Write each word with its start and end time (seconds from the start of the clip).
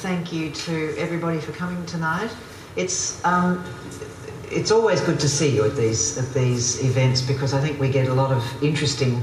Thank 0.00 0.32
you 0.32 0.50
to 0.50 0.94
everybody 0.96 1.38
for 1.40 1.52
coming 1.52 1.84
tonight. 1.84 2.30
It's 2.74 3.22
um, 3.22 3.62
it's 4.50 4.70
always 4.70 5.02
good 5.02 5.20
to 5.20 5.28
see 5.28 5.54
you 5.54 5.66
at 5.66 5.76
these 5.76 6.16
at 6.16 6.32
these 6.32 6.82
events 6.82 7.20
because 7.20 7.52
I 7.52 7.60
think 7.60 7.78
we 7.78 7.90
get 7.90 8.08
a 8.08 8.14
lot 8.14 8.32
of 8.32 8.42
interesting 8.62 9.22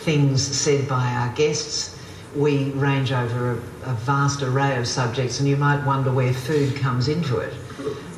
things 0.00 0.46
said 0.46 0.86
by 0.86 1.02
our 1.14 1.34
guests. 1.34 1.98
We 2.36 2.72
range 2.72 3.10
over 3.10 3.52
a, 3.52 3.90
a 3.90 3.94
vast 3.94 4.42
array 4.42 4.76
of 4.76 4.86
subjects, 4.86 5.40
and 5.40 5.48
you 5.48 5.56
might 5.56 5.82
wonder 5.86 6.12
where 6.12 6.34
food 6.34 6.76
comes 6.76 7.08
into 7.08 7.38
it. 7.38 7.54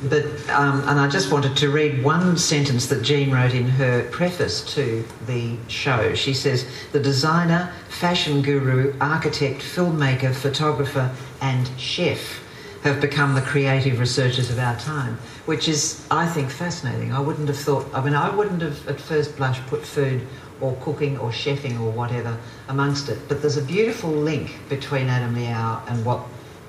But 0.03 0.25
um, 0.49 0.81
and 0.87 0.99
I 0.99 1.07
just 1.07 1.31
wanted 1.31 1.55
to 1.57 1.69
read 1.69 2.03
one 2.03 2.35
sentence 2.35 2.87
that 2.87 3.03
Jean 3.03 3.31
wrote 3.31 3.53
in 3.53 3.67
her 3.69 4.03
preface 4.09 4.63
to 4.73 5.05
the 5.27 5.55
show. 5.67 6.15
She 6.15 6.33
says, 6.33 6.65
"The 6.91 6.99
designer, 6.99 7.71
fashion 7.87 8.41
guru, 8.41 8.95
architect, 8.99 9.61
filmmaker, 9.61 10.33
photographer, 10.33 11.11
and 11.39 11.69
chef 11.79 12.41
have 12.81 12.99
become 12.99 13.35
the 13.35 13.41
creative 13.41 13.99
researchers 13.99 14.49
of 14.49 14.57
our 14.57 14.75
time," 14.79 15.19
which 15.45 15.67
is, 15.67 16.03
I 16.09 16.25
think, 16.25 16.49
fascinating. 16.49 17.13
I 17.13 17.19
wouldn't 17.19 17.47
have 17.47 17.59
thought. 17.59 17.87
I 17.93 18.01
mean, 18.03 18.15
I 18.15 18.35
wouldn't 18.35 18.63
have 18.63 18.87
at 18.87 18.99
first 18.99 19.37
blush 19.37 19.59
put 19.67 19.85
food 19.85 20.25
or 20.61 20.75
cooking 20.81 21.19
or 21.19 21.29
chefing 21.29 21.79
or 21.79 21.91
whatever 21.91 22.35
amongst 22.69 23.09
it. 23.09 23.19
But 23.27 23.41
there's 23.41 23.57
a 23.57 23.63
beautiful 23.63 24.09
link 24.09 24.55
between 24.67 25.09
Adam 25.09 25.35
Liaw 25.35 25.87
and 25.87 26.03
what 26.03 26.21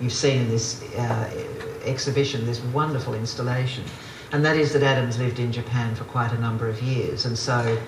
you've 0.02 0.12
seen 0.12 0.42
in 0.42 0.48
this. 0.50 0.83
Uh, 0.98 1.30
exhibition, 1.84 2.46
this 2.46 2.60
wonderful 2.72 3.14
installation, 3.14 3.84
and 4.32 4.45
that 4.45 4.56
is 4.56 4.72
that 4.72 4.82
Adams 4.82 5.18
lived 5.18 5.38
in 5.38 5.52
Japan 5.52 5.95
for 5.95 6.05
quite 6.05 6.32
a 6.32 6.38
number 6.38 6.68
of 6.68 6.80
years, 6.82 7.27
and 7.27 7.36
so 7.36 7.78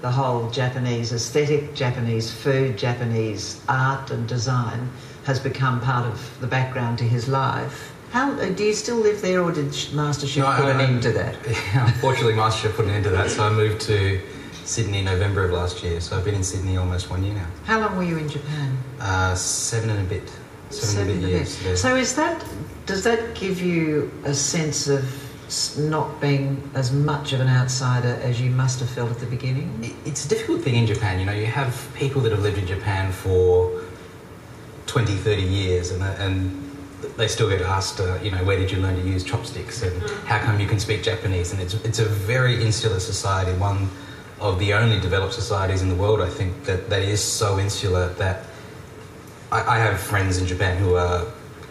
the 0.00 0.10
whole 0.10 0.50
Japanese 0.50 1.12
aesthetic, 1.12 1.74
Japanese 1.74 2.30
food, 2.30 2.78
Japanese 2.78 3.62
art 3.68 4.10
and 4.10 4.26
design 4.26 4.90
has 5.24 5.38
become 5.38 5.80
part 5.80 6.06
of 6.06 6.40
the 6.40 6.46
background 6.46 6.98
to 6.98 7.04
his 7.04 7.28
life. 7.28 7.92
How 8.10 8.32
uh, 8.32 8.48
do 8.48 8.64
you 8.64 8.72
still 8.72 8.96
live 8.96 9.20
there, 9.22 9.42
or 9.42 9.52
did 9.52 9.66
MasterChef 9.66 10.38
No, 10.38 10.52
put 10.56 10.74
an 10.74 10.80
end 10.80 11.02
to 11.02 11.12
that? 11.12 11.36
Yeah, 11.46 11.86
unfortunately, 11.94 12.32
MasterChef 12.32 12.74
put 12.74 12.86
an 12.86 12.92
end 12.92 13.04
to 13.04 13.10
that, 13.10 13.30
so 13.30 13.44
I 13.44 13.50
moved 13.50 13.82
to 13.82 14.20
Sydney 14.64 15.00
in 15.00 15.04
November 15.04 15.44
of 15.44 15.52
last 15.52 15.82
year. 15.82 16.00
So 16.00 16.16
I've 16.16 16.24
been 16.24 16.34
in 16.34 16.44
Sydney 16.44 16.76
almost 16.76 17.10
one 17.10 17.22
year 17.22 17.34
now. 17.34 17.46
How 17.64 17.80
long 17.80 17.96
were 17.96 18.02
you 18.02 18.18
in 18.18 18.28
Japan? 18.28 18.76
Uh, 18.98 19.34
seven 19.34 19.90
and 19.90 20.00
a 20.00 20.08
bit. 20.08 20.28
Seven, 20.70 21.24
a 21.24 21.28
years. 21.28 21.62
yeah. 21.64 21.74
So 21.74 21.96
is 21.96 22.14
that 22.14 22.44
does 22.86 23.04
that 23.04 23.34
give 23.34 23.60
you 23.60 24.10
a 24.24 24.34
sense 24.34 24.88
of 24.88 25.04
not 25.78 26.20
being 26.20 26.70
as 26.74 26.92
much 26.92 27.32
of 27.32 27.40
an 27.40 27.48
outsider 27.48 28.18
as 28.22 28.40
you 28.40 28.50
must 28.50 28.80
have 28.80 28.90
felt 28.90 29.10
at 29.10 29.18
the 29.18 29.26
beginning? 29.26 29.96
It's 30.04 30.24
a 30.24 30.28
difficult 30.28 30.62
thing 30.62 30.76
in 30.76 30.86
Japan. 30.86 31.18
You 31.18 31.26
know, 31.26 31.32
you 31.32 31.46
have 31.46 31.88
people 31.94 32.20
that 32.22 32.30
have 32.30 32.42
lived 32.42 32.58
in 32.58 32.66
Japan 32.66 33.12
for 33.12 33.82
20, 34.86 35.14
30 35.14 35.42
years 35.42 35.90
and, 35.90 36.02
and 36.02 36.70
they 37.16 37.28
still 37.28 37.48
get 37.48 37.62
asked, 37.62 38.00
uh, 38.00 38.18
you 38.22 38.30
know, 38.30 38.42
where 38.44 38.56
did 38.56 38.70
you 38.70 38.78
learn 38.78 38.96
to 38.96 39.02
use 39.02 39.24
chopsticks 39.24 39.82
and 39.82 40.02
how 40.26 40.38
come 40.38 40.60
you 40.60 40.66
can 40.66 40.78
speak 40.78 41.02
Japanese? 41.02 41.52
And 41.52 41.60
it's, 41.60 41.74
it's 41.74 41.98
a 41.98 42.04
very 42.04 42.62
insular 42.62 43.00
society, 43.00 43.56
one 43.58 43.88
of 44.40 44.58
the 44.58 44.72
only 44.72 45.00
developed 45.00 45.34
societies 45.34 45.82
in 45.82 45.88
the 45.88 45.94
world, 45.94 46.20
I 46.20 46.28
think, 46.28 46.64
that, 46.64 46.88
that 46.90 47.02
is 47.02 47.22
so 47.22 47.58
insular 47.58 48.08
that 48.14 48.44
I, 49.52 49.76
I 49.76 49.78
have 49.78 50.00
friends 50.00 50.38
in 50.38 50.46
Japan 50.46 50.76
who 50.78 50.94
are 50.94 51.26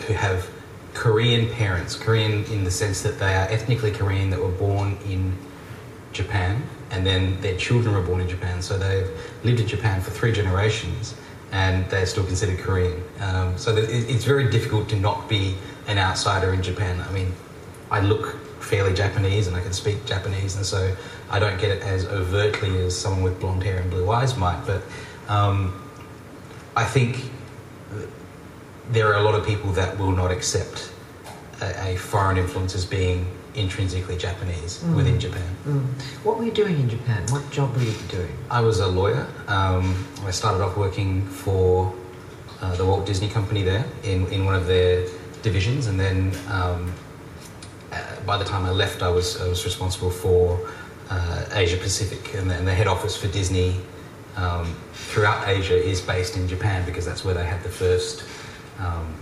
who 0.08 0.13
have 0.13 0.49
Korean 0.94 1.49
parents, 1.53 1.95
Korean 1.95 2.44
in 2.45 2.63
the 2.63 2.72
sense 2.72 3.02
that 3.02 3.19
they 3.19 3.35
are 3.35 3.47
ethnically 3.49 3.91
Korean 3.91 4.30
that 4.31 4.39
were 4.39 4.49
born 4.49 4.97
in 5.05 5.38
Japan, 6.11 6.63
and 6.91 7.05
then 7.05 7.39
their 7.41 7.57
children 7.57 7.94
were 7.94 8.02
born 8.02 8.22
in 8.22 8.27
Japan. 8.27 8.61
So 8.61 8.77
they've 8.77 9.09
lived 9.44 9.59
in 9.59 9.67
Japan 9.67 10.02
for 10.02 10.11
three 10.11 10.31
generations, 10.31 11.16
and 11.52 11.89
they're 11.89 12.05
still 12.05 12.25
considered 12.25 12.59
Korean. 12.59 13.02
Um, 13.19 13.57
so 13.57 13.75
it's 13.77 14.25
very 14.25 14.50
difficult 14.50 14.89
to 14.89 14.95
not 14.95 15.30
be 15.30 15.55
an 15.88 15.97
outsider 15.97 16.53
in 16.53 16.61
Japan. 16.61 17.00
I 17.07 17.11
mean, 17.11 17.33
I 17.91 18.02
look 18.02 18.38
fairly 18.61 18.94
Japanese, 18.94 19.47
and 19.47 19.55
I 19.55 19.61
can 19.61 19.73
speak 19.73 20.05
Japanese, 20.05 20.55
and 20.55 20.66
so 20.66 20.95
I 21.30 21.39
don't 21.39 21.59
get 21.59 21.72
it 21.72 21.81
as 21.83 22.05
overtly 22.05 22.77
as 22.83 22.97
someone 22.97 23.23
with 23.23 23.40
blonde 23.40 23.63
hair 23.63 23.78
and 23.78 23.90
blue 23.90 24.09
eyes 24.09 24.35
might. 24.35 24.66
But 24.66 24.81
um, 25.28 25.81
I 26.75 26.85
think 26.85 27.31
there 28.91 29.07
are 29.07 29.17
a 29.17 29.22
lot 29.22 29.35
of 29.35 29.45
people 29.45 29.72
that 29.73 29.97
will 30.00 30.11
not 30.11 30.31
accept 30.31 30.91
a, 31.61 31.91
a 31.94 31.95
foreign 31.97 32.38
influence 32.38 32.73
as 32.75 32.85
being 32.85 33.25
intrinsically 33.55 34.17
Japanese 34.17 34.79
Mm. 34.83 34.95
within 34.95 35.19
Japan. 35.19 35.50
Mm. 35.67 35.83
What 36.23 36.38
were 36.38 36.45
you 36.45 36.51
doing 36.51 36.79
in 36.79 36.89
Japan? 36.89 37.23
What 37.29 37.49
job 37.51 37.75
were 37.75 37.83
you 37.83 37.94
doing? 38.07 38.31
I 38.49 38.61
was 38.61 38.79
a 38.79 38.88
lawyer. 38.88 39.28
Um, 39.47 40.05
I 40.25 40.31
started 40.31 40.63
off 40.63 40.78
working 40.78 41.25
for 41.28 41.94
uh, 42.61 42.75
the 42.75 42.85
Walt 42.85 43.05
Disney 43.05 43.28
Company 43.29 43.63
there 43.63 43.85
in, 44.03 44.28
in 44.28 44.45
one 44.45 44.55
of 44.55 44.67
their 44.67 45.05
divisions, 45.41 45.88
and 45.88 45.99
then 45.99 46.31
um, 46.49 46.91
uh, 47.91 47.97
by 48.25 48.38
the 48.38 48.45
time 48.45 48.66
I 48.66 48.72
left, 48.72 49.01
I 49.01 49.09
was, 49.09 49.39
I 49.41 49.47
was 49.47 49.66
responsible 49.66 50.11
for 50.11 50.59
uh, 51.09 51.45
Asia 51.53 51.78
Pacific, 51.78 52.33
and 52.35 52.49
the, 52.49 52.55
and 52.55 52.67
the 52.67 52.73
head 52.73 52.88
office 52.88 53.17
for 53.17 53.28
Disney 53.29 53.75
um, 54.35 54.75
throughout 54.94 55.47
Asia 55.47 55.75
is 55.75 56.01
based 56.01 56.38
in 56.38 56.47
Japan 56.47 56.85
because 56.85 57.06
that's 57.06 57.25
where 57.25 57.34
they 57.34 57.45
had 57.45 57.62
the 57.63 57.69
first 57.69 58.23
um, 58.79 59.13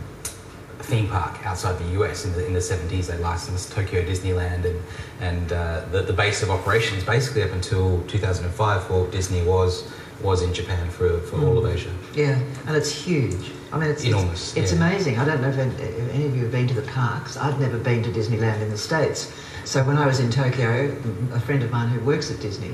theme 0.79 1.07
park 1.07 1.45
outside 1.45 1.78
the 1.79 2.01
US 2.01 2.25
in 2.25 2.34
the, 2.34 2.45
in 2.45 2.53
the 2.53 2.59
70s. 2.59 3.07
They 3.07 3.18
licensed 3.18 3.72
Tokyo 3.72 4.03
Disneyland, 4.03 4.66
and, 4.66 4.81
and 5.19 5.51
uh, 5.51 5.85
the, 5.91 6.01
the 6.01 6.13
base 6.13 6.44
of 6.44 6.50
operations 6.50 7.03
basically 7.03 7.44
up 7.44 7.51
until 7.51 8.01
2005, 8.07 8.90
Walt 8.90 9.12
Disney 9.12 9.44
was 9.44 9.91
was 10.22 10.41
in 10.41 10.51
Japan 10.51 10.90
for, 10.90 11.19
for 11.19 11.39
all 11.45 11.63
of 11.63 11.72
Asia. 11.72 11.91
Yeah, 12.16 12.39
and 12.66 12.75
it's 12.75 12.91
huge. 12.91 13.51
I 13.72 13.78
mean, 13.78 13.91
it's 13.91 14.03
Enormous, 14.03 14.56
It's, 14.56 14.72
it's 14.72 14.79
yeah. 14.79 14.88
amazing. 14.88 15.19
I 15.19 15.25
don't 15.25 15.41
know 15.41 15.50
if 15.50 15.59
any, 15.59 16.25
of 16.25 16.35
you 16.35 16.41
have 16.44 16.51
been 16.51 16.68
to 16.68 16.74
the 16.74 16.88
parks. 16.89 17.38
I've 17.38 17.59
never 17.59 17.78
been 17.78 18.01
to 18.03 18.09
Disneyland 18.09 18.62
in 18.62 18.72
the 18.72 18.78
States. 18.78 19.31
So 19.66 19.84
when 19.84 19.97
I 19.97 20.07
was 20.07 20.19
in 20.19 20.31
Tokyo, 20.31 20.95
a 21.34 21.39
friend 21.39 21.62
of 21.62 21.72
mine 21.72 21.89
who 21.89 22.00
works 22.00 22.31
at 22.31 22.39
Disney 22.39 22.72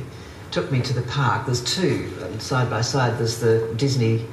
took 0.53 0.71
me 0.71 0.81
to 0.81 0.93
the 0.93 1.01
park. 1.03 1.47
There's 1.47 1.63
two 1.63 2.13
uh, 2.21 2.37
side 2.37 2.69
by 2.69 2.81
side. 2.81 3.17
There's 3.17 3.39
the 3.39 3.73
Disney 3.75 4.25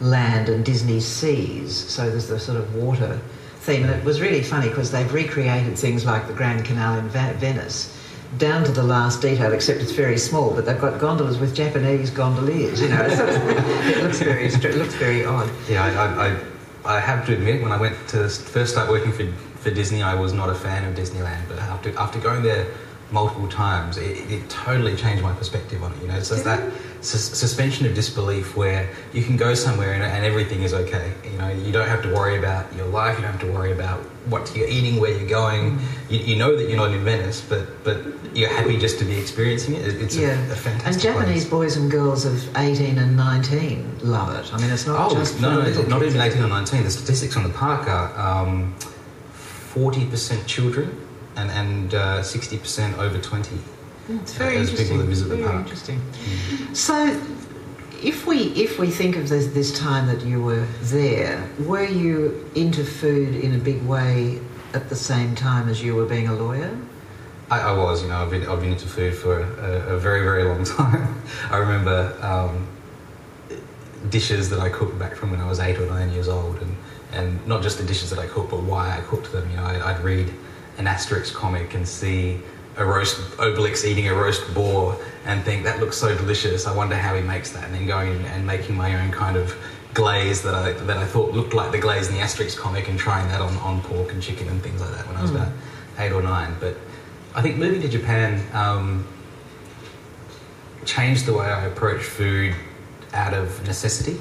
Land 0.00 0.48
and 0.48 0.64
Disney 0.64 0.98
Seas. 0.98 1.74
So 1.74 2.10
there's 2.10 2.26
the 2.26 2.40
sort 2.40 2.58
of 2.58 2.74
water 2.74 3.20
theme, 3.60 3.84
and 3.84 3.92
it 3.92 4.04
was 4.04 4.20
really 4.20 4.42
funny 4.42 4.68
because 4.68 4.90
they've 4.90 5.12
recreated 5.12 5.78
things 5.78 6.04
like 6.04 6.26
the 6.26 6.32
Grand 6.32 6.64
Canal 6.64 6.98
in 6.98 7.08
Venice. 7.08 7.94
Down 8.36 8.62
to 8.64 8.72
the 8.72 8.82
last 8.82 9.22
detail, 9.22 9.52
except 9.52 9.80
it's 9.80 9.92
very 9.92 10.18
small. 10.18 10.52
But 10.52 10.66
they've 10.66 10.80
got 10.80 11.00
gondolas 11.00 11.38
with 11.38 11.54
Japanese 11.54 12.10
gondoliers. 12.10 12.82
You 12.82 12.88
know, 12.88 13.06
it 13.08 14.02
looks 14.02 14.18
very, 14.18 14.46
it 14.46 14.76
looks 14.76 14.94
very 14.94 15.24
odd. 15.24 15.48
Yeah, 15.68 15.84
I, 15.84 16.28
I, 16.28 16.96
I 16.96 17.00
have 17.00 17.24
to 17.26 17.34
admit, 17.34 17.62
when 17.62 17.72
I 17.72 17.80
went 17.80 17.96
to 18.08 18.28
first 18.28 18.72
start 18.72 18.90
working 18.90 19.12
for, 19.12 19.26
for 19.60 19.70
Disney, 19.70 20.02
I 20.02 20.14
was 20.14 20.32
not 20.32 20.50
a 20.50 20.54
fan 20.54 20.84
of 20.84 20.94
Disneyland. 20.94 21.48
But 21.48 21.58
after, 21.58 21.96
after 21.96 22.18
going 22.18 22.42
there 22.42 22.66
multiple 23.10 23.48
times, 23.48 23.96
it, 23.96 24.30
it 24.30 24.50
totally 24.50 24.94
changed 24.94 25.22
my 25.22 25.32
perspective 25.32 25.82
on 25.82 25.92
it. 25.92 26.02
You 26.02 26.08
know, 26.08 26.16
it's 26.16 26.28
just 26.28 26.44
that 26.44 26.72
sus- 27.00 27.38
suspension 27.38 27.86
of 27.86 27.94
disbelief 27.94 28.54
where 28.54 28.90
you 29.14 29.22
can 29.22 29.36
go 29.36 29.54
somewhere 29.54 29.94
and, 29.94 30.02
and 30.02 30.24
everything 30.26 30.62
is 30.62 30.74
okay. 30.74 31.14
You 31.24 31.38
know, 31.38 31.48
you 31.48 31.72
don't 31.72 31.88
have 31.88 32.02
to 32.02 32.12
worry 32.12 32.36
about 32.38 32.70
your 32.74 32.86
life. 32.86 33.16
You 33.16 33.22
don't 33.22 33.32
have 33.32 33.40
to 33.40 33.52
worry 33.52 33.72
about 33.72 34.00
what 34.26 34.54
you're 34.54 34.68
eating, 34.68 35.00
where 35.00 35.16
you're 35.18 35.28
going. 35.28 35.78
You, 36.10 36.18
you 36.18 36.36
know 36.36 36.54
that 36.54 36.68
you're 36.68 36.76
not 36.76 36.92
in 36.92 37.02
Venice, 37.02 37.40
but 37.40 37.82
but 37.82 37.98
you're 38.34 38.50
happy 38.50 38.76
just 38.76 38.98
to 38.98 39.06
be 39.06 39.16
experiencing 39.18 39.74
it. 39.76 39.88
It- 39.88 40.02
It's 40.02 40.16
yeah, 40.16 40.38
a, 40.48 40.52
a 40.52 40.56
fantastic 40.56 41.02
and 41.06 41.16
Japanese 41.16 41.44
place. 41.44 41.50
boys 41.50 41.76
and 41.78 41.90
girls 41.90 42.26
of 42.26 42.36
18 42.58 42.98
and 42.98 43.16
19 43.16 44.00
love 44.02 44.28
it. 44.38 44.52
I 44.52 44.60
mean, 44.60 44.70
it's 44.70 44.86
not 44.86 45.10
Oh, 45.10 45.14
just 45.14 45.40
no, 45.40 45.62
no, 45.62 45.82
not 45.84 46.02
even 46.02 46.20
18 46.20 46.42
or 46.42 46.48
19. 46.48 46.84
The 46.84 46.90
statistics 46.90 47.36
on 47.38 47.42
the 47.44 47.54
park 47.64 47.88
are 47.88 48.08
um, 48.46 48.74
40% 49.74 50.46
children 50.46 50.94
and, 51.38 51.50
and 51.50 51.94
uh, 51.94 52.20
60% 52.20 52.98
over 52.98 53.18
20. 53.18 53.54
Mm, 54.08 54.20
It's 54.20 54.32
very 54.34 54.56
as 54.56 54.70
people 54.70 54.80
interesting. 54.80 54.98
that 54.98 55.04
visit 55.04 55.28
the 55.28 55.36
very 55.36 55.48
park. 55.48 55.62
interesting. 55.62 56.00
So, 56.74 57.20
if 58.02 58.26
we 58.26 58.36
if 58.54 58.78
we 58.78 58.90
think 58.90 59.16
of 59.16 59.28
this, 59.28 59.48
this 59.48 59.76
time 59.78 60.06
that 60.06 60.22
you 60.24 60.40
were 60.42 60.66
there, 60.82 61.48
were 61.60 61.84
you 61.84 62.48
into 62.54 62.84
food 62.84 63.34
in 63.34 63.54
a 63.54 63.58
big 63.58 63.82
way 63.84 64.40
at 64.74 64.88
the 64.88 64.94
same 64.96 65.34
time 65.34 65.68
as 65.68 65.82
you 65.82 65.94
were 65.96 66.06
being 66.06 66.28
a 66.28 66.34
lawyer? 66.34 66.70
I, 67.50 67.60
I 67.60 67.72
was, 67.72 68.02
you 68.02 68.08
know, 68.08 68.16
I've 68.22 68.30
been, 68.30 68.46
I've 68.46 68.60
been 68.60 68.72
into 68.72 68.86
food 68.86 69.14
for 69.14 69.40
a, 69.40 69.94
a 69.94 69.98
very, 69.98 70.22
very 70.22 70.44
long 70.44 70.64
time. 70.78 71.20
I 71.50 71.56
remember 71.56 72.14
um, 72.22 72.68
dishes 74.10 74.48
that 74.50 74.60
I 74.60 74.68
cooked 74.68 74.98
back 74.98 75.14
from 75.16 75.30
when 75.32 75.40
I 75.40 75.48
was 75.48 75.58
eight 75.58 75.78
or 75.78 75.86
nine 75.86 76.12
years 76.12 76.28
old, 76.28 76.58
and, 76.62 76.76
and 77.12 77.46
not 77.48 77.62
just 77.62 77.78
the 77.78 77.84
dishes 77.84 78.10
that 78.10 78.18
I 78.18 78.26
cooked, 78.26 78.50
but 78.50 78.62
why 78.62 78.96
I 78.96 79.00
cooked 79.02 79.32
them. 79.32 79.48
You 79.50 79.56
know, 79.56 79.64
I, 79.64 79.90
I'd 79.94 80.00
read 80.04 80.32
an 80.78 80.86
Asterix 80.86 81.32
comic 81.32 81.74
and 81.74 81.86
see 81.86 82.40
a 82.76 82.84
roast 82.84 83.16
Obelix 83.38 83.84
eating 83.84 84.08
a 84.08 84.14
roast 84.14 84.42
boar 84.54 84.96
and 85.24 85.42
think 85.44 85.64
that 85.64 85.80
looks 85.80 85.96
so 85.96 86.16
delicious. 86.16 86.66
I 86.66 86.74
wonder 86.74 86.94
how 86.96 87.14
he 87.16 87.22
makes 87.22 87.50
that, 87.52 87.64
and 87.64 87.74
then 87.74 87.86
going 87.86 88.24
and, 88.26 88.46
making 88.46 88.76
my 88.76 89.00
own 89.02 89.10
kind 89.10 89.36
of 89.36 89.54
glaze 89.94 90.42
that 90.42 90.54
I 90.54 90.72
that 90.72 90.96
I 90.96 91.04
thought 91.04 91.32
looked 91.32 91.54
like 91.54 91.72
the 91.72 91.78
glaze 91.78 92.08
in 92.08 92.14
the 92.14 92.20
Asterix 92.20 92.56
comic, 92.56 92.88
and 92.88 92.98
trying 92.98 93.26
that 93.28 93.40
on, 93.40 93.56
on 93.58 93.82
pork 93.82 94.12
and 94.12 94.22
chicken 94.22 94.48
and 94.48 94.62
things 94.62 94.80
like 94.80 94.92
that 94.92 95.06
when 95.08 95.16
I 95.16 95.22
was 95.22 95.30
Mm. 95.32 95.36
about 95.36 95.52
eight 95.98 96.12
or 96.12 96.22
nine. 96.22 96.54
But 96.60 96.76
I 97.34 97.42
think 97.42 97.56
moving 97.56 97.80
to 97.82 97.88
Japan 97.88 98.40
um, 98.54 99.06
changed 100.84 101.26
the 101.26 101.32
way 101.34 101.46
I 101.46 101.66
approach 101.66 102.02
food 102.02 102.54
out 103.12 103.34
of 103.34 103.66
necessity, 103.66 104.18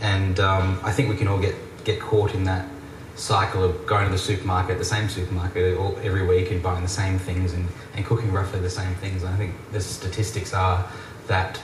and 0.00 0.38
um, 0.38 0.78
I 0.82 0.92
think 0.92 1.08
we 1.10 1.16
can 1.16 1.28
all 1.28 1.38
get 1.38 1.56
get 1.84 2.00
caught 2.00 2.34
in 2.34 2.44
that 2.44 2.66
cycle 3.20 3.62
of 3.62 3.86
going 3.86 4.06
to 4.06 4.10
the 4.10 4.18
supermarket, 4.18 4.78
the 4.78 4.84
same 4.84 5.08
supermarket 5.08 5.76
all, 5.76 5.96
every 6.02 6.26
week 6.26 6.50
and 6.50 6.62
buying 6.62 6.82
the 6.82 6.88
same 6.88 7.18
things 7.18 7.52
and, 7.52 7.68
and 7.94 8.06
cooking 8.06 8.32
roughly 8.32 8.60
the 8.60 8.70
same 8.70 8.94
things. 8.94 9.22
And 9.22 9.34
I 9.34 9.36
think 9.36 9.54
the 9.72 9.80
statistics 9.80 10.54
are 10.54 10.88
that 11.26 11.60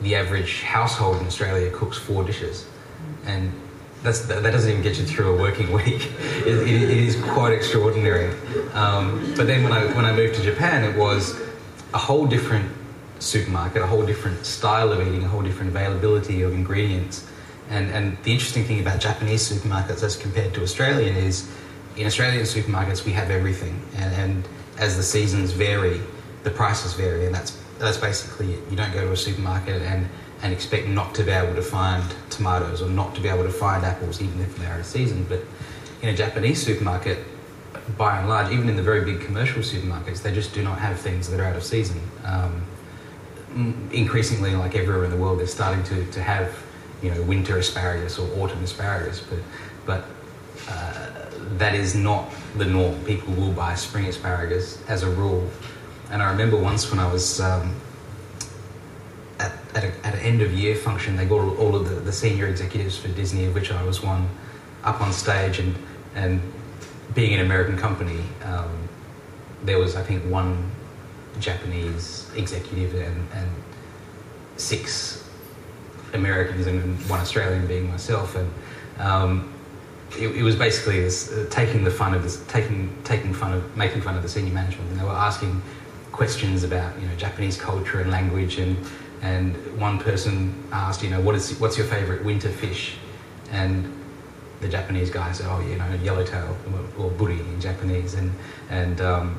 the 0.00 0.14
average 0.14 0.62
household 0.62 1.20
in 1.20 1.26
Australia 1.26 1.70
cooks 1.70 1.98
four 1.98 2.24
dishes. 2.24 2.66
And 3.26 3.52
that's, 4.02 4.20
that 4.22 4.42
doesn't 4.42 4.70
even 4.70 4.82
get 4.82 4.96
you 4.98 5.04
through 5.04 5.34
a 5.34 5.38
working 5.38 5.72
week. 5.80 6.10
it, 6.46 6.46
it, 6.46 6.82
it 6.82 6.90
is 6.90 7.22
quite 7.22 7.52
extraordinary. 7.52 8.34
Um, 8.72 9.34
but 9.36 9.46
then 9.46 9.62
when 9.62 9.72
I, 9.72 9.84
when 9.94 10.06
I 10.06 10.12
moved 10.16 10.36
to 10.36 10.42
Japan, 10.42 10.84
it 10.84 10.96
was 10.96 11.38
a 11.92 11.98
whole 11.98 12.26
different 12.26 12.70
supermarket, 13.18 13.82
a 13.82 13.86
whole 13.86 14.06
different 14.06 14.46
style 14.46 14.90
of 14.90 15.06
eating, 15.06 15.22
a 15.22 15.28
whole 15.28 15.42
different 15.42 15.70
availability 15.70 16.40
of 16.42 16.54
ingredients. 16.54 17.30
And, 17.70 17.90
and 17.90 18.16
the 18.22 18.32
interesting 18.32 18.64
thing 18.64 18.80
about 18.80 19.00
Japanese 19.00 19.50
supermarkets 19.50 20.02
as 20.02 20.16
compared 20.16 20.54
to 20.54 20.62
Australian 20.62 21.16
is 21.16 21.50
in 21.96 22.06
Australian 22.06 22.42
supermarkets 22.42 23.04
we 23.04 23.12
have 23.12 23.30
everything. 23.30 23.80
And, 23.96 24.14
and 24.14 24.48
as 24.78 24.96
the 24.96 25.02
seasons 25.02 25.52
vary, 25.52 26.00
the 26.44 26.50
prices 26.50 26.92
vary. 26.92 27.26
And 27.26 27.34
that's, 27.34 27.58
that's 27.78 27.96
basically 27.96 28.54
it. 28.54 28.70
You 28.70 28.76
don't 28.76 28.92
go 28.92 29.00
to 29.00 29.12
a 29.12 29.16
supermarket 29.16 29.82
and, 29.82 30.08
and 30.42 30.52
expect 30.52 30.86
not 30.86 31.14
to 31.16 31.24
be 31.24 31.32
able 31.32 31.54
to 31.54 31.62
find 31.62 32.04
tomatoes 32.30 32.82
or 32.82 32.88
not 32.88 33.14
to 33.14 33.20
be 33.20 33.28
able 33.28 33.44
to 33.44 33.52
find 33.52 33.84
apples, 33.84 34.22
even 34.22 34.40
if 34.40 34.56
they 34.56 34.66
are 34.66 34.78
in 34.78 34.84
season. 34.84 35.24
But 35.28 35.40
in 36.02 36.10
a 36.10 36.16
Japanese 36.16 36.62
supermarket, 36.62 37.18
by 37.96 38.18
and 38.18 38.28
large, 38.28 38.52
even 38.52 38.68
in 38.68 38.76
the 38.76 38.82
very 38.82 39.04
big 39.04 39.24
commercial 39.24 39.62
supermarkets, 39.62 40.22
they 40.22 40.32
just 40.32 40.54
do 40.54 40.62
not 40.62 40.78
have 40.78 40.98
things 40.98 41.28
that 41.30 41.40
are 41.40 41.44
out 41.44 41.56
of 41.56 41.64
season. 41.64 42.00
Um, 42.24 42.62
increasingly, 43.92 44.54
like 44.54 44.74
everywhere 44.74 45.04
in 45.04 45.10
the 45.10 45.16
world, 45.16 45.38
they're 45.38 45.46
starting 45.46 45.82
to, 45.84 46.04
to 46.12 46.22
have, 46.22 46.54
you 47.02 47.10
know, 47.10 47.22
winter 47.22 47.58
asparagus 47.58 48.18
or 48.18 48.28
autumn 48.40 48.62
asparagus, 48.62 49.20
but, 49.20 49.38
but 49.84 50.04
uh, 50.68 51.06
that 51.58 51.74
is 51.74 51.94
not 51.94 52.30
the 52.56 52.64
norm. 52.64 53.02
People 53.04 53.34
will 53.34 53.52
buy 53.52 53.74
spring 53.74 54.06
asparagus 54.06 54.82
as 54.88 55.02
a 55.02 55.10
rule. 55.10 55.48
And 56.10 56.22
I 56.22 56.30
remember 56.30 56.56
once 56.56 56.90
when 56.90 57.00
I 57.00 57.10
was 57.10 57.40
um, 57.40 57.74
at, 59.38 59.52
at, 59.74 59.84
a, 59.84 60.06
at, 60.06 60.14
an 60.14 60.20
end 60.20 60.42
of 60.42 60.52
year 60.52 60.74
function, 60.74 61.16
they 61.16 61.26
got 61.26 61.40
all 61.58 61.76
of 61.76 61.88
the, 61.88 61.96
the 61.96 62.12
senior 62.12 62.46
executives 62.46 62.96
for 62.96 63.08
Disney, 63.08 63.44
of 63.46 63.54
which 63.54 63.70
I 63.70 63.82
was 63.82 64.02
one, 64.02 64.28
up 64.84 65.00
on 65.00 65.12
stage. 65.12 65.58
And, 65.58 65.74
and 66.14 66.40
being 67.14 67.34
an 67.34 67.40
American 67.40 67.76
company, 67.76 68.22
um, 68.44 68.88
there 69.64 69.78
was, 69.78 69.96
I 69.96 70.02
think, 70.02 70.24
one 70.30 70.70
Japanese 71.40 72.30
executive 72.34 72.94
and, 72.94 73.28
and 73.34 73.50
six 74.56 75.25
Americans 76.16 76.66
and 76.66 76.98
one 77.08 77.20
Australian 77.20 77.66
being 77.66 77.88
myself. 77.90 78.36
And 78.36 78.50
um, 78.98 79.52
it, 80.18 80.28
it, 80.28 80.42
was 80.42 80.56
basically 80.56 81.00
this, 81.00 81.32
uh, 81.32 81.46
taking 81.50 81.84
the 81.84 81.90
fun 81.90 82.14
of 82.14 82.22
this, 82.22 82.44
taking, 82.46 82.96
taking 83.04 83.32
fun 83.32 83.52
of, 83.52 83.76
making 83.76 84.02
fun 84.02 84.16
of 84.16 84.22
the 84.22 84.28
senior 84.28 84.52
management. 84.52 84.90
And 84.90 85.00
they 85.00 85.04
were 85.04 85.10
asking 85.10 85.62
questions 86.12 86.64
about, 86.64 86.98
you 87.00 87.06
know, 87.06 87.14
Japanese 87.16 87.60
culture 87.60 88.00
and 88.00 88.10
language 88.10 88.58
and 88.58 88.76
and 89.22 89.56
one 89.80 89.98
person 89.98 90.54
asked, 90.72 91.02
you 91.02 91.10
know, 91.10 91.20
what 91.20 91.34
is 91.34 91.58
what's 91.58 91.76
your 91.76 91.86
favorite 91.86 92.24
winter 92.24 92.50
fish? 92.50 92.96
And 93.50 93.92
the 94.60 94.68
Japanese 94.68 95.10
guy 95.10 95.32
said, 95.32 95.46
oh, 95.48 95.60
you 95.60 95.76
know, 95.76 95.92
yellowtail 96.02 96.56
or, 96.98 97.10
buri 97.10 97.40
in 97.40 97.60
Japanese, 97.60 98.14
and 98.14 98.32
and 98.70 99.00
um, 99.00 99.38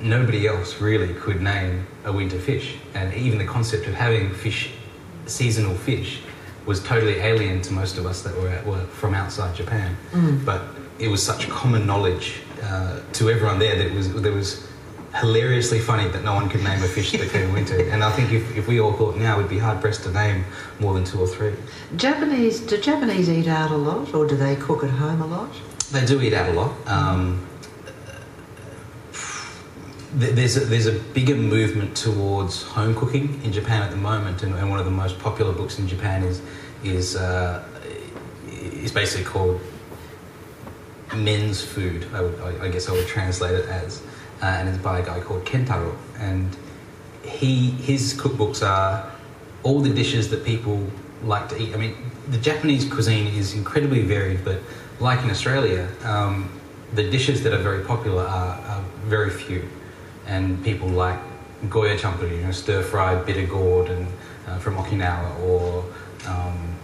nobody 0.00 0.46
else 0.46 0.80
really 0.80 1.14
could 1.14 1.40
name 1.40 1.86
a 2.04 2.12
winter 2.12 2.38
fish, 2.38 2.76
and 2.94 3.12
even 3.14 3.38
the 3.38 3.46
concept 3.46 3.86
of 3.86 3.94
having 3.94 4.32
fish, 4.34 4.70
seasonal 5.28 5.74
fish, 5.74 6.20
was 6.66 6.82
totally 6.82 7.14
alien 7.14 7.62
to 7.62 7.72
most 7.72 7.98
of 7.98 8.06
us 8.06 8.22
that 8.22 8.36
were, 8.36 8.48
at, 8.48 8.66
were 8.66 8.84
from 8.86 9.14
outside 9.14 9.54
Japan. 9.54 9.96
Mm. 10.12 10.44
But 10.44 10.62
it 10.98 11.08
was 11.08 11.22
such 11.22 11.48
common 11.48 11.86
knowledge 11.86 12.40
uh, 12.62 13.00
to 13.14 13.30
everyone 13.30 13.58
there 13.58 13.76
that 13.76 13.86
it 13.86 13.94
was 13.94 14.20
there 14.20 14.32
was 14.32 14.68
hilariously 15.14 15.78
funny 15.78 16.08
that 16.08 16.22
no 16.22 16.34
one 16.34 16.48
could 16.48 16.62
name 16.62 16.82
a 16.82 16.88
fish 16.88 17.12
that 17.12 17.30
came 17.30 17.52
winter. 17.52 17.88
And 17.90 18.04
I 18.04 18.10
think 18.12 18.32
if, 18.32 18.56
if 18.56 18.68
we 18.68 18.78
all 18.80 18.92
thought 18.92 19.16
now, 19.16 19.38
we'd 19.38 19.48
be 19.48 19.58
hard 19.58 19.80
pressed 19.80 20.02
to 20.04 20.12
name 20.12 20.44
more 20.80 20.94
than 20.94 21.04
two 21.04 21.20
or 21.20 21.26
three. 21.26 21.54
Japanese, 21.96 22.60
do 22.60 22.78
Japanese 22.78 23.28
eat 23.30 23.48
out 23.48 23.70
a 23.70 23.76
lot 23.76 24.14
or 24.14 24.26
do 24.26 24.36
they 24.36 24.56
cook 24.56 24.84
at 24.84 24.90
home 24.90 25.22
a 25.22 25.26
lot? 25.26 25.50
They 25.90 26.04
do 26.04 26.20
eat 26.20 26.34
out 26.34 26.50
a 26.50 26.52
lot. 26.52 26.72
Um, 26.86 27.47
there's 30.14 30.56
a, 30.56 30.60
there's 30.60 30.86
a 30.86 30.92
bigger 30.92 31.36
movement 31.36 31.96
towards 31.96 32.62
home 32.62 32.94
cooking 32.94 33.40
in 33.44 33.52
Japan 33.52 33.82
at 33.82 33.90
the 33.90 33.96
moment, 33.96 34.42
and, 34.42 34.54
and 34.54 34.70
one 34.70 34.78
of 34.78 34.84
the 34.84 34.90
most 34.90 35.18
popular 35.18 35.52
books 35.52 35.78
in 35.78 35.88
Japan 35.88 36.22
is 36.22 36.40
is 36.84 37.16
uh, 37.16 37.64
is 38.46 38.92
basically 38.92 39.24
called 39.24 39.60
Men's 41.14 41.62
Food. 41.62 42.06
I, 42.14 42.22
would, 42.22 42.40
I, 42.60 42.68
guess 42.68 42.88
I 42.88 42.92
would 42.92 43.06
translate 43.06 43.54
it 43.54 43.68
as 43.68 44.02
uh, 44.42 44.46
and 44.46 44.68
it's 44.68 44.78
by 44.78 45.00
a 45.00 45.04
guy 45.04 45.20
called 45.20 45.44
Kentaro. 45.44 45.96
And 46.18 46.56
he 47.22 47.70
his 47.70 48.14
cookbooks 48.14 48.66
are 48.66 49.10
all 49.62 49.80
the 49.80 49.92
dishes 49.92 50.30
that 50.30 50.44
people 50.44 50.86
like 51.24 51.48
to 51.48 51.60
eat. 51.60 51.74
I 51.74 51.76
mean, 51.76 51.96
the 52.28 52.38
Japanese 52.38 52.88
cuisine 52.88 53.26
is 53.34 53.54
incredibly 53.54 54.02
varied, 54.02 54.44
but 54.44 54.60
like 55.00 55.22
in 55.24 55.30
Australia, 55.30 55.88
um, 56.04 56.48
the 56.94 57.10
dishes 57.10 57.42
that 57.42 57.52
are 57.52 57.58
very 57.58 57.84
popular 57.84 58.22
are, 58.22 58.54
are, 58.60 58.84
very 59.04 59.30
few, 59.30 59.66
and 60.28 60.62
people 60.62 60.88
like 60.88 61.18
goya 61.68 61.96
champuru, 61.96 62.30
you 62.30 62.42
know, 62.42 62.52
stir 62.52 62.82
fried 62.82 63.26
bitter 63.26 63.46
gourd, 63.46 63.88
and 63.88 64.06
uh, 64.46 64.58
from 64.58 64.76
Okinawa, 64.76 65.40
or 65.40 65.84
um, 66.26 66.76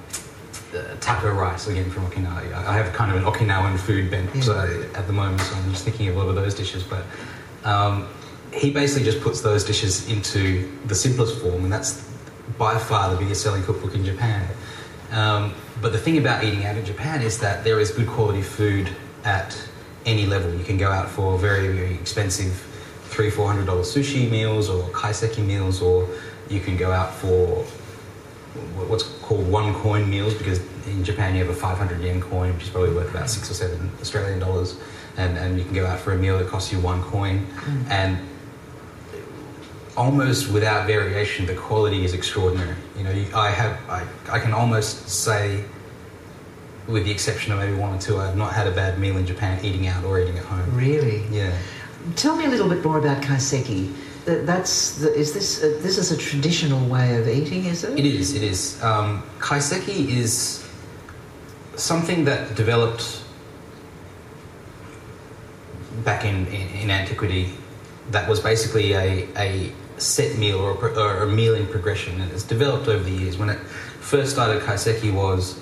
taco 1.00 1.31
rice 1.32 1.69
again 1.69 1.91
from 1.91 2.06
Okinawa. 2.06 2.52
I 2.52 2.76
have 2.76 2.93
kind 2.93 3.11
of 3.11 3.19
an 3.19 3.25
Okinawan 3.25 3.79
food 3.79 4.11
bent 4.11 4.35
yeah. 4.35 4.43
so, 4.43 4.87
at 4.94 5.06
the 5.06 5.12
moment, 5.12 5.41
so 5.41 5.55
I'm 5.55 5.70
just 5.70 5.85
thinking 5.85 6.08
of 6.08 6.17
a 6.17 6.19
lot 6.19 6.29
of 6.29 6.35
those 6.35 6.55
dishes, 6.55 6.82
but 6.82 7.05
um, 7.64 8.08
he 8.52 8.70
basically 8.70 9.05
just 9.05 9.20
puts 9.20 9.41
those 9.41 9.64
dishes 9.64 10.08
into 10.08 10.70
the 10.87 10.94
simplest 10.94 11.41
form, 11.41 11.64
and 11.64 11.73
that's 11.73 12.11
by 12.58 12.79
far 12.79 13.11
the 13.11 13.17
biggest 13.17 13.43
selling 13.43 13.62
cookbook 13.62 13.94
in 13.94 14.05
Japan. 14.05 14.49
Um, 15.12 15.55
but 15.81 15.93
the 15.93 15.99
thing 15.99 16.19
about 16.19 16.43
eating 16.44 16.64
out 16.64 16.76
in 16.76 16.85
Japan 16.85 17.23
is 17.23 17.38
that 17.41 17.62
there 17.62 17.79
is 17.79 17.91
good 17.91 18.08
quality 18.08 18.43
food 18.43 18.91
at 19.25 19.56
any 20.06 20.26
level. 20.26 20.52
You 20.55 20.64
can 20.64 20.76
go 20.76 20.91
out 20.91 21.08
for 21.08 21.38
very, 21.38 21.69
very 21.69 21.94
expensive 21.94 22.67
three, 23.15 23.31
four 23.31 23.47
hundred 23.47 23.67
dollar 23.67 23.83
sushi 23.83 24.29
meals 24.31 24.69
or 24.69 24.83
kaiseki 24.91 25.45
meals, 25.45 25.81
or 25.81 26.09
you 26.51 26.61
can 26.61 26.77
go 26.77 26.91
out 26.91 27.15
for 27.15 27.65
what's 28.89 29.05
called 29.23 29.47
one 29.49 29.75
coin 29.75 30.09
meals 30.09 30.35
because 30.35 30.61
in 30.87 31.03
Japan 31.03 31.35
you 31.35 31.45
have 31.45 31.51
a 31.51 31.59
500 31.59 32.01
yen 32.03 32.21
coin, 32.21 32.55
which 32.55 32.65
is 32.65 32.71
probably 32.71 32.95
worth 32.95 33.11
about 33.11 33.29
six 33.29 33.51
or 33.51 33.55
seven 33.55 33.91
Australian 34.01 34.39
dollars 34.39 34.77
and, 35.17 35.37
and 35.39 35.59
you 35.59 35.65
can 35.65 35.75
go 35.75 35.87
out 35.87 36.01
for 36.01 36.13
a 36.13 36.19
meal 36.19 36.39
that 36.39 36.49
costs 36.49 36.73
you 36.73 36.81
one 36.81 37.03
coin. 37.03 37.47
Mm. 37.47 37.91
And 37.91 38.29
almost 39.97 40.51
without 40.51 40.87
variation, 40.87 41.47
the 41.47 41.55
quality 41.55 42.05
is 42.05 42.15
extraordinary. 42.15 42.77
You 42.97 43.05
know, 43.05 43.11
you, 43.11 43.27
I 43.35 43.51
have, 43.51 43.79
I, 43.89 44.06
I 44.31 44.39
can 44.41 44.53
almost 44.53 45.09
say, 45.09 45.65
with 46.89 47.05
the 47.05 47.11
exception 47.11 47.53
of 47.53 47.59
maybe 47.59 47.77
one 47.77 47.94
or 47.94 48.01
two, 48.01 48.19
I've 48.19 48.37
not 48.37 48.53
had 48.53 48.67
a 48.67 48.73
bad 48.73 48.99
meal 48.99 49.17
in 49.17 49.27
Japan 49.27 49.65
eating 49.65 49.87
out 49.87 50.05
or 50.05 50.21
eating 50.21 50.37
at 50.37 50.44
home. 50.44 50.77
Really? 50.77 51.25
Yeah. 51.29 51.56
Tell 52.17 52.37
me 52.37 52.44
a 52.44 52.49
little 52.49 52.69
bit 52.69 52.84
more 52.84 52.99
about 52.99 53.23
kaiseki. 53.23 53.93
That's 54.25 54.99
the, 54.99 55.13
is 55.15 55.32
this 55.32 55.63
a, 55.63 55.69
this 55.79 55.99
is 55.99 56.13
a 56.13 56.17
traditional 56.17 56.87
way 56.89 57.17
of 57.17 57.29
eating, 57.29 57.65
is 57.65 57.84
it? 57.84 57.99
It 57.99 58.05
is. 58.05 58.34
It 58.34 58.43
is. 58.43 58.82
Um, 58.82 59.23
kaiseki 59.39 60.11
is 60.11 60.67
something 61.77 62.25
that 62.25 62.55
developed 62.55 63.23
back 66.05 66.25
in, 66.25 66.46
in, 66.49 66.69
in, 66.70 66.91
antiquity 66.91 67.55
that 68.11 68.29
was 68.29 68.39
basically 68.39 68.93
a, 68.93 69.29
a 69.37 69.73
set 69.96 70.37
meal 70.37 70.58
or 70.58 70.73
a, 70.73 71.01
or 71.01 71.23
a, 71.23 71.27
meal 71.27 71.55
in 71.55 71.67
progression 71.67 72.20
and 72.20 72.31
it's 72.32 72.43
developed 72.43 72.89
over 72.89 73.03
the 73.03 73.11
years. 73.11 73.39
When 73.39 73.49
it 73.49 73.58
first 73.58 74.32
started, 74.32 74.63
kaiseki 74.63 75.13
was 75.13 75.58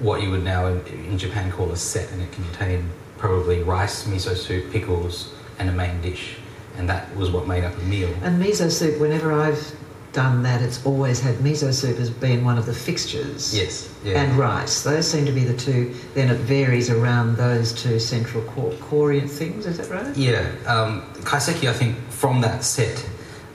what 0.00 0.22
you 0.22 0.30
would 0.30 0.42
now 0.42 0.66
in, 0.66 0.84
in 0.86 1.18
Japan 1.18 1.52
call 1.52 1.70
a 1.70 1.76
set 1.76 2.10
and 2.12 2.22
it 2.22 2.32
contained 2.32 2.90
probably 3.18 3.62
rice, 3.62 4.04
miso 4.04 4.36
soup, 4.36 4.72
pickles 4.72 5.32
and 5.60 5.68
a 5.68 5.72
main 5.72 6.00
dish 6.00 6.36
and 6.80 6.88
that 6.88 7.14
was 7.14 7.30
what 7.30 7.46
made 7.46 7.62
up 7.62 7.76
a 7.76 7.82
meal. 7.82 8.12
And 8.22 8.42
miso 8.42 8.70
soup, 8.70 8.98
whenever 9.00 9.32
I've 9.32 9.76
done 10.12 10.42
that, 10.42 10.62
it's 10.62 10.84
always 10.86 11.20
had 11.20 11.36
miso 11.36 11.72
soup 11.72 11.98
as 11.98 12.10
being 12.10 12.44
one 12.44 12.58
of 12.58 12.66
the 12.66 12.72
fixtures. 12.72 13.54
Yes. 13.54 13.94
Yeah. 14.02 14.22
And 14.22 14.38
rice. 14.38 14.82
Those 14.82 15.08
seem 15.08 15.26
to 15.26 15.32
be 15.32 15.44
the 15.44 15.56
two. 15.56 15.94
Then 16.14 16.30
it 16.30 16.38
varies 16.38 16.90
around 16.90 17.36
those 17.36 17.72
two 17.72 17.98
central 17.98 18.42
core, 18.44 19.20
things. 19.20 19.66
Is 19.66 19.78
that 19.78 19.90
right? 19.90 20.16
Yeah. 20.16 20.50
Um, 20.66 21.02
kaiseki, 21.22 21.68
I 21.68 21.72
think, 21.72 21.98
from 22.08 22.40
that 22.40 22.64
set, 22.64 23.06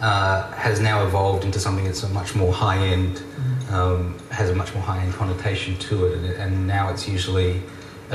uh, 0.01 0.51
has 0.51 0.79
now 0.79 1.05
evolved 1.05 1.45
into 1.45 1.59
something 1.59 1.85
that's 1.85 2.03
a 2.03 2.09
much 2.09 2.35
more 2.35 2.53
high 2.53 2.77
end, 2.77 3.15
mm-hmm. 3.15 3.73
um, 3.73 4.19
has 4.29 4.49
a 4.49 4.55
much 4.55 4.73
more 4.75 4.83
high 4.83 5.01
end 5.01 5.13
connotation 5.13 5.77
to 5.79 6.05
it, 6.05 6.17
and, 6.17 6.25
and, 6.25 6.67
now 6.67 6.89
it's 6.89 7.07
usually 7.07 7.61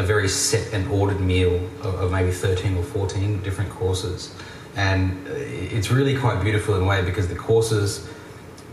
a 0.01 0.03
very 0.03 0.29
set 0.29 0.73
and 0.73 0.91
ordered 0.91 1.21
meal 1.21 1.55
of, 1.83 2.11
maybe 2.11 2.33
13 2.33 2.77
or 2.77 2.83
14 2.83 3.43
different 3.43 3.71
courses. 3.71 4.35
And 4.75 5.29
uh, 5.29 5.33
it's 5.35 5.91
really 5.91 6.17
quite 6.17 6.43
beautiful 6.43 6.75
in 6.77 6.83
a 6.83 6.87
way 6.87 7.03
because 7.03 7.29
the 7.29 7.35
courses 7.35 8.09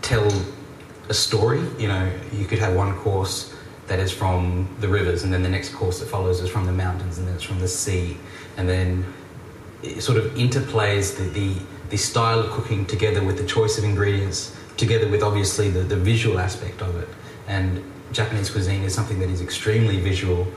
tell 0.01 0.27
a 1.09 1.13
story. 1.13 1.61
You 1.77 1.89
know, 1.89 2.11
you 2.31 2.45
could 2.45 2.59
have 2.59 2.75
one 2.75 2.95
course 2.97 3.53
that 3.87 3.99
is 3.99 4.11
from 4.11 4.67
the 4.79 4.87
rivers, 4.87 5.23
and 5.23 5.33
then 5.33 5.43
the 5.43 5.49
next 5.49 5.73
course 5.73 5.99
that 5.99 6.07
follows 6.07 6.41
is 6.41 6.49
from 6.49 6.65
the 6.65 6.71
mountains, 6.71 7.17
and 7.17 7.27
then 7.27 7.35
it's 7.35 7.43
from 7.43 7.59
the 7.59 7.67
sea, 7.67 8.17
and 8.57 8.67
then 8.67 9.05
it 9.83 10.01
sort 10.01 10.17
of 10.17 10.25
interplays 10.33 11.17
the, 11.17 11.23
the, 11.39 11.55
the 11.89 11.97
style 11.97 12.39
of 12.39 12.51
cooking 12.51 12.85
together 12.85 13.23
with 13.23 13.37
the 13.37 13.45
choice 13.45 13.77
of 13.77 13.83
ingredients, 13.83 14.55
together 14.75 15.07
with 15.07 15.23
obviously 15.23 15.69
the, 15.69 15.79
the 15.79 15.95
visual 15.95 16.39
aspect 16.39 16.81
of 16.81 16.95
it. 16.97 17.07
And 17.47 17.83
Japanese 18.11 18.49
cuisine 18.49 18.83
is 18.83 18.93
something 18.93 19.19
that 19.19 19.29
is 19.29 19.41
extremely 19.41 19.99
visual, 19.99 20.47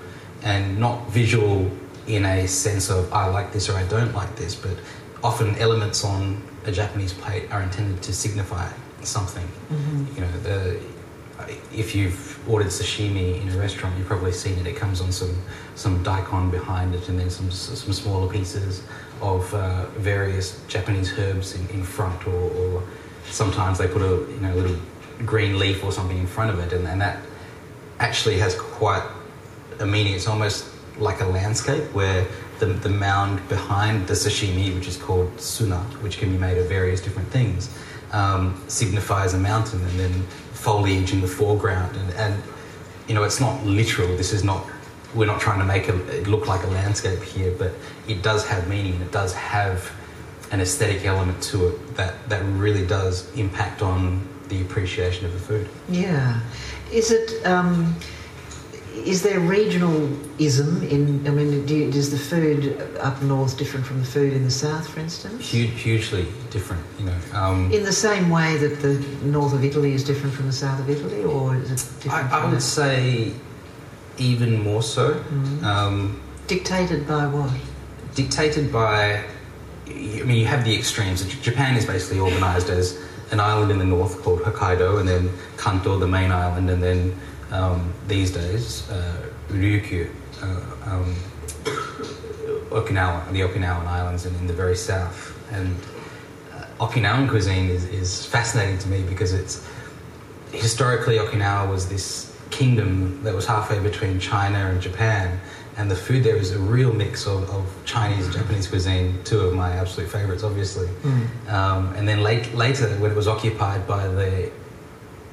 and 0.42 0.78
not 0.78 1.08
visual 1.10 1.70
in 2.06 2.24
a 2.24 2.46
sense 2.46 2.90
of 2.90 3.12
I 3.12 3.26
like 3.26 3.52
this 3.52 3.68
or 3.68 3.74
I 3.76 3.84
don't 3.84 4.14
like 4.14 4.34
this, 4.36 4.54
but 4.54 4.76
often 5.22 5.54
elements 5.56 6.04
on 6.04 6.42
a 6.66 6.72
Japanese 6.72 7.12
plate 7.12 7.50
are 7.52 7.62
intended 7.62 8.02
to 8.02 8.12
signify 8.12 8.68
something. 9.02 9.46
Mhm. 9.72 10.14
You 10.14 10.20
know, 10.22 10.32
the, 10.42 10.80
if 11.74 11.94
you've 11.94 12.38
ordered 12.48 12.68
sashimi 12.68 13.40
in 13.40 13.48
a 13.48 13.58
restaurant, 13.58 13.96
you've 13.96 14.06
probably 14.06 14.32
seen 14.32 14.58
it. 14.58 14.66
It 14.66 14.76
comes 14.76 15.00
on 15.00 15.12
some 15.12 15.34
some 15.74 16.02
daikon 16.02 16.50
behind 16.50 16.94
it, 16.94 17.08
and 17.08 17.18
then 17.18 17.30
some 17.30 17.50
some 17.50 17.92
smaller 17.92 18.28
pieces 18.30 18.82
of 19.22 19.52
uh, 19.54 19.86
various 19.96 20.60
Japanese 20.68 21.12
herbs 21.18 21.54
in, 21.54 21.66
in 21.68 21.82
front, 21.82 22.26
or, 22.26 22.50
or 22.60 22.82
sometimes 23.30 23.78
they 23.78 23.88
put 23.88 24.02
a 24.02 24.14
you 24.32 24.40
know 24.40 24.54
little 24.54 24.76
green 25.24 25.58
leaf 25.58 25.84
or 25.84 25.92
something 25.92 26.18
in 26.18 26.26
front 26.26 26.50
of 26.50 26.58
it, 26.58 26.72
and, 26.72 26.86
and 26.86 27.00
that 27.00 27.18
actually 28.00 28.38
has 28.38 28.54
quite 28.54 29.02
a 29.80 29.86
meaning. 29.86 30.14
It's 30.14 30.28
almost 30.28 30.66
like 30.98 31.20
a 31.20 31.26
landscape 31.26 31.84
where 31.94 32.26
the, 32.58 32.66
the 32.66 32.88
mound 32.88 33.46
behind 33.48 34.06
the 34.06 34.14
sashimi, 34.14 34.74
which 34.74 34.86
is 34.86 34.96
called 34.96 35.34
tsuma, 35.36 35.80
which 36.02 36.18
can 36.18 36.30
be 36.30 36.38
made 36.38 36.58
of 36.58 36.68
various 36.68 37.00
different 37.00 37.28
things, 37.30 37.74
um, 38.12 38.62
signifies 38.68 39.34
a 39.34 39.38
mountain, 39.38 39.80
and 39.80 39.98
then 39.98 40.22
foliage 40.52 41.12
in 41.12 41.20
the 41.20 41.26
foreground. 41.26 41.96
And, 41.96 42.12
and 42.14 42.42
you 43.08 43.14
know, 43.14 43.24
it's 43.24 43.40
not 43.40 43.64
literal. 43.64 44.08
This 44.16 44.32
is 44.32 44.44
not. 44.44 44.66
We're 45.12 45.26
not 45.26 45.40
trying 45.40 45.58
to 45.58 45.64
make 45.64 45.88
a, 45.88 46.20
it 46.20 46.28
look 46.28 46.46
like 46.46 46.62
a 46.62 46.68
landscape 46.68 47.20
here, 47.22 47.52
but 47.58 47.72
it 48.06 48.22
does 48.22 48.46
have 48.46 48.68
meaning. 48.68 48.92
and 48.94 49.02
It 49.02 49.10
does 49.10 49.34
have 49.34 49.90
an 50.52 50.60
aesthetic 50.60 51.04
element 51.04 51.42
to 51.44 51.68
it 51.68 51.96
that 51.96 52.28
that 52.28 52.44
really 52.44 52.86
does 52.86 53.32
impact 53.34 53.82
on 53.82 54.28
the 54.48 54.60
appreciation 54.62 55.24
of 55.26 55.32
the 55.32 55.38
food. 55.38 55.68
Yeah. 55.88 56.40
Is 56.92 57.10
it? 57.10 57.44
Um, 57.46 57.96
is 58.94 59.22
there 59.22 59.40
regionalism 59.40 60.88
in? 60.90 61.26
I 61.26 61.30
mean, 61.30 61.64
do 61.66 61.74
you, 61.76 61.88
is 61.88 62.10
the 62.10 62.18
food 62.18 62.76
up 63.00 63.20
north 63.22 63.56
different 63.56 63.86
from 63.86 64.00
the 64.00 64.06
food 64.06 64.32
in 64.32 64.44
the 64.44 64.50
south, 64.50 64.88
for 64.88 65.00
instance? 65.00 65.48
Huge, 65.50 65.70
hugely 65.80 66.26
different, 66.50 66.82
you 66.98 67.06
know. 67.06 67.16
Um, 67.32 67.70
In 67.72 67.84
the 67.84 67.92
same 67.92 68.30
way 68.30 68.56
that 68.56 68.80
the 68.80 68.94
north 69.26 69.52
of 69.52 69.64
Italy 69.64 69.92
is 69.94 70.04
different 70.04 70.34
from 70.34 70.46
the 70.46 70.52
south 70.52 70.80
of 70.80 70.90
Italy, 70.90 71.22
or 71.24 71.56
is 71.56 71.70
it 71.70 72.02
different? 72.02 72.32
I, 72.32 72.40
I 72.40 72.44
would 72.44 72.56
that? 72.56 72.60
say 72.62 73.32
even 74.18 74.62
more 74.62 74.82
so. 74.82 75.14
Mhm. 75.14 75.62
Um, 75.64 76.20
Dictated 76.46 77.06
by 77.06 77.26
what? 77.26 77.50
dictated 78.16 78.72
by, 78.72 79.22
I 79.86 79.92
mean, 80.26 80.36
you 80.36 80.46
have 80.46 80.64
the 80.64 80.74
extremes. 80.76 81.22
Japan 81.40 81.76
is 81.76 81.86
basically 81.86 82.18
organized 82.18 82.68
as 82.68 82.98
an 83.30 83.38
island 83.38 83.70
in 83.70 83.78
the 83.78 83.84
north 83.84 84.20
called 84.22 84.40
Hokkaido, 84.40 84.98
and 84.98 85.08
then 85.08 85.30
Kanto, 85.56 85.96
the 85.96 86.08
main 86.08 86.32
island, 86.32 86.68
and 86.68 86.82
then 86.82 87.14
um, 87.50 87.92
these 88.06 88.30
days, 88.30 88.88
uh, 88.90 89.26
Ryukyu, 89.48 90.10
uh, 90.42 90.46
um, 90.84 91.14
Okinawa, 92.70 93.30
the 93.32 93.40
Okinawan 93.40 93.86
Islands, 93.86 94.26
and 94.26 94.36
in 94.36 94.46
the 94.46 94.52
very 94.52 94.76
south. 94.76 95.36
And 95.52 95.76
uh, 96.54 96.86
Okinawan 96.86 97.28
cuisine 97.28 97.68
is, 97.68 97.84
is 97.86 98.24
fascinating 98.26 98.78
to 98.78 98.88
me 98.88 99.02
because 99.02 99.32
it's 99.32 99.66
historically 100.52 101.18
Okinawa 101.18 101.70
was 101.70 101.88
this 101.88 102.36
kingdom 102.50 103.22
that 103.22 103.34
was 103.34 103.46
halfway 103.46 103.80
between 103.80 104.20
China 104.20 104.70
and 104.70 104.80
Japan, 104.80 105.40
and 105.76 105.90
the 105.90 105.96
food 105.96 106.24
there 106.24 106.36
is 106.36 106.52
a 106.52 106.58
real 106.58 106.92
mix 106.92 107.26
of, 107.26 107.48
of 107.50 107.66
Chinese 107.84 108.26
and 108.26 108.34
Japanese 108.34 108.68
cuisine, 108.68 109.18
two 109.24 109.40
of 109.40 109.54
my 109.54 109.72
absolute 109.72 110.10
favorites, 110.10 110.42
obviously. 110.42 110.86
Mm. 110.86 111.48
Um, 111.50 111.94
and 111.94 112.06
then 112.06 112.22
late, 112.22 112.54
later, 112.54 112.88
when 112.98 113.10
it 113.10 113.16
was 113.16 113.28
occupied 113.28 113.86
by 113.86 114.06
the 114.06 114.50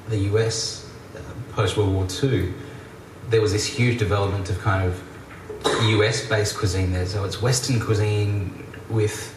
the 0.08 0.18
US 0.32 0.87
post 1.58 1.76
World 1.76 1.92
War 1.92 2.06
II, 2.22 2.52
there 3.30 3.40
was 3.40 3.50
this 3.50 3.66
huge 3.66 3.98
development 3.98 4.48
of 4.48 4.60
kind 4.60 4.88
of 4.88 5.02
US 5.96 6.24
based 6.24 6.56
cuisine 6.56 6.92
there. 6.92 7.04
So 7.04 7.24
it's 7.24 7.42
Western 7.42 7.80
cuisine 7.80 8.64
with 8.88 9.34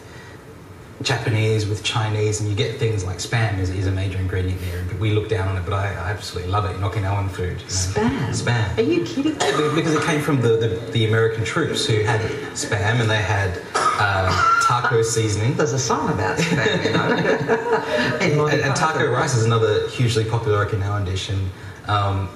Japanese, 1.02 1.66
with 1.66 1.82
Chinese, 1.82 2.40
and 2.40 2.48
you 2.48 2.54
get 2.54 2.78
things 2.78 3.04
like 3.04 3.16
spam 3.16 3.58
is, 3.58 3.70
is 3.70 3.88
a 3.88 3.90
major 3.90 4.18
ingredient 4.18 4.60
there. 4.60 4.84
But 4.86 5.00
we 5.00 5.10
look 5.10 5.28
down 5.28 5.48
on 5.48 5.56
it, 5.56 5.64
but 5.64 5.72
I, 5.72 5.86
I 5.94 6.10
absolutely 6.12 6.52
love 6.52 6.64
it 6.64 6.76
in 6.76 6.82
Okinawan 6.82 7.28
food. 7.28 7.58
you 7.58 7.64
know. 7.64 7.64
Spam. 7.64 8.28
Spam. 8.28 8.78
Are 8.78 8.82
you 8.82 9.04
kidding? 9.04 9.34
Because 9.74 9.94
it 9.96 10.04
came 10.04 10.20
from 10.20 10.40
the, 10.40 10.56
the, 10.58 10.68
the 10.92 11.06
American 11.06 11.44
troops 11.44 11.84
who 11.86 12.04
had 12.04 12.20
spam 12.52 13.00
and 13.00 13.10
they 13.10 13.16
had 13.16 13.60
uh, 13.74 14.30
taco 14.62 15.02
seasoning. 15.02 15.56
There's 15.56 15.72
a 15.72 15.78
song 15.90 16.08
about 16.12 16.38
spam, 16.38 16.84
you 16.84 16.92
know. 16.92 18.36
Monty 18.36 18.58
And, 18.58 18.66
and 18.66 18.76
taco 18.76 19.10
rice 19.10 19.34
is 19.34 19.44
another 19.44 19.88
hugely 19.88 20.24
popular 20.24 20.64
Okinawan 20.64 21.04
dish, 21.04 21.28
and 21.28 21.50
um, 21.86 22.28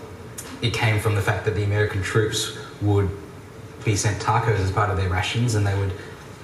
it 0.63 0.73
came 0.73 1.01
from 1.01 1.15
the 1.15 1.23
fact 1.23 1.45
that 1.45 1.55
the 1.55 1.65
American 1.65 2.03
troops 2.03 2.57
would 2.81 3.11
be 3.85 3.97
sent 3.97 4.21
tacos 4.21 4.59
as 4.59 4.71
part 4.71 4.91
of 4.91 4.97
their 4.97 5.09
rations, 5.09 5.55
and 5.55 5.67
they 5.67 5.79
would 5.79 5.93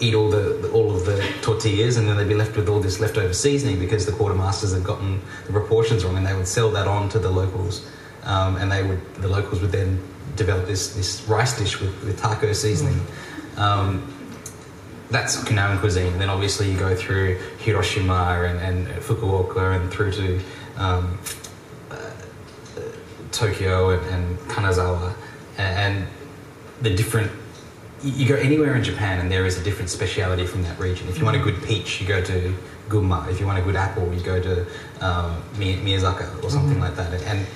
eat 0.00 0.14
all 0.14 0.30
the 0.30 0.70
all 0.70 0.94
of 0.94 1.04
the 1.04 1.22
tortillas, 1.42 1.96
and 1.96 2.08
then 2.08 2.16
they'd 2.16 2.28
be 2.28 2.34
left 2.34 2.56
with 2.56 2.68
all 2.68 2.80
this 2.80 3.00
leftover 3.00 3.32
seasoning 3.32 3.78
because 3.78 4.06
the 4.06 4.12
quartermasters 4.12 4.74
had 4.74 4.84
gotten 4.84 5.20
the 5.46 5.52
proportions 5.52 6.04
wrong, 6.04 6.16
and 6.16 6.26
they 6.26 6.34
would 6.34 6.48
sell 6.48 6.70
that 6.70 6.86
on 6.86 7.08
to 7.08 7.18
the 7.18 7.30
locals, 7.30 7.88
um, 8.24 8.56
and 8.56 8.70
they 8.70 8.82
would 8.82 9.14
the 9.16 9.28
locals 9.28 9.60
would 9.60 9.72
then 9.72 10.00
develop 10.36 10.66
this 10.66 10.94
this 10.94 11.22
rice 11.28 11.58
dish 11.58 11.80
with, 11.80 12.04
with 12.04 12.18
taco 12.20 12.52
seasoning. 12.52 13.00
Um, 13.56 14.12
that's 15.10 15.36
Okinawan 15.36 15.78
cuisine. 15.78 16.18
Then 16.18 16.30
obviously 16.30 16.70
you 16.70 16.78
go 16.78 16.96
through 16.96 17.38
Hiroshima 17.58 18.44
and, 18.46 18.58
and 18.58 19.02
Fukuoka 19.02 19.76
and 19.76 19.90
through 19.92 20.12
to 20.12 20.40
um, 20.78 21.18
Tokyo 23.32 23.90
and, 23.90 24.06
and 24.14 24.38
Kanazawa, 24.50 25.14
and, 25.58 25.96
and 25.96 26.08
the 26.82 26.94
different. 26.94 27.30
You 28.04 28.26
go 28.26 28.34
anywhere 28.34 28.74
in 28.74 28.82
Japan 28.82 29.20
and 29.20 29.30
there 29.30 29.46
is 29.46 29.60
a 29.60 29.62
different 29.62 29.88
speciality 29.88 30.44
from 30.44 30.62
that 30.64 30.76
region. 30.80 31.08
If 31.08 31.18
you 31.18 31.24
want 31.24 31.36
a 31.36 31.40
good 31.40 31.62
peach, 31.62 32.00
you 32.00 32.06
go 32.08 32.20
to 32.20 32.52
Gunma. 32.88 33.30
If 33.30 33.38
you 33.38 33.46
want 33.46 33.60
a 33.60 33.62
good 33.62 33.76
apple, 33.76 34.12
you 34.12 34.20
go 34.20 34.40
to 34.42 34.62
um, 35.00 35.40
Miyazaka 35.54 36.42
or 36.42 36.50
something 36.50 36.78
Mhm. 36.78 36.80
like 36.80 36.96
that. 36.96 37.12
And 37.22 37.46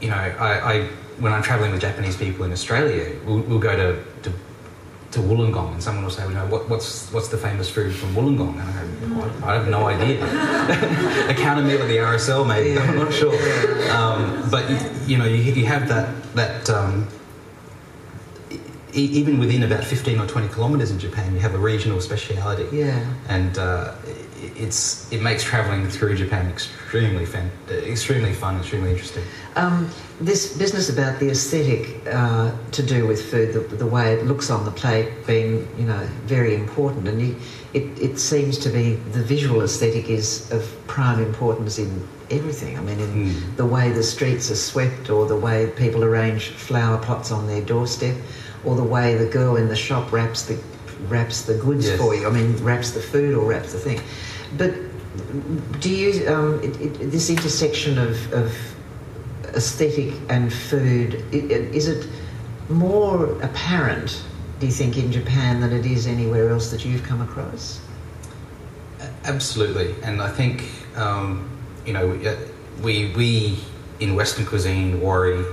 you 0.00 0.08
know, 0.10 0.16
I, 0.16 0.74
I 0.74 0.86
when 1.18 1.32
I'm 1.32 1.42
traveling 1.42 1.72
with 1.72 1.80
Japanese 1.80 2.16
people 2.16 2.44
in 2.44 2.52
Australia, 2.52 3.16
we'll, 3.26 3.40
we'll 3.40 3.58
go 3.58 3.74
to, 3.76 4.02
to 4.22 4.32
to 5.12 5.20
Wollongong, 5.20 5.72
and 5.74 5.82
someone 5.82 6.04
will 6.04 6.10
say, 6.10 6.26
"You 6.26 6.34
know, 6.34 6.46
what, 6.46 6.68
what's 6.70 7.10
what's 7.12 7.28
the 7.28 7.36
famous 7.38 7.68
food 7.70 7.94
from 7.94 8.14
Wollongong?" 8.14 8.54
And 8.60 8.68
I 8.70 8.72
go, 9.30 9.46
"I 9.46 9.50
I 9.50 9.54
have 9.58 9.68
no 9.68 9.86
idea. 9.86 10.24
a 11.32 11.34
counter 11.34 11.62
meal 11.62 11.80
at 11.82 11.88
the 11.88 11.98
RSL, 11.98 12.46
maybe. 12.46 12.78
I'm 12.78 12.96
not 12.96 13.12
sure. 13.12 13.34
Um, 13.92 14.48
but 14.50 14.68
you, 14.70 14.78
you 15.06 15.18
know, 15.18 15.24
you, 15.26 15.52
you 15.52 15.66
have 15.66 15.88
that 15.88 16.08
that. 16.34 16.70
Um, 16.70 17.08
e- 18.94 19.10
even 19.20 19.38
within 19.38 19.62
about 19.62 19.84
15 19.84 20.18
or 20.18 20.26
20 20.26 20.48
kilometres 20.48 20.90
in 20.90 20.98
Japan, 20.98 21.32
you 21.34 21.40
have 21.40 21.54
a 21.54 21.58
regional 21.58 22.00
speciality 22.00 22.66
Yeah. 22.76 23.04
and 23.28 23.56
uh, 23.58 23.94
it's 24.56 25.10
it 25.12 25.22
makes 25.22 25.42
traveling 25.44 25.88
through 25.88 26.16
Japan 26.16 26.48
extremely 26.48 27.24
fan, 27.24 27.50
extremely 27.70 28.32
fun, 28.32 28.58
extremely 28.58 28.90
interesting. 28.90 29.22
Um, 29.56 29.88
this 30.20 30.56
business 30.56 30.88
about 30.88 31.18
the 31.20 31.30
aesthetic 31.30 32.00
uh, 32.06 32.52
to 32.72 32.82
do 32.82 33.06
with 33.06 33.30
food, 33.30 33.52
the, 33.52 33.60
the 33.76 33.86
way 33.86 34.14
it 34.14 34.24
looks 34.26 34.50
on 34.50 34.64
the 34.64 34.70
plate, 34.70 35.08
being 35.26 35.66
you 35.78 35.84
know 35.86 36.06
very 36.26 36.54
important, 36.54 37.06
and 37.08 37.20
you, 37.20 37.36
it 37.72 37.84
it 38.00 38.18
seems 38.18 38.58
to 38.58 38.68
be 38.68 38.94
the 39.12 39.22
visual 39.22 39.62
aesthetic 39.62 40.08
is 40.10 40.50
of 40.50 40.62
prime 40.86 41.22
importance 41.22 41.78
in 41.78 42.06
everything. 42.30 42.78
I 42.78 42.82
mean, 42.82 42.98
in 42.98 43.12
Mm. 43.12 43.56
the 43.56 43.66
way 43.66 43.92
the 43.92 44.02
streets 44.02 44.50
are 44.50 44.56
swept, 44.56 45.10
or 45.10 45.26
the 45.26 45.36
way 45.36 45.70
people 45.76 46.02
arrange 46.02 46.48
flower 46.50 46.98
pots 46.98 47.30
on 47.30 47.46
their 47.46 47.62
doorstep, 47.62 48.16
or 48.64 48.74
the 48.76 48.82
way 48.84 49.16
the 49.16 49.26
girl 49.26 49.56
in 49.56 49.68
the 49.68 49.76
shop 49.76 50.10
wraps 50.12 50.42
the 50.42 50.58
wraps 51.08 51.42
the 51.42 51.54
goods 51.54 51.86
Yes. 51.86 51.98
for 52.00 52.14
you. 52.14 52.26
I 52.28 52.30
mean, 52.30 52.56
wraps 52.64 52.92
the 52.92 53.00
food 53.00 53.34
or 53.34 53.44
wraps 53.44 53.72
the 53.72 53.78
thing. 53.78 54.00
But 54.58 54.74
do 55.80 55.90
you 55.90 56.28
um, 56.28 56.60
it, 56.62 56.80
it, 56.80 57.10
this 57.10 57.30
intersection 57.30 57.98
of, 57.98 58.32
of 58.32 58.54
aesthetic 59.54 60.14
and 60.28 60.52
food 60.52 61.24
i- 61.32 61.36
i- 61.36 61.68
is 61.76 61.88
it 61.88 62.06
more 62.68 63.40
apparent? 63.42 64.22
Do 64.60 64.66
you 64.66 64.72
think 64.72 64.96
in 64.96 65.10
Japan 65.10 65.60
than 65.60 65.72
it 65.72 65.84
is 65.86 66.06
anywhere 66.06 66.50
else 66.50 66.70
that 66.70 66.84
you've 66.84 67.02
come 67.02 67.20
across? 67.20 67.80
Absolutely, 69.24 69.94
and 70.02 70.22
I 70.22 70.28
think 70.30 70.70
um, 70.96 71.48
you 71.86 71.92
know 71.92 72.12
uh, 72.12 72.36
we 72.82 73.12
we 73.16 73.58
in 74.00 74.14
Western 74.14 74.46
cuisine 74.46 75.00
worry 75.00 75.44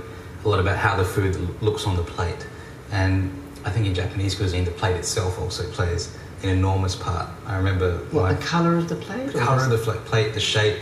a 0.44 0.48
lot 0.48 0.58
about 0.60 0.76
how 0.78 0.96
the 0.96 1.04
food 1.04 1.36
looks 1.62 1.86
on 1.86 1.96
the 1.96 2.02
plate, 2.02 2.46
and 2.92 3.30
I 3.64 3.70
think 3.70 3.86
in 3.86 3.94
Japanese 3.94 4.34
cuisine 4.34 4.64
the 4.64 4.70
plate 4.70 4.96
itself 4.96 5.38
also 5.38 5.68
plays 5.70 6.16
an 6.42 6.48
enormous 6.48 6.96
part. 6.96 7.28
I 7.46 7.56
remember 7.56 7.98
What 8.10 8.22
my 8.22 8.32
the 8.34 8.42
colour 8.44 8.76
of 8.76 8.88
the 8.88 8.96
plate? 8.96 9.32
the 9.32 9.38
colour 9.38 9.64
of 9.64 9.70
the 9.70 9.92
plate, 10.06 10.34
the 10.34 10.40
shape. 10.40 10.78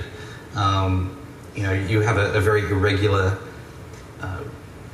Um, 0.54 1.16
you 1.54 1.62
know, 1.64 1.72
you 1.72 2.00
have 2.00 2.16
a, 2.16 2.32
a 2.34 2.40
very 2.40 2.62
irregular 2.70 3.36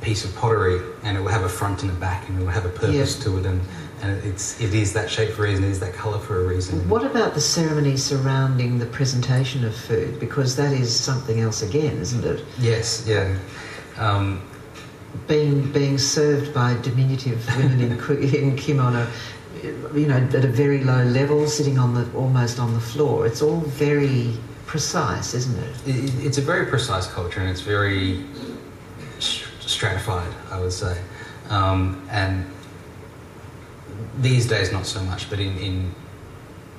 piece 0.01 0.23
of 0.23 0.35
pottery, 0.35 0.79
and 1.03 1.17
it 1.17 1.21
will 1.21 1.29
have 1.31 1.43
a 1.45 1.49
front 1.49 1.81
and 1.81 1.89
a 1.89 1.95
back, 1.95 2.29
and 2.29 2.37
it 2.39 2.41
will 2.43 2.51
have 2.51 2.65
a 2.65 2.69
purpose 2.69 3.17
Yeah. 3.17 3.23
to 3.23 3.37
it, 3.39 3.45
and, 3.47 3.59
and 4.03 4.23
it's 4.23 4.61
it 4.61 4.75
is 4.75 4.93
that 4.93 5.09
shape 5.09 5.31
for 5.31 5.45
a 5.45 5.49
reason, 5.49 5.63
it 5.63 5.71
is 5.71 5.79
that 5.79 5.93
colour 5.95 6.19
for 6.19 6.41
a 6.41 6.47
reason. 6.47 6.87
What 6.87 7.03
about 7.03 7.33
the 7.33 7.41
ceremony 7.41 7.97
surrounding 7.97 8.77
the 8.77 8.85
presentation 8.85 9.65
of 9.65 9.75
food? 9.75 10.19
Because 10.19 10.55
that 10.57 10.73
is 10.73 10.95
something 10.95 11.39
else 11.39 11.63
again, 11.63 11.97
isn't 11.97 12.23
it? 12.23 12.43
Yes, 12.59 13.03
yeah. 13.07 13.35
Um, 13.97 14.41
Being 15.27 15.71
being 15.71 15.97
served 15.97 16.53
by 16.53 16.75
diminutive 16.81 17.39
women 17.57 17.79
in, 17.81 17.91
in 18.35 18.55
kimono, 18.55 19.07
you 19.93 20.07
know, 20.07 20.17
at 20.17 20.45
a 20.45 20.47
very 20.47 20.83
low 20.83 21.03
level, 21.03 21.47
sitting 21.47 21.77
on 21.77 21.93
the 21.93 22.11
almost 22.13 22.59
on 22.59 22.73
the 22.73 22.79
floor. 22.79 23.25
It's 23.25 23.41
all 23.41 23.61
very 23.61 24.33
precise, 24.65 25.33
isn't 25.33 25.57
it? 25.63 25.75
it, 25.87 26.25
it's 26.25 26.37
a 26.37 26.41
very 26.41 26.65
precise 26.65 27.07
culture, 27.07 27.39
and 27.39 27.49
it's 27.49 27.61
very 27.61 28.23
stratified, 29.19 30.33
I 30.51 30.59
would 30.59 30.73
say. 30.73 30.99
Um, 31.49 32.07
and 32.09 32.45
these 34.19 34.47
days, 34.47 34.71
not 34.71 34.85
so 34.85 35.01
much, 35.01 35.29
but 35.29 35.39
in, 35.39 35.57
in 35.57 35.95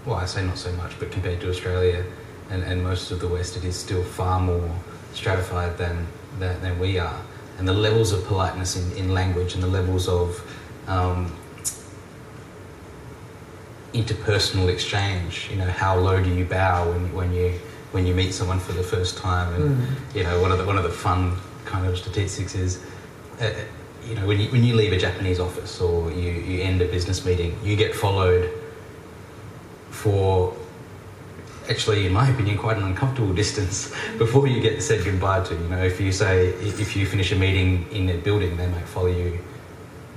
well, 0.05 0.17
I 0.17 0.27
say 0.27 0.45
not 0.45 0.59
so 0.59 0.73
much, 0.73 0.99
but 0.99 1.11
compared 1.11 1.41
to 1.41 1.51
Australia 1.51 2.05
and, 2.51 2.63
and 2.63 2.83
most 2.83 3.11
of 3.11 3.21
the 3.21 3.29
West, 3.29 3.57
it 3.57 3.65
is 3.65 3.77
still 3.77 4.03
far 4.03 4.41
more 4.41 4.71
stratified 5.13 5.77
than, 5.79 6.07
than, 6.39 6.61
than 6.63 6.79
we 6.79 6.99
are. 6.99 7.21
And 7.59 7.67
the 7.67 7.73
levels 7.73 8.13
of 8.13 8.25
politeness 8.25 8.77
in, 8.77 8.97
in 8.97 9.15
language 9.15 9.55
and 9.55 9.63
the 9.63 9.69
levels 9.69 10.09
of 10.09 10.41
um, 10.87 11.35
interpersonal 13.95 14.69
exchange, 14.69 15.49
you 15.51 15.57
know, 15.57 15.71
how 15.71 15.97
low 15.99 16.23
do 16.23 16.33
you 16.35 16.45
bow 16.45 16.91
when, 16.91 17.13
when 17.15 17.33
you 17.33 17.53
when 17.93 18.07
you 18.07 18.15
meet 18.15 18.33
someone 18.35 18.59
for 18.61 18.73
the 18.73 18.83
first 18.83 19.17
time? 19.19 19.55
And 19.55 19.65
Mm. 19.79 20.15
you 20.17 20.23
know, 20.25 20.41
one 20.41 20.53
of 20.53 20.59
the 20.59 20.65
one 20.65 20.77
of 20.77 20.83
the 20.85 20.91
fun 20.91 21.37
kind 21.65 21.87
of 21.87 21.97
statistics 21.97 22.55
is, 22.55 22.81
uh, 23.41 23.51
you 24.07 24.15
know, 24.15 24.27
when 24.27 24.41
you 24.41 24.49
when 24.51 24.63
you 24.65 24.75
leave 24.75 24.93
a 24.93 24.99
Japanese 24.99 25.41
office 25.41 25.81
or 25.81 26.11
you, 26.13 26.31
you 26.33 26.63
end 26.63 26.83
a 26.83 26.87
business 26.87 27.25
meeting, 27.25 27.57
you 27.65 27.77
get 27.77 27.95
followed 27.95 28.51
for 29.91 30.55
actually, 31.69 32.07
in 32.07 32.13
my 32.13 32.29
opinion, 32.35 32.59
quite 32.59 32.77
an 32.77 32.85
uncomfortable 32.85 33.33
distance 33.33 33.93
before 34.19 34.47
you 34.47 34.61
get 34.61 34.83
said 34.83 35.05
goodbye 35.05 35.43
to. 35.45 35.55
You 35.55 35.69
know, 35.69 35.83
if 35.83 36.01
you 36.01 36.13
say 36.13 36.49
if 36.49 36.97
you 36.97 37.07
finish 37.07 37.33
a 37.33 37.37
meeting 37.37 37.87
in 37.91 38.11
a 38.11 38.17
building, 38.19 38.57
they 38.57 38.67
might 38.67 38.87
follow 38.87 39.09
you. 39.09 39.39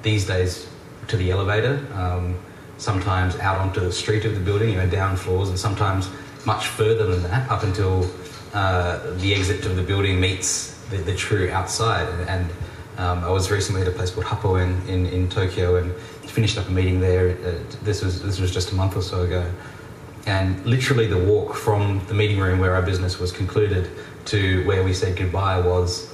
These 0.01 0.27
days, 0.27 0.67
to 1.07 1.17
the 1.17 1.31
elevator, 1.31 1.85
um, 1.93 2.37
sometimes 2.79 3.35
out 3.37 3.59
onto 3.59 3.79
the 3.81 3.91
street 3.91 4.25
of 4.25 4.33
the 4.33 4.39
building, 4.41 4.69
you 4.69 4.77
know, 4.77 4.87
down 4.89 5.15
floors, 5.15 5.49
and 5.49 5.59
sometimes 5.59 6.09
much 6.45 6.67
further 6.67 7.05
than 7.05 7.21
that, 7.23 7.49
up 7.51 7.63
until 7.63 8.09
uh, 8.53 8.99
the 9.17 9.33
exit 9.35 9.65
of 9.65 9.75
the 9.75 9.83
building 9.83 10.19
meets 10.19 10.73
the, 10.89 10.97
the 10.97 11.13
true 11.15 11.51
outside. 11.51 12.07
And, 12.09 12.29
and 12.29 12.49
um, 12.97 13.23
I 13.23 13.29
was 13.29 13.51
recently 13.51 13.81
at 13.81 13.87
a 13.87 13.91
place 13.91 14.09
called 14.11 14.25
Happo 14.25 14.55
in, 14.55 14.81
in, 14.89 15.05
in 15.07 15.29
Tokyo 15.29 15.75
and 15.75 15.93
finished 16.29 16.57
up 16.57 16.67
a 16.67 16.71
meeting 16.71 16.99
there. 16.99 17.31
Uh, 17.45 17.59
this 17.83 18.01
was 18.01 18.21
this 18.23 18.39
was 18.39 18.51
just 18.51 18.71
a 18.71 18.75
month 18.75 18.95
or 18.95 19.01
so 19.01 19.23
ago, 19.23 19.49
and 20.25 20.63
literally 20.65 21.07
the 21.07 21.17
walk 21.17 21.55
from 21.55 22.01
the 22.07 22.13
meeting 22.13 22.39
room 22.39 22.59
where 22.59 22.75
our 22.75 22.81
business 22.81 23.19
was 23.19 23.31
concluded 23.31 23.89
to 24.25 24.65
where 24.65 24.83
we 24.83 24.93
said 24.93 25.17
goodbye 25.17 25.59
was. 25.59 26.13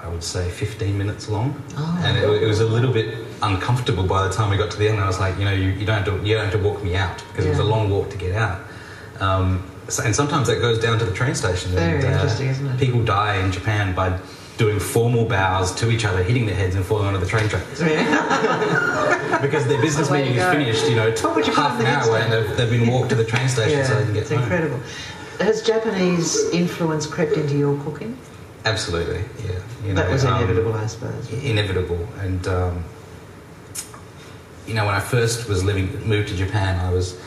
I 0.00 0.08
would 0.08 0.22
say 0.22 0.50
15 0.50 0.98
minutes 0.98 1.30
long, 1.30 1.54
Oh. 1.78 2.02
and 2.04 2.18
it, 2.18 2.42
it 2.42 2.46
was 2.46 2.60
a 2.60 2.66
little 2.66 2.92
bit 2.92 3.23
uncomfortable 3.42 4.04
by 4.04 4.26
the 4.26 4.32
time 4.32 4.50
we 4.50 4.56
got 4.56 4.70
to 4.70 4.78
the 4.78 4.88
end. 4.88 5.00
I 5.00 5.06
was 5.06 5.18
like, 5.18 5.38
you 5.38 5.44
know, 5.44 5.52
you, 5.52 5.70
you 5.70 5.86
don't 5.86 6.02
have 6.02 6.06
to 6.06 6.26
you 6.26 6.34
don't 6.34 6.44
have 6.44 6.52
to 6.60 6.68
walk 6.68 6.82
me 6.82 6.96
out 6.96 7.22
because 7.28 7.46
it 7.46 7.50
was 7.50 7.58
a 7.58 7.64
long 7.64 7.90
walk 7.90 8.10
to 8.10 8.16
get 8.16 8.34
out. 8.34 8.60
Um, 9.20 9.68
so, 9.88 10.02
and 10.02 10.14
sometimes 10.14 10.46
that 10.48 10.60
goes 10.60 10.78
down 10.78 10.98
to 10.98 11.04
the 11.04 11.12
train 11.14 11.34
station. 11.34 11.72
Very 11.72 11.96
and, 11.96 12.06
uh, 12.06 12.08
interesting, 12.08 12.48
isn't 12.48 12.66
it? 12.66 12.78
People 12.78 13.04
die 13.04 13.36
in 13.44 13.52
Japan 13.52 13.94
by 13.94 14.18
doing 14.56 14.78
formal 14.78 15.24
bows 15.24 15.74
to 15.74 15.90
each 15.90 16.04
other, 16.04 16.22
hitting 16.22 16.46
their 16.46 16.54
heads 16.54 16.74
and 16.74 16.84
falling 16.84 17.06
onto 17.06 17.18
the 17.18 17.26
train 17.26 17.48
tracks 17.48 17.80
because 19.42 19.66
their 19.66 19.80
business 19.80 20.08
Away 20.08 20.22
meeting 20.22 20.38
is 20.38 20.44
finished. 20.44 20.88
You 20.88 20.96
know, 20.96 21.10
What 21.10 21.46
you 21.46 21.52
half 21.52 21.78
an 21.80 21.86
hour 21.86 22.08
away, 22.08 22.22
and 22.22 22.32
they've, 22.32 22.56
they've 22.56 22.70
been 22.70 22.88
walked 22.90 23.10
to 23.10 23.14
the 23.14 23.24
train 23.24 23.48
station 23.48 23.84
so 23.84 23.94
they 23.98 24.04
can 24.04 24.14
get 24.14 24.20
it's 24.22 24.30
home. 24.30 24.42
incredible. 24.42 24.80
Has 25.40 25.62
Japanese 25.62 26.50
influence 26.50 27.06
crept 27.06 27.32
into 27.32 27.56
your 27.56 27.76
cooking? 27.82 28.16
Absolutely, 28.64 29.24
yeah. 29.44 29.60
You 29.84 29.92
know, 29.92 29.94
that 30.02 30.10
was 30.10 30.24
um, 30.24 30.42
inevitable, 30.42 30.72
I 30.74 30.86
suppose. 30.86 31.30
inevitable. 31.44 32.08
And 32.20 32.46
um, 32.48 32.84
you 34.66 34.74
know, 34.74 34.86
when 34.86 34.94
I 34.94 35.00
first 35.00 35.48
was 35.48 35.62
living, 35.64 36.06
moved 36.06 36.28
to 36.28 36.36
Japan, 36.36 36.78
I 36.80 36.92
was 36.92 37.20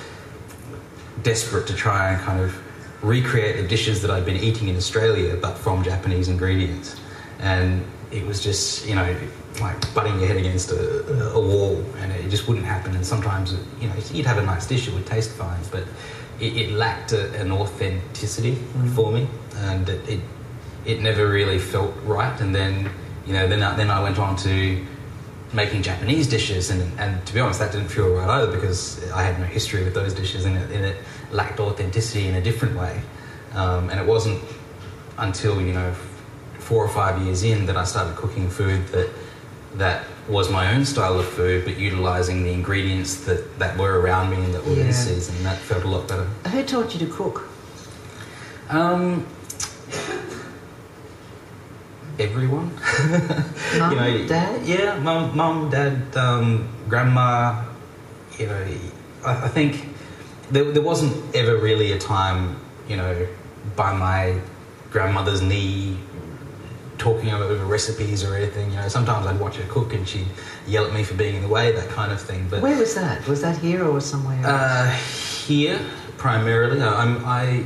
desperate 1.23 1.67
to 1.67 1.73
try 1.73 2.12
and 2.12 2.21
kind 2.21 2.39
of 2.41 2.56
recreate 3.04 3.58
the 3.58 3.67
dishes 3.67 4.02
that 4.02 4.12
I'd 4.12 4.26
been 4.26 4.38
eating 4.38 4.67
in 4.69 4.76
Australia, 4.76 5.38
but 5.39 5.58
from 5.58 5.84
Japanese 5.84 6.30
ingredients. 6.30 6.95
And 7.39 7.86
it 8.12 8.26
was 8.26 8.43
just, 8.43 8.88
you 8.88 8.95
know, 8.95 9.15
like 9.62 9.93
butting 9.93 10.17
your 10.19 10.28
head 10.28 10.38
against 10.38 10.71
a, 10.71 11.32
a 11.34 11.39
wall, 11.39 11.84
and 11.97 12.12
it 12.12 12.30
just 12.30 12.47
wouldn't 12.47 12.65
happen. 12.65 12.95
And 12.95 13.06
sometimes, 13.06 13.54
you 13.82 13.88
know, 13.88 13.95
you'd 14.12 14.26
have 14.26 14.38
a 14.38 14.43
nice 14.45 14.65
dish, 14.65 14.88
it 14.88 14.93
would 14.93 15.06
taste 15.06 15.32
fine, 15.32 15.60
but 15.71 15.84
it, 16.39 16.56
it 16.56 16.71
lacked 16.71 17.12
a, 17.13 17.34
an 17.39 17.52
authenticity 17.52 18.54
Mm. 18.54 18.95
for 18.95 19.12
me, 19.12 19.28
and 19.56 19.89
it, 19.89 20.08
it 20.10 20.19
it 20.86 21.02
never 21.02 21.28
really 21.28 21.60
felt 21.60 21.93
right. 22.06 22.39
And 22.39 22.56
then, 22.56 22.89
you 23.26 23.34
know, 23.34 23.45
then 23.47 23.62
I, 23.62 23.76
then 23.76 23.89
I 23.89 24.02
went 24.02 24.19
on 24.19 24.38
to 24.38 24.86
making 25.53 25.81
Japanese 25.81 26.27
dishes, 26.27 26.69
and, 26.69 26.81
and 26.99 27.25
to 27.25 27.33
be 27.33 27.39
honest, 27.39 27.60
that 27.60 27.71
didn't 27.71 27.88
feel 27.89 28.10
right 28.10 28.27
either 28.29 28.51
because 28.51 29.10
I 29.12 29.23
had 29.23 29.39
no 29.39 29.45
history 29.45 29.83
with 29.83 29.93
those 29.93 30.13
dishes, 30.13 30.45
and 30.45 30.57
it, 30.57 30.71
and 30.71 30.86
it 30.86 30.97
lacked 31.31 31.60
authenticity 31.60 32.27
in 32.27 32.36
a 32.36 32.41
different 32.41 32.75
way. 32.77 33.01
Um, 33.53 33.89
and 33.89 33.99
it 33.99 34.05
wasn't 34.05 34.41
until 35.17 35.62
you 35.62 35.73
know 35.73 35.93
four 36.60 36.83
or 36.83 36.89
five 36.89 37.21
years 37.23 37.43
in 37.43 37.65
that 37.65 37.77
I 37.77 37.86
started 37.86 38.15
cooking 38.17 38.49
food 38.49 38.86
that 38.89 39.10
that 39.75 40.05
was 40.27 40.49
my 40.51 40.73
own 40.73 40.83
style 40.86 41.17
of 41.19 41.25
food, 41.25 41.63
but 41.63 41.77
utilizing 41.77 42.43
the 42.43 42.51
ingredients 42.51 43.23
that, 43.25 43.57
that 43.60 43.77
were 43.77 43.99
around 44.01 44.29
me 44.31 44.38
and 44.38 44.53
that 44.53 44.65
were 44.65 44.73
Yeah. 44.73 44.86
in 44.86 44.93
season. 44.93 45.36
And 45.38 45.45
that 45.45 45.57
felt 45.60 45.83
a 45.83 45.88
lot 45.88 46.07
better. 46.07 46.23
Who 46.49 46.63
taught 46.63 46.93
you 46.93 46.99
to 47.05 47.13
cook? 47.13 47.47
Um, 48.69 49.25
everyone. 52.19 52.71
Mum, 53.77 53.91
you 53.91 53.95
know, 53.97 54.27
dad? 54.27 54.65
Yeah, 54.65 54.97
mum, 54.99 55.36
mum, 55.36 55.69
dad, 55.69 56.15
um, 56.17 56.67
grandma. 56.89 57.63
You 58.38 58.47
know, 58.47 58.67
I, 59.25 59.45
I 59.45 59.47
think 59.47 59.88
there, 60.51 60.71
there 60.71 60.82
wasn't 60.84 61.36
ever 61.36 61.58
really 61.58 61.91
a 61.91 61.97
time, 61.99 62.60
you 62.88 62.97
know, 62.97 63.27
by 63.75 63.93
my 63.93 64.39
grandmother's 64.91 65.41
knee 65.41 65.97
talking 66.97 67.30
over 67.32 67.63
recipes 67.65 68.23
or 68.23 68.36
anything. 68.36 68.71
You 68.71 68.77
know, 68.77 68.88
sometimes 68.88 69.27
I'd 69.27 69.39
watch 69.39 69.58
her 69.58 69.67
cook 69.71 69.93
and 69.93 70.08
she'd 70.08 70.27
yell 70.67 70.86
at 70.86 70.93
me 70.93 71.03
for 71.03 71.13
being 71.13 71.36
in 71.36 71.41
the 71.43 71.47
way, 71.47 71.71
that 71.71 71.89
kind 71.89 72.12
of 72.12 72.19
thing. 72.21 72.47
But 72.49 72.62
Where 72.62 72.77
was 72.77 72.95
that? 72.95 73.27
Was 73.27 73.41
that 73.41 73.58
here 73.58 73.86
or 73.86 74.01
somewhere 74.01 74.38
else? 74.38 74.47
uh, 74.47 74.91
here, 75.47 75.80
primarily, 76.17 76.82
I- 76.82 77.01
I'm, 77.03 77.25
I. 77.25 77.65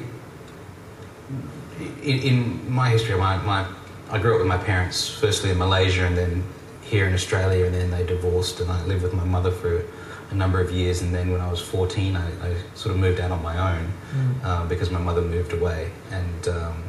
In, 2.03 2.19
in 2.19 2.71
my 2.71 2.89
history, 2.89 3.17
my, 3.17 3.37
my, 3.37 3.65
I 4.11 4.17
grew 4.19 4.33
up 4.33 4.39
with 4.39 4.47
my 4.47 4.57
parents, 4.57 5.07
firstly 5.09 5.51
in 5.51 5.57
Malaysia 5.57 6.05
and 6.05 6.17
then 6.17 6.43
here 6.81 7.07
in 7.07 7.13
Australia, 7.13 7.65
and 7.65 7.73
then 7.73 7.89
they 7.91 8.05
divorced, 8.05 8.59
and 8.59 8.69
I 8.69 8.83
lived 8.85 9.03
with 9.03 9.13
my 9.13 9.23
mother 9.23 9.51
for 9.51 9.85
a 10.31 10.35
number 10.35 10.59
of 10.59 10.69
years. 10.71 11.01
And 11.01 11.13
then 11.15 11.31
when 11.31 11.39
I 11.39 11.49
was 11.49 11.61
14, 11.61 12.17
I, 12.17 12.27
I 12.45 12.55
sort 12.75 12.93
of 12.93 12.99
moved 12.99 13.19
out 13.21 13.31
on 13.31 13.41
my 13.41 13.57
own 13.75 13.91
Mm. 14.11 14.43
uh, 14.43 14.65
because 14.65 14.91
my 14.91 14.99
mother 14.99 15.21
moved 15.21 15.53
away. 15.53 15.89
And 16.11 16.47
um, 16.49 16.83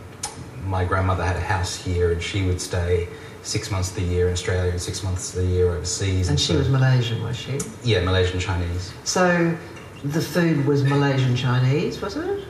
my 0.66 0.84
grandmother 0.84 1.22
had 1.24 1.36
a 1.36 1.40
house 1.54 1.76
here, 1.76 2.10
and 2.10 2.20
she 2.20 2.44
would 2.44 2.60
stay 2.60 3.06
six 3.44 3.70
months 3.70 3.90
of 3.90 3.94
the 3.96 4.02
year 4.02 4.26
in 4.26 4.32
Australia 4.32 4.72
and 4.72 4.80
six 4.80 5.04
months 5.04 5.32
of 5.36 5.42
the 5.42 5.46
year 5.46 5.70
overseas. 5.70 6.28
and 6.28 6.40
she 6.40 6.52
so- 6.54 6.58
was 6.58 6.68
Malaysian, 6.68 7.22
was 7.22 7.36
she? 7.36 7.58
Yeah, 7.84 8.02
Malaysian 8.02 8.40
Chinese. 8.40 8.92
So 9.04 9.56
the 10.02 10.20
food 10.20 10.66
was 10.66 10.82
Malaysian 10.82 11.36
Chinese, 11.36 12.02
wasn't 12.02 12.28
it? 12.30 12.44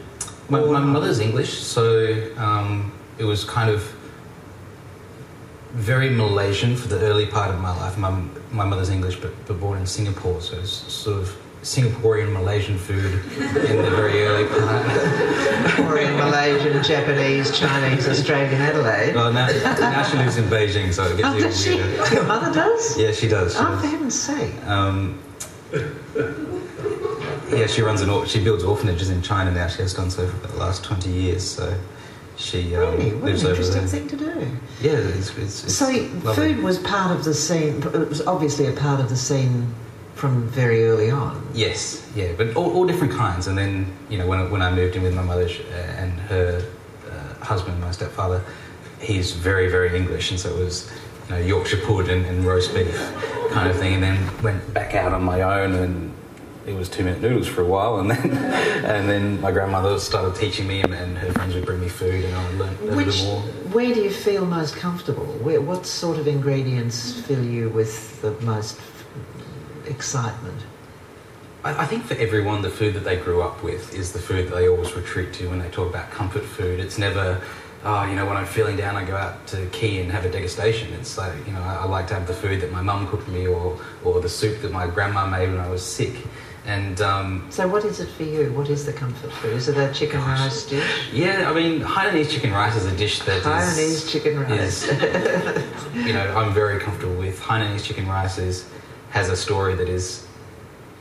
My, 0.49 0.61
my 0.61 0.81
mother's 0.81 1.21
English, 1.21 1.53
so 1.59 1.85
um, 2.39 2.91
it 3.19 3.25
was 3.25 3.45
kind 3.45 3.69
of 3.69 3.95
very 5.75 6.11
Malaysian 6.11 6.77
for 6.77 6.89
the 6.89 6.99
early 7.01 7.27
part 7.27 7.51
of 7.55 7.61
my 7.61 7.75
life. 7.77 7.97
My, 7.99 8.11
my 8.51 8.65
mother's 8.65 8.91
English, 8.91 9.17
but, 9.17 9.33
but 9.47 9.59
born 9.59 9.79
in 9.79 9.87
Singapore, 9.87 10.41
so 10.41 10.59
it's 10.59 10.71
sort 10.71 11.19
of 11.21 11.37
Singaporean 11.63 12.33
Malaysian 12.33 12.77
food 12.77 13.05
in 13.37 13.77
the 13.83 13.91
very 13.91 14.23
early 14.25 14.47
part. 14.49 14.85
Korean, 15.77 16.17
Malaysian, 16.17 16.83
Japanese, 16.83 17.57
Chinese, 17.57 18.09
Australian, 18.09 18.61
Adelaide. 18.61 19.15
Well, 19.15 19.33
now, 19.33 19.47
now 19.47 20.03
she 20.03 20.17
lives 20.19 20.37
in 20.39 20.45
Beijing, 20.47 20.93
so 20.93 21.05
it 21.05 21.17
gets 21.19 21.29
Oh, 21.29 21.37
even 21.37 21.49
does 21.51 21.63
she? 21.63 21.77
Your 22.15 22.25
mother 22.25 22.53
does? 22.53 22.99
Yeah, 22.99 23.13
she 23.13 23.29
does. 23.29 23.53
She 23.55 23.59
Oh, 23.61 23.79
for 23.81 23.87
heaven's 23.87 24.21
sake. 24.21 24.53
Um, 24.67 25.23
yeah, 27.51 27.67
she 27.67 27.83
runs 27.83 28.01
an 28.01 28.11
or- 28.11 28.27
she 28.27 28.43
builds 28.43 28.65
orphanages 28.65 29.09
in 29.11 29.23
China 29.23 29.51
now. 29.53 29.69
She 29.69 29.83
has 29.83 29.95
done 29.95 30.11
so 30.11 30.27
for 30.27 30.47
the 30.49 30.57
last 30.57 30.83
twenty 30.85 31.11
years. 31.11 31.49
So 31.49 31.79
she 32.43 32.75
um, 32.77 32.97
Really? 32.97 33.13
What 33.15 33.31
an 33.33 33.47
interesting 33.51 33.87
thing 33.87 34.09
to 34.09 34.17
do. 34.17 34.47
Yeah, 34.81 34.93
it's, 34.93 35.37
it's, 35.39 35.65
it's 35.65 35.75
So 35.75 35.87
lovely. 35.87 36.35
food 36.55 36.63
was 36.63 36.79
part 36.79 37.17
of 37.17 37.25
the 37.25 37.35
scene, 37.35 37.83
it 37.83 38.09
was 38.09 38.27
obviously 38.27 38.67
a 38.67 38.73
part 38.73 39.01
of 39.01 39.09
the 39.09 39.17
scene 39.17 39.73
from 40.15 40.47
very 40.49 40.85
early 40.85 41.11
on. 41.11 41.47
Yes, 41.55 42.07
yeah, 42.15 42.33
but 42.37 42.55
all, 42.57 42.73
all 42.75 42.87
different 42.87 43.13
kinds. 43.13 43.47
And 43.47 43.57
then, 43.57 43.97
you 44.11 44.19
know, 44.19 44.27
when, 44.27 44.41
I- 44.41 44.49
when 44.49 44.63
I 44.63 44.71
moved 44.75 44.97
in 44.97 45.03
with 45.03 45.15
my 45.15 45.23
mother 45.23 45.45
uh, 45.49 45.75
and 45.75 46.13
her 46.23 46.65
uh, 47.11 47.45
husband, 47.45 47.81
my 47.81 47.91
stepfather, 47.93 48.43
he's 49.01 49.33
very, 49.33 49.69
very 49.71 49.97
English, 49.97 50.31
and 50.31 50.39
so 50.39 50.55
it 50.55 50.59
was 50.59 50.91
you 51.29 51.35
know, 51.37 51.41
Yorkshire 51.41 51.79
pudding 51.87 52.19
and, 52.19 52.27
and 52.27 52.45
roast 52.45 52.75
beef 52.75 52.95
kind 53.51 53.69
of 53.71 53.77
thing, 53.77 53.95
and 53.95 54.03
then 54.03 54.43
went 54.43 54.75
back 54.75 54.95
out 54.95 55.13
on 55.13 55.23
my 55.23 55.43
own 55.43 55.75
and 55.75 56.12
it 56.67 56.75
was 56.75 56.89
two 56.89 57.05
minute 57.05 57.21
noodles 57.21 57.49
for 57.49 57.63
a 57.63 57.67
while, 57.67 57.99
and 57.99 58.11
then 58.11 58.31
and 58.85 59.09
then 59.09 59.41
my 59.41 59.51
grandmother 59.51 59.99
started 59.99 60.35
teaching 60.35 60.67
me, 60.67 60.81
and, 60.83 60.95
and 60.95 61.19
her 61.19 61.33
friends 61.33 61.55
would 61.55 61.67
bring 61.67 61.81
me 61.81 61.89
food, 61.89 62.25
and 62.25 62.35
I 62.35 62.51
learned 62.53 62.79
a 62.91 62.97
Which, 62.97 63.07
little 63.07 63.27
more. 63.27 63.41
where 63.73 63.95
do 63.95 64.01
you 64.03 64.11
feel 64.11 64.47
most 64.47 64.77
comfortable? 64.77 65.27
Where, 65.27 65.61
what 65.61 65.87
sort 65.87 66.19
of 66.19 66.27
ingredients 66.29 67.21
fill 67.23 67.45
you 67.45 67.69
with 67.69 68.21
the 68.23 68.33
most 68.43 68.81
excitement? 69.87 70.61
I, 71.65 71.83
I 71.83 71.87
think 71.87 72.05
for 72.05 72.15
everyone, 72.15 72.63
the 72.63 72.71
food 72.71 72.95
that 72.95 73.05
they 73.05 73.17
grew 73.17 73.43
up 73.43 73.63
with 73.63 73.95
is 73.95 74.13
the 74.13 74.19
food 74.19 74.49
that 74.49 74.55
they 74.55 74.69
always 74.69 74.95
retreat 74.95 75.33
to 75.35 75.49
when 75.49 75.59
they 75.59 75.69
talk 75.71 75.89
about 75.89 76.11
comfort 76.11 76.45
food. 76.45 76.81
It's 76.81 76.99
never, 76.99 77.41
oh, 77.85 78.05
you 78.05 78.15
know, 78.15 78.27
when 78.27 78.37
I'm 78.37 78.47
feeling 78.47 78.77
down, 78.77 78.97
I 78.97 79.05
go 79.05 79.17
out 79.17 79.47
to 79.49 79.67
Quay 79.67 80.01
and 80.01 80.11
have 80.13 80.25
a 80.25 80.31
degustation. 80.31 80.93
It's 80.93 81.17
like, 81.19 81.35
you 81.47 81.53
know, 81.53 81.63
I, 81.63 81.77
I 81.77 81.85
like 81.85 82.07
to 82.09 82.15
have 82.15 82.27
the 82.27 82.35
food 82.35 82.61
that 82.61 82.73
my 82.73 82.83
mum 82.83 83.09
cooked 83.09 83.29
me 83.29 83.47
or, 83.47 83.79
or 84.05 84.21
the 84.21 84.29
soup 84.29 84.61
that 84.63 84.73
my 84.73 84.87
grandma 84.87 85.27
made 85.27 85.51
when 85.51 85.61
I 85.61 85.69
was 85.69 85.85
sick. 85.85 86.15
And 86.65 87.01
um, 87.01 87.47
So, 87.51 87.67
what 87.67 87.85
is 87.85 87.99
it 87.99 88.09
for 88.11 88.23
you? 88.23 88.53
What 88.53 88.71
is 88.71 88.87
the 88.87 88.93
comfort 88.93 89.33
food? 89.33 89.55
Is 89.55 89.69
it 89.69 89.77
a 89.77 89.93
chicken 89.93 90.21
Gosh. 90.21 90.41
rice 90.41 90.67
dish? 90.67 91.09
yeah, 91.13 91.51
I 91.51 91.53
mean, 91.53 91.81
Hainanese 91.81 92.31
chicken 92.31 92.53
rice 92.53 92.77
is 92.77 92.87
a 92.87 92.97
dish 92.97 93.19
that 93.21 93.39
is- 93.39 93.45
Hainanese 93.45 94.11
chicken 94.11 94.39
rice. 94.41 94.85
is, 94.85 94.87
you 96.07 96.13
know, 96.13 96.37
I'm 96.37 96.55
very 96.55 96.79
comfortable 96.79 97.17
with. 97.17 97.41
Hainanese 97.41 97.83
chicken 97.85 98.07
rice 98.07 98.39
is, 98.39 98.69
has 99.11 99.29
a 99.29 99.37
story 99.37 99.75
that 99.75 99.89
is, 99.89 100.25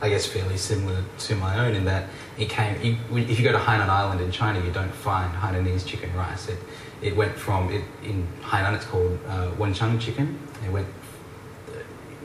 I 0.00 0.08
guess, 0.08 0.26
fairly 0.26 0.56
similar 0.56 1.04
to 1.18 1.36
my 1.36 1.64
own 1.64 1.76
in 1.76 1.84
that 1.84 2.08
it 2.38 2.48
came. 2.48 2.82
You, 2.82 2.96
if 3.18 3.38
you 3.38 3.44
go 3.44 3.52
to 3.52 3.58
Hainan 3.58 3.88
Island 3.88 4.20
in 4.20 4.32
China, 4.32 4.64
you 4.64 4.72
don't 4.72 4.92
find 4.92 5.32
Hainanese 5.32 5.86
chicken 5.86 6.12
rice. 6.16 6.48
It, 6.48 6.58
it 7.02 7.14
went 7.16 7.36
from 7.36 7.70
it, 7.72 7.84
in 8.02 8.26
Hainan. 8.42 8.74
It's 8.74 8.84
called 8.84 9.16
uh, 9.28 9.50
Wenchang 9.52 10.00
chicken. 10.00 10.36
It 10.66 10.72
went 10.72 10.88
uh, 11.68 11.72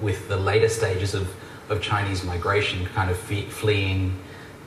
with 0.02 0.28
the 0.28 0.38
later 0.38 0.69
stages 0.69 1.13
of, 1.13 1.32
of 1.69 1.82
Chinese 1.82 2.23
migration, 2.23 2.86
kind 2.88 3.10
of 3.10 3.17
fleeing 3.17 4.17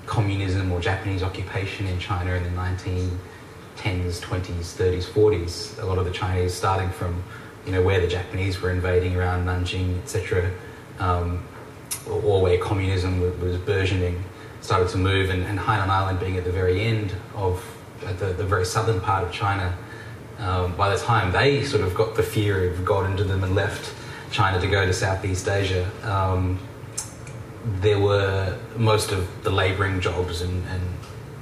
communism 0.07 0.73
or 0.73 0.81
Japanese 0.81 1.23
occupation 1.23 1.87
in 1.87 1.99
China 1.99 2.33
in 2.35 2.43
the 2.43 2.51
1910s, 2.51 4.21
20s, 4.21 4.75
30s, 4.77 5.05
40s. 5.05 5.83
A 5.83 5.87
lot 5.87 5.99
of 5.99 6.05
the 6.05 6.11
Chinese, 6.11 6.53
starting 6.53 6.91
from 6.91 7.23
you 7.67 7.73
know 7.73 7.83
where 7.83 8.01
the 8.01 8.09
Japanese 8.09 8.61
were 8.61 8.71
invading 8.71 9.17
around 9.17 9.47
Nanjing, 9.47 9.99
etc., 9.99 10.51
um, 10.99 11.43
or, 12.09 12.23
or 12.23 12.43
where 12.43 12.59
communism 12.59 13.21
was, 13.21 13.37
was 13.39 13.57
burgeoning, 13.59 14.23
started 14.61 14.89
to 14.91 14.99
move, 14.99 15.31
and, 15.31 15.43
and 15.45 15.59
Hainan 15.59 15.89
Island 15.89 16.21
being 16.21 16.37
at 16.37 16.45
the 16.45 16.53
very 16.53 16.81
end 16.81 17.15
of 17.35 17.65
at 18.05 18.19
the, 18.19 18.27
the 18.27 18.45
very 18.45 18.65
southern 18.65 19.01
part 19.01 19.25
of 19.25 19.33
China. 19.33 19.77
Um, 20.39 20.75
by 20.75 20.89
the 20.95 21.01
time 21.01 21.33
they 21.33 21.65
sort 21.65 21.83
of 21.83 21.95
got 21.95 22.17
the 22.17 22.23
fear 22.23 22.71
of 22.71 22.85
God 22.85 23.11
into 23.11 23.25
them 23.25 23.45
and 23.45 23.55
left 23.55 23.95
China 24.31 24.59
to 24.61 24.67
go 24.67 24.87
to 24.87 24.93
Southeast 24.93 25.47
Asia, 25.49 25.91
um, 26.03 26.59
there 27.81 27.99
were 27.99 28.59
most 28.77 29.13
of 29.13 29.43
the 29.43 29.51
labouring 29.51 30.01
jobs 30.01 30.41
and, 30.43 30.65
and 30.69 30.83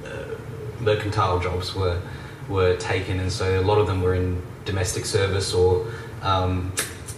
uh, 0.05 0.35
mercantile 0.79 1.39
jobs 1.39 1.75
were 1.75 2.01
were 2.49 2.75
taken, 2.77 3.19
and 3.19 3.31
so 3.31 3.59
a 3.59 3.61
lot 3.61 3.77
of 3.77 3.85
them 3.85 4.01
were 4.01 4.15
in 4.15 4.41
domestic 4.65 5.05
service 5.05 5.53
or 5.53 5.85
um, 6.23 6.73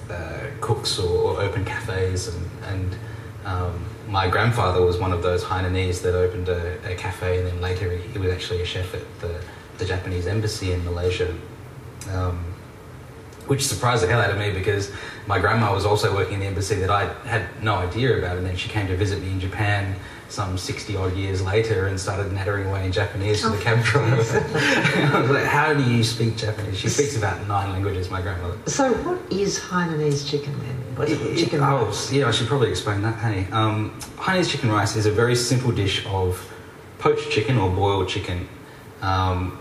uh, 0.09 0.47
cooks 0.59 0.99
or, 0.99 1.35
or 1.35 1.41
open 1.41 1.63
cafes, 1.63 2.27
and, 2.27 2.49
and 2.67 2.95
um, 3.45 3.85
my 4.07 4.27
grandfather 4.27 4.85
was 4.85 4.97
one 4.97 5.13
of 5.13 5.23
those 5.23 5.43
Hainanese 5.43 6.01
that 6.01 6.15
opened 6.15 6.49
a, 6.49 6.91
a 6.91 6.95
cafe, 6.95 7.39
and 7.39 7.47
then 7.47 7.61
later 7.61 7.95
he, 7.95 8.11
he 8.11 8.19
was 8.19 8.31
actually 8.31 8.61
a 8.61 8.65
chef 8.65 8.93
at 8.93 9.21
the, 9.21 9.41
the 9.77 9.85
Japanese 9.85 10.27
embassy 10.27 10.73
in 10.73 10.83
Malaysia. 10.83 11.33
Um, 12.09 12.50
which 13.51 13.67
surprised 13.67 14.01
the 14.01 14.07
hell 14.07 14.21
out 14.21 14.29
of 14.29 14.37
me 14.37 14.49
because 14.49 14.93
my 15.27 15.37
grandma 15.37 15.73
was 15.73 15.85
also 15.85 16.15
working 16.15 16.35
in 16.35 16.39
the 16.39 16.45
embassy 16.45 16.75
that 16.75 16.89
I 16.89 17.11
had 17.27 17.43
no 17.61 17.75
idea 17.75 18.17
about, 18.17 18.37
and 18.37 18.45
then 18.45 18.55
she 18.55 18.69
came 18.69 18.87
to 18.87 18.95
visit 18.95 19.21
me 19.21 19.29
in 19.29 19.41
Japan 19.41 19.93
some 20.29 20.57
60 20.57 20.95
odd 20.95 21.13
years 21.17 21.41
later 21.41 21.87
and 21.87 21.99
started 21.99 22.31
nattering 22.31 22.67
away 22.67 22.85
in 22.85 22.93
Japanese 22.93 23.41
to 23.41 23.49
the 23.49 23.57
cab 23.57 23.83
driver. 23.83 24.15
I 24.55 25.19
was 25.19 25.31
like, 25.31 25.43
How 25.43 25.73
do 25.73 25.83
you 25.83 26.01
speak 26.01 26.37
Japanese? 26.37 26.79
She 26.79 26.87
speaks 26.87 27.17
about 27.17 27.45
nine 27.45 27.71
languages, 27.71 28.09
my 28.09 28.21
grandmother. 28.21 28.57
So, 28.67 28.93
what 29.03 29.19
is 29.29 29.59
Hainanese 29.59 30.25
chicken 30.25 30.57
then? 30.59 30.75
What 30.95 31.09
is 31.09 31.19
it? 31.19 31.37
Chicken 31.43 31.59
oh, 31.59 31.87
rice? 31.87 32.09
yeah, 32.13 32.29
I 32.29 32.31
should 32.31 32.47
probably 32.47 32.69
explain 32.69 33.01
that, 33.01 33.15
honey. 33.15 33.47
Um, 33.51 33.99
Hainanese 34.15 34.49
chicken 34.49 34.71
rice 34.71 34.95
is 34.95 35.05
a 35.07 35.11
very 35.11 35.35
simple 35.35 35.73
dish 35.73 36.05
of 36.05 36.49
poached 36.99 37.29
chicken 37.29 37.57
or 37.57 37.69
boiled 37.69 38.07
chicken, 38.07 38.47
um, 39.01 39.60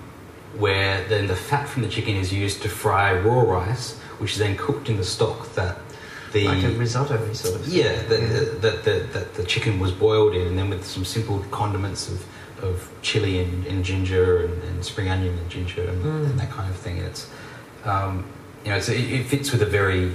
where 0.59 1.05
then 1.09 1.27
the 1.27 1.37
fat 1.37 1.69
from 1.69 1.83
the 1.83 1.89
chicken 1.89 2.17
is 2.17 2.33
used 2.33 2.63
to 2.63 2.69
fry 2.69 3.15
raw 3.15 3.43
rice, 3.43 3.97
which 4.19 4.33
is 4.33 4.39
then 4.39 4.57
cooked 4.57 4.89
in 4.89 4.97
the 4.97 5.05
stock 5.05 5.53
that 5.55 5.79
the 6.33 6.47
Like 6.47 6.63
a 6.63 6.71
risotto 6.71 7.33
sort 7.33 7.57
of 7.61 7.67
yeah, 7.69 8.03
that 8.05 8.63
that 8.63 8.85
the, 8.85 9.07
that 9.13 9.35
the 9.35 9.43
chicken 9.45 9.81
was 9.81 9.91
boiled 9.93 10.35
in, 10.35 10.47
and 10.47 10.57
then 10.59 10.71
with 10.71 10.85
some 10.87 11.05
simple 11.05 11.41
condiments 11.51 12.09
of, 12.09 12.25
of 12.63 12.89
chili 13.03 13.41
and, 13.41 13.67
and 13.67 13.85
ginger 13.85 14.45
and, 14.45 14.63
and 14.63 14.85
spring 14.85 15.09
onion 15.09 15.37
and 15.37 15.51
ginger 15.51 15.89
and, 15.89 16.05
Mm. 16.05 16.31
and 16.31 16.39
that 16.39 16.51
kind 16.51 16.71
of 16.71 16.77
thing. 16.77 16.99
And 16.99 17.07
it's 17.09 17.29
um, 17.85 18.25
you 18.65 18.71
know, 18.71 18.77
it's, 18.77 18.89
it, 18.89 19.11
it 19.13 19.27
fits 19.27 19.51
with 19.51 19.63
a 19.63 19.67
very 19.67 20.13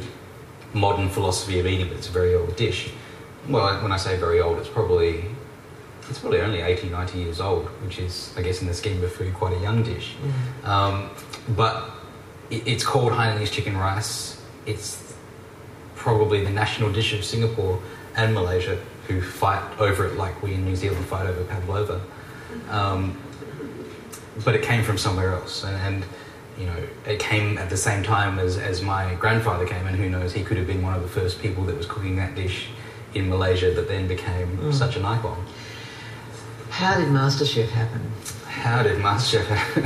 modern 0.73 1.09
philosophy 1.09 1.59
of 1.59 1.67
eating, 1.67 1.87
but 1.89 1.97
it's 1.97 2.07
a 2.07 2.11
very 2.11 2.33
old 2.35 2.55
dish. 2.55 2.91
Well, 3.49 3.81
when 3.83 3.91
I 3.91 3.97
say 3.97 4.17
very 4.17 4.39
old, 4.39 4.57
it's 4.59 4.69
probably 4.69 5.25
it's 6.09 6.19
probably 6.19 6.41
only 6.41 6.61
80, 6.61 6.89
90 6.89 7.19
years 7.19 7.39
old, 7.41 7.65
which 7.83 7.97
is, 7.99 8.33
I 8.37 8.41
guess, 8.41 8.61
in 8.61 8.67
the 8.67 8.73
scheme 8.73 9.03
of 9.03 9.11
food, 9.11 9.33
quite 9.33 9.53
a 9.53 9.59
young 9.59 9.83
dish. 9.83 10.15
Mm. 10.63 10.67
Um, 10.67 11.09
but 11.55 11.89
it, 12.49 12.67
it's 12.67 12.83
called 12.83 13.11
Hainanese 13.11 13.51
chicken 13.51 13.75
rice. 13.77 14.41
It's 14.65 15.13
probably 15.95 16.43
the 16.43 16.51
national 16.51 16.91
dish 16.91 17.13
of 17.13 17.23
Singapore 17.23 17.81
and 18.15 18.33
Malaysia, 18.33 18.79
who 19.07 19.21
fight 19.21 19.63
over 19.79 20.05
it 20.05 20.15
like 20.15 20.41
we 20.43 20.53
in 20.53 20.65
New 20.65 20.75
Zealand 20.75 21.05
fight 21.05 21.25
over 21.27 21.43
pavlova. 21.45 22.01
Um, 22.69 23.17
but 24.43 24.55
it 24.55 24.61
came 24.63 24.83
from 24.83 24.97
somewhere 24.97 25.33
else, 25.33 25.63
and, 25.63 25.75
and 25.77 26.05
you 26.59 26.65
know, 26.67 26.75
it 27.07 27.19
came 27.19 27.57
at 27.57 27.69
the 27.69 27.77
same 27.77 28.03
time 28.03 28.37
as, 28.39 28.57
as 28.57 28.81
my 28.81 29.15
grandfather 29.15 29.65
came, 29.65 29.85
and 29.87 29.95
who 29.95 30.09
knows, 30.09 30.33
he 30.33 30.43
could 30.43 30.57
have 30.57 30.67
been 30.67 30.81
one 30.81 30.93
of 30.93 31.01
the 31.01 31.07
first 31.07 31.41
people 31.41 31.63
that 31.65 31.75
was 31.77 31.85
cooking 31.85 32.15
that 32.17 32.35
dish 32.35 32.67
in 33.13 33.29
Malaysia 33.29 33.71
that 33.73 33.87
then 33.87 34.07
became 34.07 34.57
Mm. 34.57 34.73
such 34.73 34.95
an 34.97 35.05
icon. 35.05 35.43
How 36.75 36.97
did 36.99 37.07
MasterChef 37.07 37.69
happen? 37.69 38.01
How 38.47 38.83
did 38.83 38.97
MasterChef 39.01 39.45
happen? 39.45 39.83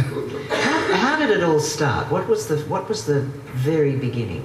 How, 0.49 0.95
how 0.95 1.19
did 1.19 1.29
it 1.29 1.43
all 1.43 1.59
start? 1.59 2.11
What 2.11 2.27
was 2.27 2.47
the 2.47 2.57
What 2.61 2.89
was 2.89 3.05
the 3.05 3.21
very 3.53 3.95
beginning? 3.95 4.43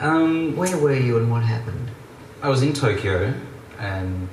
um, 0.00 0.56
Where 0.56 0.76
were 0.76 0.96
you 0.96 1.16
and 1.18 1.30
what 1.30 1.44
happened? 1.44 1.90
I 2.42 2.48
was 2.48 2.62
in 2.62 2.72
Tokyo 2.72 3.32
and 3.78 4.28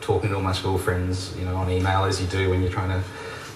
talking 0.00 0.30
to 0.30 0.36
all 0.36 0.42
my 0.42 0.52
school 0.52 0.78
friends, 0.78 1.36
you 1.36 1.44
know, 1.44 1.56
on 1.56 1.68
email 1.68 2.04
as 2.04 2.20
you 2.20 2.28
do 2.28 2.50
when 2.50 2.62
you're 2.62 2.70
trying 2.70 2.90
to 2.90 3.02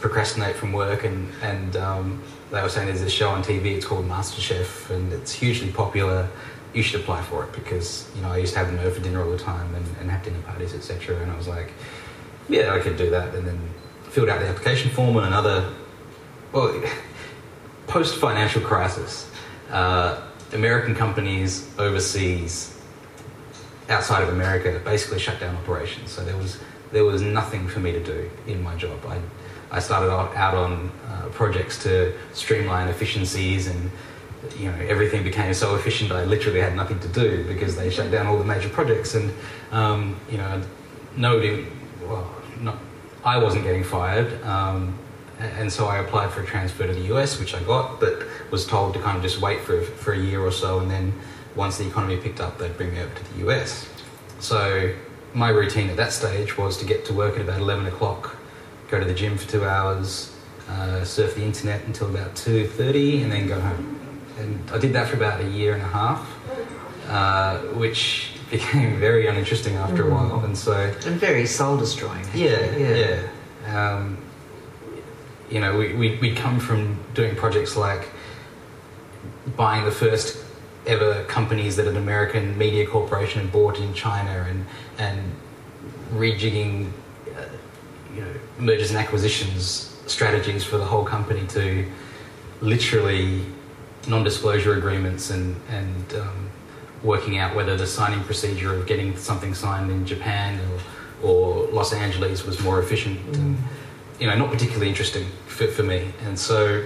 procrastinate 0.01 0.57
from 0.57 0.73
work, 0.73 1.05
and 1.05 1.29
and 1.43 1.77
um, 1.77 2.21
they 2.51 2.61
were 2.61 2.69
saying 2.69 2.89
there's 2.89 3.01
this 3.03 3.13
show 3.13 3.31
on 3.31 3.45
TV, 3.45 3.77
it's 3.77 3.87
called 3.87 4.09
MasterChef, 4.09 4.91
and 4.91 5.13
it's 5.13 5.33
hugely 5.33 5.71
popular. 5.71 6.29
You 6.75 6.83
should 6.83 7.01
apply 7.03 7.23
for 7.23 7.45
it 7.45 7.53
because 7.53 8.11
you 8.17 8.23
know 8.23 8.31
I 8.33 8.39
used 8.39 8.55
to 8.55 8.59
have 8.59 8.69
them 8.69 8.81
over 8.81 8.91
for 8.97 9.01
dinner 9.01 9.23
all 9.23 9.31
the 9.31 9.39
time 9.39 9.73
and, 9.77 9.85
and 10.01 10.11
have 10.11 10.25
dinner 10.25 10.43
parties, 10.43 10.75
etc. 10.75 11.17
And 11.23 11.31
I 11.31 11.37
was 11.37 11.47
like, 11.47 11.73
yeah, 12.51 12.75
I 12.75 12.81
could 12.81 12.97
do 12.97 13.11
that, 13.11 13.35
and 13.35 13.47
then 13.47 13.59
filled 14.11 14.29
out 14.29 14.41
the 14.41 14.49
application 14.49 14.91
form 14.91 15.17
and 15.17 15.27
another. 15.27 15.73
Well, 16.53 16.83
post 17.87 18.17
financial 18.17 18.61
crisis, 18.61 19.31
uh, 19.71 20.21
American 20.53 20.95
companies 20.95 21.69
overseas 21.79 22.77
outside 23.89 24.23
of 24.23 24.31
America 24.31 24.81
basically 24.85 25.19
shut 25.19 25.41
down 25.41 25.57
operations. 25.57 26.11
So 26.11 26.25
there 26.25 26.37
was 26.37 26.59
there 26.93 27.05
was 27.05 27.23
nothing 27.23 27.69
for 27.69 27.81
me 27.81 27.93
to 27.93 28.03
do 28.03 28.31
in 28.47 28.63
my 28.63 28.75
job. 28.77 28.99
I 29.07 29.21
I 29.71 29.79
started 29.79 30.11
out, 30.11 30.35
out 30.35 30.55
on 30.55 30.91
uh, 31.09 31.29
projects 31.29 31.81
to 31.85 32.13
streamline 32.33 32.89
efficiencies 32.89 33.69
and 33.69 33.91
you 34.59 34.71
know 34.71 34.77
everything 34.89 35.23
became 35.23 35.55
so 35.55 35.77
efficient 35.77 36.11
I 36.11 36.25
literally 36.25 36.61
had 36.61 36.75
nothing 36.75 36.99
to 37.01 37.09
do 37.09 37.45
because 37.47 37.77
they 37.77 37.91
shut 37.91 38.11
down 38.11 38.27
all 38.27 38.39
the 38.39 38.45
major 38.45 38.69
projects 38.69 39.15
and 39.15 39.33
um, 39.71 40.17
you 40.31 40.39
know 40.39 40.63
nobody 41.17 41.67
well 42.03 42.29
not 42.61 42.79
I 43.25 43.39
wasn't 43.39 43.65
getting 43.65 43.85
fired 43.85 44.43
um, 44.45 44.99
and 45.39 45.73
so 45.73 45.87
I 45.87 45.99
applied 45.99 46.31
for 46.33 46.43
a 46.43 46.47
transfer 46.47 46.87
to 46.87 46.93
the 46.93 47.15
US 47.15 47.39
which 47.39 47.55
I 47.55 47.63
got 47.63 48.01
but 48.01 48.23
was 48.51 48.67
told 48.67 48.95
to 48.95 49.01
kind 49.01 49.17
of 49.17 49.23
just 49.23 49.41
wait 49.41 49.61
for 49.61 49.83
for 49.83 50.13
a 50.13 50.19
year 50.19 50.41
or 50.41 50.53
so 50.53 50.81
and 50.81 50.91
then 50.91 51.13
once 51.57 51.79
the 51.79 51.87
economy 51.87 52.17
picked 52.17 52.41
up 52.41 52.59
they'd 52.59 52.77
bring 52.77 52.93
me 52.93 53.01
over 53.01 53.15
to 53.15 53.35
the 53.35 53.49
US 53.49 53.89
so 54.39 54.93
my 55.35 55.51
routine 55.51 55.89
at 55.91 55.97
that 55.97 56.13
stage 56.13 56.59
was 56.59 56.77
to 56.79 56.85
get 56.85 57.05
to 57.07 57.13
work 57.13 57.37
at 57.37 57.43
about 57.43 57.61
11 57.61 57.87
o'clock, 57.87 58.37
go 58.89 58.99
to 58.99 59.05
the 59.05 59.15
gym 59.15 59.37
for 59.37 59.49
two 59.49 59.65
hours, 59.65 60.35
uh, 60.69 61.05
surf 61.05 61.35
the 61.35 61.43
internet 61.43 61.85
until 61.85 62.09
about 62.09 62.35
2.30 62.35 63.23
and 63.23 63.33
then 63.33 63.47
go 63.47 63.61
home. 63.61 64.01
And 64.39 64.71
I 64.71 64.79
did 64.79 64.93
that 64.95 65.09
for 65.09 65.17
about 65.17 65.41
a 65.41 65.49
year 65.49 65.75
and 65.75 65.83
a 65.83 65.87
half, 65.87 66.29
uh, 67.09 67.59
which 67.75 68.30
became 68.51 68.99
very 69.09 69.27
uninteresting 69.27 69.77
after 69.77 70.09
a 70.09 70.15
while. 70.15 70.45
And 70.45 70.57
so 70.57 70.73
And 71.07 71.19
very 71.21 71.47
soul 71.47 71.77
destroying. 71.77 72.25
yeah, 72.35 72.77
yeah. 72.77 73.29
Um, 73.67 74.19
you 75.51 75.61
know, 75.61 75.77
we, 75.77 75.95
we, 75.95 76.17
we'd 76.19 76.37
come 76.37 76.61
from 76.61 76.99
doing 77.15 77.35
projects 77.35 77.77
like 77.77 78.09
buying 79.57 79.85
the 79.85 79.91
first 79.91 80.45
ever 80.87 81.25
companies 81.25 81.77
that 81.77 81.87
an 81.87 81.97
American 81.97 82.57
media 82.57 82.87
corporation 82.87 83.49
bought 83.49 83.79
in 83.79 83.93
China 83.95 84.47
and 84.49 84.65
and 84.99 85.33
rejigging 86.13 86.91
uh, 87.37 87.45
you 88.15 88.23
know 88.23 88.33
mergers 88.59 88.91
and 88.91 88.99
acquisitions 88.99 89.97
strategies 90.07 90.65
for 90.65 90.79
the 90.79 90.85
whole 90.85 91.05
company 91.05 91.47
to 91.49 91.85
literally 92.61 93.43
non-disclosure 94.09 94.75
agreements 94.75 95.31
and 95.31 95.55
and 95.71 96.15
um, 96.15 96.50
working 97.03 97.39
out 97.39 97.55
whether 97.55 97.77
the 97.77 97.87
signing 97.87 98.23
procedure 98.25 98.75
of 98.75 98.87
getting 98.87 99.17
something 99.17 99.55
signed 99.55 99.91
in 99.91 100.05
Japan 100.07 100.61
or, 101.23 101.29
or 101.29 101.67
Los 101.69 101.93
Angeles 101.93 102.45
was 102.45 102.61
more 102.61 102.81
efficient. 102.81 103.19
Mm. 103.33 103.35
And, 103.35 103.59
you 104.19 104.27
know, 104.27 104.37
not 104.37 104.51
particularly 104.51 104.89
interesting 104.89 105.27
for, 105.47 105.67
for 105.67 105.83
me. 105.83 106.13
And 106.25 106.39
so, 106.39 106.85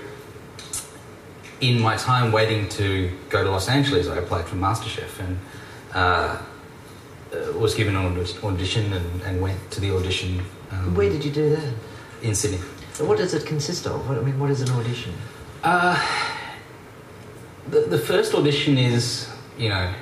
in 1.60 1.80
my 1.80 1.96
time 1.96 2.30
waiting 2.30 2.68
to 2.70 3.10
go 3.28 3.42
to 3.42 3.50
Los 3.50 3.68
Angeles, 3.68 4.08
I 4.08 4.18
applied 4.18 4.44
for 4.46 4.56
MasterChef 4.56 5.18
and 5.20 5.38
uh, 5.94 6.42
uh 7.32 7.58
was 7.58 7.74
given 7.74 7.96
an 7.96 8.26
audition 8.42 8.92
and, 8.92 9.22
and, 9.22 9.40
went 9.40 9.58
to 9.70 9.80
the 9.80 9.96
audition. 9.96 10.42
Um, 10.70 10.94
Where 10.94 11.08
did 11.08 11.24
you 11.24 11.30
do 11.30 11.50
that? 11.50 11.74
In 12.22 12.34
Sydney. 12.34 12.60
So 12.92 13.04
what 13.04 13.18
does 13.18 13.34
it 13.34 13.46
consist 13.46 13.86
of? 13.86 14.08
What, 14.08 14.18
I 14.18 14.20
mean, 14.20 14.38
what 14.38 14.50
is 14.50 14.60
an 14.60 14.70
audition? 14.70 15.12
Uh, 15.62 15.98
the, 17.68 17.80
the 17.80 17.98
first 17.98 18.34
audition 18.34 18.78
is, 18.78 19.28
you 19.58 19.68
know, 19.68 19.92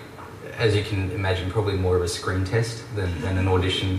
as 0.58 0.74
you 0.74 0.82
can 0.82 1.10
imagine, 1.12 1.50
probably 1.50 1.74
more 1.74 1.96
of 1.96 2.02
a 2.02 2.08
screen 2.08 2.44
test 2.44 2.84
than, 2.94 3.20
than 3.20 3.38
an 3.38 3.48
audition 3.48 3.98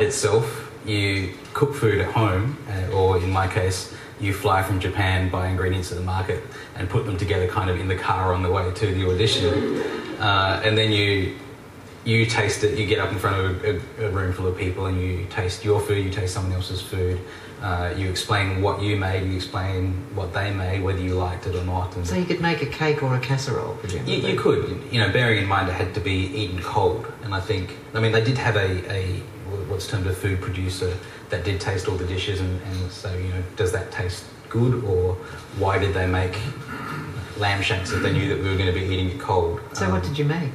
itself. 0.00 0.72
You 0.84 1.34
cook 1.54 1.74
food 1.74 2.00
at 2.00 2.12
home, 2.12 2.58
uh, 2.68 2.92
or 2.92 3.18
in 3.18 3.30
my 3.30 3.46
case, 3.46 3.94
you 4.20 4.32
fly 4.32 4.62
from 4.62 4.80
Japan, 4.80 5.30
buy 5.30 5.48
ingredients 5.48 5.90
at 5.92 5.98
the 5.98 6.04
market, 6.04 6.42
and 6.76 6.88
put 6.88 7.06
them 7.06 7.16
together 7.16 7.48
kind 7.48 7.70
of 7.70 7.78
in 7.78 7.88
the 7.88 7.96
car 7.96 8.34
on 8.34 8.42
the 8.42 8.50
way 8.50 8.70
to 8.72 8.86
the 8.86 9.08
audition. 9.10 9.80
Uh, 10.20 10.62
and 10.64 10.76
then 10.76 10.92
you 10.92 11.36
you 12.04 12.26
taste 12.26 12.64
it, 12.64 12.76
you 12.76 12.84
get 12.84 12.98
up 12.98 13.12
in 13.12 13.18
front 13.18 13.36
of 13.36 13.64
a, 13.64 14.06
a, 14.06 14.10
room 14.10 14.32
full 14.32 14.48
of 14.48 14.58
people 14.58 14.86
and 14.86 15.00
you 15.00 15.24
taste 15.30 15.64
your 15.64 15.80
food, 15.80 16.04
you 16.04 16.10
taste 16.10 16.34
someone 16.34 16.52
else's 16.52 16.82
food, 16.82 17.20
uh, 17.62 17.94
you 17.96 18.10
explain 18.10 18.60
what 18.60 18.82
you 18.82 18.96
made, 18.96 19.24
you 19.24 19.36
explain 19.36 19.92
what 20.16 20.34
they 20.34 20.52
made, 20.52 20.82
whether 20.82 21.00
you 21.00 21.14
liked 21.14 21.46
it 21.46 21.54
or 21.54 21.64
not. 21.64 21.94
so 22.04 22.16
you 22.16 22.24
could 22.24 22.40
make 22.40 22.60
a 22.60 22.66
cake 22.66 23.02
or 23.02 23.14
a 23.14 23.20
casserole, 23.20 23.76
presumably? 23.76 24.20
You, 24.20 24.28
you, 24.28 24.38
could, 24.38 24.82
you 24.90 25.00
know, 25.00 25.12
bearing 25.12 25.38
in 25.38 25.46
mind 25.46 25.68
it 25.68 25.74
had 25.74 25.94
to 25.94 26.00
be 26.00 26.12
eaten 26.12 26.60
cold. 26.60 27.10
And 27.22 27.32
I 27.32 27.40
think, 27.40 27.76
I 27.94 28.00
mean, 28.00 28.10
they 28.10 28.24
did 28.24 28.36
have 28.36 28.56
a, 28.56 28.92
a 28.92 29.20
what's 29.68 29.86
termed 29.86 30.06
a 30.06 30.12
food 30.12 30.40
producer 30.40 30.96
that 31.30 31.44
did 31.44 31.60
taste 31.60 31.88
all 31.88 31.96
the 31.96 32.06
dishes 32.06 32.40
and, 32.40 32.60
and 32.62 32.90
so, 32.90 33.14
you 33.14 33.28
know, 33.28 33.42
does 33.56 33.70
that 33.72 33.92
taste 33.92 34.24
good 34.48 34.82
or 34.84 35.14
why 35.58 35.78
did 35.78 35.94
they 35.94 36.06
make 36.06 36.36
lamb 37.38 37.62
shanks 37.62 37.92
if 37.92 38.02
they 38.02 38.12
knew 38.12 38.28
that 38.28 38.42
we 38.42 38.50
were 38.50 38.56
going 38.56 38.72
to 38.72 38.78
be 38.78 38.84
eating 38.84 39.10
it 39.10 39.20
cold? 39.20 39.60
So 39.72 39.86
um, 39.86 39.92
what 39.92 40.02
did 40.02 40.18
you 40.18 40.24
make? 40.24 40.50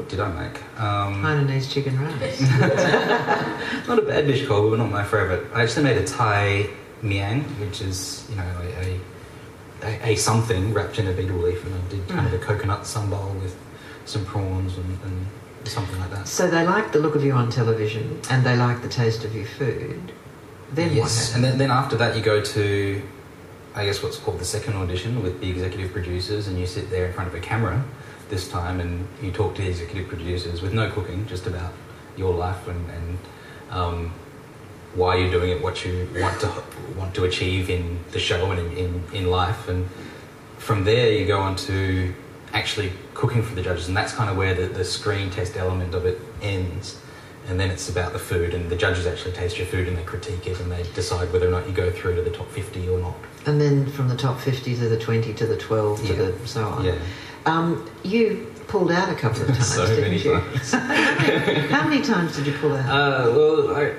What 0.00 0.08
did 0.08 0.20
I 0.20 0.32
make? 0.32 0.56
Um, 0.80 1.22
Hainanese 1.22 1.70
chicken 1.70 2.00
rice. 2.00 2.40
not 3.86 3.98
a 3.98 4.02
bad 4.02 4.26
dish, 4.26 4.46
Cole, 4.46 4.70
but 4.70 4.78
not 4.78 4.90
my 4.90 5.04
favourite. 5.04 5.42
I 5.52 5.62
actually 5.62 5.84
made 5.84 5.98
a 5.98 6.06
Thai 6.06 6.70
miang, 7.02 7.42
which 7.60 7.82
is 7.82 8.26
you 8.30 8.36
know 8.36 8.50
a, 8.80 9.00
a, 9.82 10.12
a 10.12 10.16
something 10.16 10.72
wrapped 10.72 10.98
in 10.98 11.06
a 11.06 11.12
betel 11.12 11.36
leaf, 11.36 11.62
and 11.66 11.74
I 11.74 11.88
did 11.90 12.08
kind 12.08 12.26
of 12.26 12.32
a 12.32 12.38
coconut 12.38 12.84
sambal 12.84 13.38
with 13.42 13.54
some 14.06 14.24
prawns 14.24 14.78
and, 14.78 14.98
and 15.04 15.26
something 15.68 15.98
like 15.98 16.12
that. 16.12 16.26
So 16.26 16.48
they 16.48 16.66
like 16.66 16.92
the 16.92 16.98
look 16.98 17.14
of 17.14 17.22
you 17.22 17.32
on 17.32 17.50
television, 17.50 18.22
and 18.30 18.42
they 18.42 18.56
like 18.56 18.80
the 18.80 18.88
taste 18.88 19.26
of 19.26 19.34
your 19.34 19.44
food. 19.44 20.12
Then 20.72 20.96
yes, 20.96 21.34
and 21.34 21.44
then, 21.44 21.58
then 21.58 21.70
after 21.70 21.98
that 21.98 22.16
you 22.16 22.22
go 22.22 22.40
to, 22.40 23.02
I 23.74 23.84
guess 23.84 24.02
what's 24.02 24.16
called 24.16 24.38
the 24.38 24.46
second 24.46 24.76
audition 24.76 25.22
with 25.22 25.42
the 25.42 25.50
executive 25.50 25.92
producers, 25.92 26.48
and 26.48 26.58
you 26.58 26.64
sit 26.64 26.88
there 26.88 27.04
in 27.04 27.12
front 27.12 27.28
of 27.28 27.34
a 27.34 27.40
camera 27.40 27.84
this 28.30 28.48
time 28.48 28.80
and 28.80 29.06
you 29.22 29.30
talk 29.30 29.54
to 29.56 29.62
the 29.62 29.68
executive 29.68 30.08
producers 30.08 30.62
with 30.62 30.72
no 30.72 30.90
cooking, 30.90 31.26
just 31.26 31.46
about 31.46 31.72
your 32.16 32.34
life 32.34 32.66
and, 32.68 32.90
and 32.90 33.18
um, 33.70 34.12
why 34.94 35.16
you're 35.16 35.30
doing 35.30 35.50
it, 35.50 35.62
what 35.62 35.84
you 35.84 36.08
want 36.16 36.40
to 36.40 36.50
want 36.96 37.14
to 37.14 37.24
achieve 37.24 37.70
in 37.70 37.98
the 38.12 38.18
show 38.18 38.50
and 38.50 38.60
in, 38.60 38.76
in, 38.76 39.04
in 39.12 39.30
life. 39.30 39.68
And 39.68 39.88
from 40.58 40.84
there, 40.84 41.12
you 41.12 41.26
go 41.26 41.40
on 41.40 41.56
to 41.56 42.14
actually 42.52 42.92
cooking 43.14 43.42
for 43.42 43.54
the 43.54 43.62
judges, 43.62 43.88
and 43.88 43.96
that's 43.96 44.12
kind 44.12 44.28
of 44.28 44.36
where 44.36 44.54
the, 44.54 44.66
the 44.66 44.84
screen 44.84 45.30
test 45.30 45.56
element 45.56 45.94
of 45.94 46.06
it 46.06 46.20
ends. 46.42 47.00
And 47.48 47.58
then 47.58 47.70
it's 47.70 47.88
about 47.88 48.12
the 48.12 48.18
food, 48.18 48.52
and 48.54 48.68
the 48.68 48.76
judges 48.76 49.06
actually 49.06 49.32
taste 49.32 49.56
your 49.58 49.66
food 49.66 49.88
and 49.88 49.96
they 49.96 50.02
critique 50.02 50.46
it 50.46 50.60
and 50.60 50.70
they 50.70 50.82
decide 50.94 51.32
whether 51.32 51.48
or 51.48 51.50
not 51.50 51.66
you 51.66 51.72
go 51.72 51.90
through 51.90 52.16
to 52.16 52.22
the 52.22 52.30
top 52.30 52.48
50 52.50 52.88
or 52.88 52.98
not. 52.98 53.16
And 53.46 53.60
then 53.60 53.90
from 53.90 54.08
the 54.08 54.16
top 54.16 54.38
50 54.38 54.76
to 54.76 54.88
the 54.88 54.98
20 54.98 55.32
to 55.34 55.46
the 55.46 55.56
12 55.56 56.06
to 56.06 56.12
the 56.12 56.46
so 56.46 56.64
on. 56.64 56.84
Yeah. 56.84 56.98
Um, 57.46 57.88
you 58.04 58.52
pulled 58.68 58.92
out 58.92 59.08
a 59.10 59.14
couple 59.14 59.42
of 59.42 59.48
times, 59.48 59.74
so 59.74 59.86
didn't 59.86 60.24
you? 60.24 60.32
Times. 60.32 60.72
How 61.70 61.88
many 61.88 62.02
times 62.02 62.36
did 62.36 62.46
you 62.46 62.52
pull 62.54 62.74
out? 62.74 62.88
Uh, 62.88 63.32
well, 63.32 63.76
I, 63.76 63.94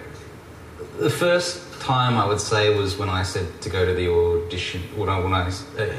the 0.99 1.09
first 1.09 1.79
time 1.81 2.17
I 2.17 2.25
would 2.25 2.39
say 2.39 2.75
was 2.75 2.97
when 2.97 3.09
I 3.09 3.23
said 3.23 3.61
to 3.61 3.69
go 3.69 3.85
to 3.85 3.93
the 3.93 4.11
audition, 4.11 4.81
when 4.95 5.09
I, 5.09 5.19
when 5.19 5.33
I 5.33 5.49
uh, 5.49 5.93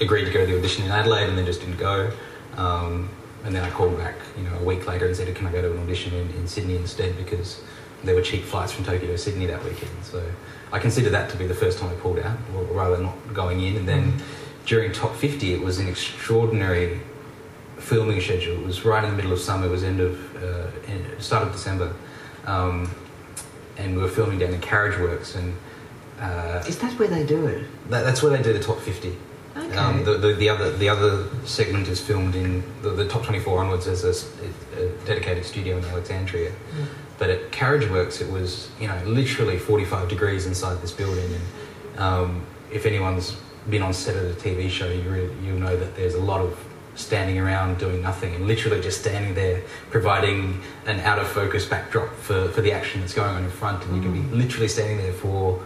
agreed 0.00 0.24
to 0.24 0.30
go 0.30 0.44
to 0.44 0.52
the 0.52 0.58
audition 0.58 0.84
in 0.84 0.90
Adelaide 0.90 1.28
and 1.28 1.38
then 1.38 1.46
just 1.46 1.60
didn't 1.60 1.78
go. 1.78 2.10
Um, 2.56 3.10
and 3.44 3.54
then 3.54 3.62
I 3.62 3.70
called 3.70 3.96
back, 3.96 4.16
you 4.36 4.42
know, 4.42 4.56
a 4.58 4.64
week 4.64 4.86
later 4.88 5.06
and 5.06 5.14
said, 5.14 5.32
"Can 5.36 5.46
I 5.46 5.52
go 5.52 5.62
to 5.62 5.70
an 5.70 5.78
audition 5.78 6.12
in, 6.14 6.30
in 6.30 6.48
Sydney 6.48 6.76
instead?" 6.76 7.16
Because 7.16 7.62
there 8.02 8.14
were 8.14 8.22
cheap 8.22 8.42
flights 8.42 8.72
from 8.72 8.84
Tokyo 8.84 9.08
to 9.08 9.18
Sydney 9.18 9.46
that 9.46 9.62
weekend. 9.62 9.92
So 10.02 10.24
I 10.72 10.80
consider 10.80 11.10
that 11.10 11.30
to 11.30 11.36
be 11.36 11.46
the 11.46 11.54
first 11.54 11.78
time 11.78 11.90
I 11.90 11.94
pulled 11.94 12.18
out, 12.18 12.36
or 12.56 12.64
rather 12.64 12.98
not 12.98 13.14
going 13.34 13.60
in. 13.60 13.76
And 13.76 13.88
then. 13.88 14.12
Mm 14.12 14.20
during 14.66 14.92
Top 14.92 15.14
50, 15.14 15.54
it 15.54 15.60
was 15.60 15.78
an 15.78 15.88
extraordinary 15.88 17.00
filming 17.78 18.20
schedule. 18.20 18.60
It 18.60 18.66
was 18.66 18.84
right 18.84 19.02
in 19.02 19.10
the 19.10 19.16
middle 19.16 19.32
of 19.32 19.38
summer. 19.38 19.66
It 19.66 19.70
was 19.70 19.84
end 19.84 20.00
of 20.00 20.36
uh, 20.42 21.20
start 21.20 21.46
of 21.46 21.52
December, 21.52 21.94
um, 22.46 22.90
and 23.78 23.96
we 23.96 24.02
were 24.02 24.08
filming 24.08 24.40
down 24.40 24.52
in 24.52 24.60
Carriageworks. 24.60 25.36
And 25.36 25.54
uh, 26.20 26.64
is 26.66 26.78
that 26.80 26.98
where 26.98 27.08
they 27.08 27.24
do 27.24 27.46
it? 27.46 27.64
That, 27.90 28.02
that's 28.02 28.22
where 28.22 28.36
they 28.36 28.42
do 28.42 28.52
the 28.52 28.62
top 28.62 28.80
50. 28.80 29.16
Okay. 29.56 29.76
Um, 29.76 30.04
the, 30.04 30.18
the, 30.18 30.32
the, 30.34 30.48
other 30.50 30.70
the 30.72 30.88
other 30.88 31.28
segment 31.46 31.88
is 31.88 31.98
filmed 31.98 32.34
in 32.34 32.62
the, 32.82 32.90
the 32.90 33.08
top 33.08 33.22
24 33.22 33.58
onwards 33.58 33.86
as 33.86 34.04
a, 34.04 34.10
a, 34.78 34.88
dedicated 35.06 35.46
studio 35.46 35.78
in 35.78 35.84
Alexandria. 35.84 36.50
Mm. 36.50 36.86
But 37.18 37.30
at 37.30 37.52
Carriageworks, 37.52 38.20
it 38.20 38.30
was 38.30 38.68
you 38.80 38.88
know 38.88 39.00
literally 39.06 39.58
45 39.58 40.08
degrees 40.08 40.44
inside 40.44 40.82
this 40.82 40.92
building, 40.92 41.32
and 41.32 41.98
um, 41.98 42.46
if 42.70 42.84
anyone's 42.84 43.38
been 43.68 43.82
on 43.82 43.92
set 43.92 44.16
of 44.16 44.24
a 44.24 44.34
TV 44.34 44.68
show, 44.70 44.88
you 44.88 45.08
really, 45.10 45.34
you'll 45.42 45.58
know 45.58 45.76
that 45.76 45.96
there's 45.96 46.14
a 46.14 46.20
lot 46.20 46.40
of 46.40 46.58
standing 46.96 47.38
around 47.38 47.78
doing 47.78 48.00
nothing 48.02 48.34
and 48.34 48.46
literally 48.46 48.80
just 48.80 49.00
standing 49.00 49.34
there 49.34 49.62
providing 49.90 50.60
an 50.86 50.98
out 51.00 51.18
of 51.18 51.28
focus 51.28 51.66
backdrop 51.66 52.12
for, 52.16 52.48
for 52.48 52.62
the 52.62 52.72
action 52.72 53.00
that's 53.00 53.14
going 53.14 53.34
on 53.34 53.44
in 53.44 53.50
front. 53.50 53.84
And 53.84 53.96
you 53.96 54.02
can 54.02 54.12
be 54.12 54.20
mm. 54.20 54.36
literally 54.36 54.68
standing 54.68 54.96
there 54.96 55.12
for 55.12 55.62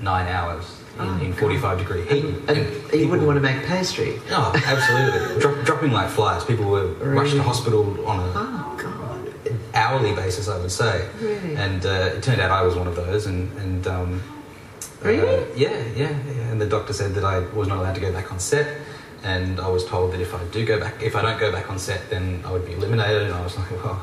nine 0.00 0.26
hours 0.26 0.80
in, 0.98 1.06
oh, 1.06 1.20
in 1.20 1.32
45 1.32 1.78
degree 1.78 2.04
heat. 2.06 2.24
And, 2.24 2.50
and, 2.50 2.92
you 2.92 3.08
wouldn't 3.08 3.26
want 3.26 3.36
to 3.36 3.40
make 3.40 3.64
pastry. 3.64 4.20
Oh 4.30 4.52
absolutely. 4.66 5.40
Dro- 5.40 5.62
dropping 5.62 5.92
like 5.92 6.10
flies. 6.10 6.44
People 6.44 6.66
were 6.66 6.86
really? 6.86 7.18
rushed 7.18 7.34
to 7.34 7.42
hospital 7.42 8.06
on 8.06 8.20
a 8.20 8.32
oh, 8.34 9.58
hourly 9.74 10.14
basis 10.14 10.48
I 10.48 10.58
would 10.58 10.72
say. 10.72 11.08
Really? 11.20 11.56
and 11.56 11.86
uh, 11.86 12.14
it 12.16 12.22
turned 12.22 12.40
out 12.40 12.50
I 12.50 12.62
was 12.62 12.74
one 12.74 12.88
of 12.88 12.96
those 12.96 13.26
and, 13.26 13.56
and 13.58 13.86
um, 13.86 14.22
Really? 15.04 15.28
Uh, 15.28 15.46
yeah, 15.54 15.84
yeah, 15.94 16.18
yeah. 16.26 16.50
And 16.50 16.60
the 16.60 16.66
doctor 16.66 16.92
said 16.92 17.14
that 17.14 17.24
I 17.24 17.40
was 17.40 17.68
not 17.68 17.78
allowed 17.78 17.94
to 17.94 18.00
go 18.00 18.10
back 18.10 18.32
on 18.32 18.40
set, 18.40 18.80
and 19.22 19.60
I 19.60 19.68
was 19.68 19.84
told 19.84 20.12
that 20.12 20.20
if 20.20 20.34
I 20.34 20.42
do 20.44 20.64
go 20.64 20.80
back, 20.80 21.02
if 21.02 21.14
I 21.14 21.22
don't 21.22 21.38
go 21.38 21.52
back 21.52 21.70
on 21.70 21.78
set, 21.78 22.08
then 22.10 22.42
I 22.44 22.52
would 22.52 22.64
be 22.64 22.72
eliminated. 22.72 23.22
And 23.22 23.34
I 23.34 23.42
was 23.42 23.56
like, 23.56 23.70
well, 23.70 24.02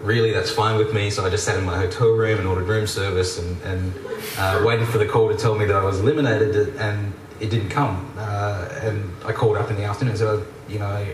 really, 0.00 0.32
that's 0.32 0.50
fine 0.50 0.78
with 0.78 0.94
me. 0.94 1.10
So 1.10 1.24
I 1.24 1.30
just 1.30 1.44
sat 1.44 1.58
in 1.58 1.64
my 1.64 1.76
hotel 1.76 2.08
room 2.08 2.38
and 2.38 2.48
ordered 2.48 2.66
room 2.66 2.86
service 2.86 3.38
and, 3.38 3.60
and 3.62 3.94
uh, 4.38 4.62
waited 4.64 4.88
for 4.88 4.98
the 4.98 5.06
call 5.06 5.28
to 5.28 5.36
tell 5.36 5.54
me 5.54 5.66
that 5.66 5.76
I 5.76 5.84
was 5.84 6.00
eliminated, 6.00 6.76
and 6.76 7.12
it 7.38 7.50
didn't 7.50 7.68
come. 7.68 8.10
Uh, 8.16 8.68
and 8.82 9.12
I 9.24 9.32
called 9.32 9.58
up 9.58 9.70
in 9.70 9.76
the 9.76 9.84
afternoon 9.84 10.12
and 10.12 10.18
said, 10.18 10.46
you 10.68 10.78
know, 10.78 11.06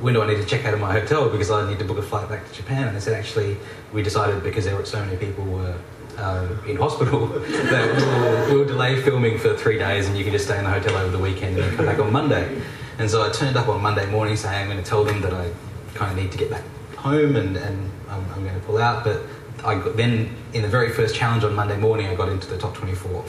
when 0.00 0.14
do 0.14 0.22
I 0.22 0.26
need 0.26 0.38
to 0.38 0.46
check 0.46 0.64
out 0.64 0.74
of 0.74 0.80
my 0.80 0.92
hotel 0.92 1.28
because 1.28 1.50
I 1.50 1.68
need 1.68 1.78
to 1.78 1.84
book 1.84 1.98
a 1.98 2.02
flight 2.02 2.28
back 2.28 2.48
to 2.48 2.54
Japan? 2.54 2.88
And 2.88 2.96
they 2.96 3.00
said, 3.00 3.14
actually, 3.14 3.58
we 3.92 4.02
decided 4.02 4.42
because 4.42 4.64
there 4.64 4.74
were 4.74 4.84
so 4.84 5.04
many 5.04 5.16
people 5.16 5.44
were 5.44 5.76
um, 6.18 6.60
in 6.66 6.76
hospital 6.76 7.26
that 7.28 8.48
we'll, 8.48 8.58
we'll, 8.58 8.66
delay 8.66 9.00
filming 9.02 9.38
for 9.38 9.56
three 9.56 9.78
days 9.78 10.08
and 10.08 10.16
you 10.16 10.24
can 10.24 10.32
just 10.32 10.46
stay 10.46 10.58
in 10.58 10.64
the 10.64 10.70
hotel 10.70 10.96
over 10.96 11.10
the 11.10 11.22
weekend 11.22 11.58
and 11.58 11.76
come 11.76 11.86
back 11.86 11.98
on 11.98 12.12
Monday. 12.12 12.60
And 12.98 13.10
so 13.10 13.26
I 13.26 13.30
turned 13.30 13.56
up 13.56 13.68
on 13.68 13.80
Monday 13.80 14.06
morning 14.10 14.36
saying 14.36 14.62
I'm 14.62 14.68
going 14.68 14.82
to 14.82 14.88
tell 14.88 15.04
them 15.04 15.20
that 15.22 15.32
I 15.32 15.50
kind 15.94 16.12
of 16.12 16.22
need 16.22 16.32
to 16.32 16.38
get 16.38 16.50
back 16.50 16.64
home 16.96 17.36
and, 17.36 17.56
and 17.56 17.90
I'm, 18.08 18.24
I'm 18.32 18.44
going 18.44 18.58
to 18.58 18.66
pull 18.66 18.78
out. 18.78 19.04
But 19.04 19.22
I 19.64 19.76
got, 19.76 19.96
then 19.96 20.34
in 20.52 20.62
the 20.62 20.68
very 20.68 20.90
first 20.90 21.14
challenge 21.14 21.44
on 21.44 21.54
Monday 21.54 21.76
morning, 21.76 22.06
I 22.06 22.14
got 22.14 22.28
into 22.28 22.48
the 22.48 22.58
top 22.58 22.74
24. 22.74 23.24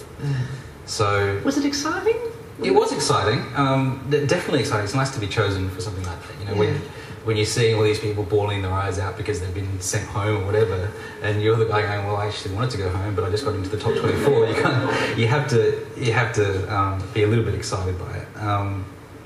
So 0.86 1.42
was 1.46 1.58
it 1.58 1.66
exciting? 1.66 2.18
It 2.64 2.72
was 2.72 2.92
exciting. 2.92 3.44
Um, 3.56 4.06
definitely 4.10 4.60
exciting. 4.60 4.84
It's 4.84 4.94
nice 4.94 5.12
to 5.12 5.20
be 5.20 5.28
chosen 5.28 5.70
for 5.70 5.82
something 5.82 6.04
like 6.06 6.22
that. 6.22 6.40
You 6.40 6.46
know, 6.46 6.52
yeah. 6.54 6.60
when 6.60 6.82
when 7.24 7.38
you're 7.38 7.46
seeing 7.46 7.76
all 7.76 7.84
these 7.84 8.00
people 8.00 8.24
bawling 8.24 8.62
their 8.64 8.72
eyes 8.72 8.98
out 8.98 9.16
because 9.16 9.40
they've 9.40 9.54
been 9.54 9.80
sent 9.80 10.08
home 10.08 10.44
or 10.44 10.46
whatever, 10.46 10.92
and 11.22 11.42
you're 11.42 11.56
the 11.56 11.66
guy 11.66 11.82
going, 11.82 12.08
"Well, 12.08 12.18
I 12.18 12.28
actually 12.28 12.56
wanted 12.56 12.72
to 12.72 12.78
go 12.78 12.90
home, 12.90 13.16
but 13.16 13.24
I 13.24 13.30
just 13.30 13.46
got 13.46 13.54
into 13.56 13.70
the 13.70 13.78
top 13.78 13.96
24." 13.96 14.48
You 14.48 14.56
kind 14.56 15.20
you 15.20 15.28
have 15.28 15.48
to 15.50 15.86
you 15.98 16.14
have 16.14 16.34
to 16.34 16.76
um, 16.76 17.04
be 17.14 17.24
a 17.24 17.28
little 17.28 17.46
bit 17.46 17.56
excited 17.56 17.98
by 18.00 18.18
it. 18.18 18.28
Um, 18.38 18.86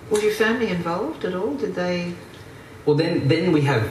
Was 0.09 0.23
your 0.23 0.33
family 0.33 0.69
involved 0.69 1.25
at 1.25 1.35
all? 1.35 1.55
Did 1.55 1.75
they? 1.75 2.13
Well, 2.85 2.95
then 2.95 3.27
then 3.27 3.51
we 3.51 3.61
have 3.61 3.89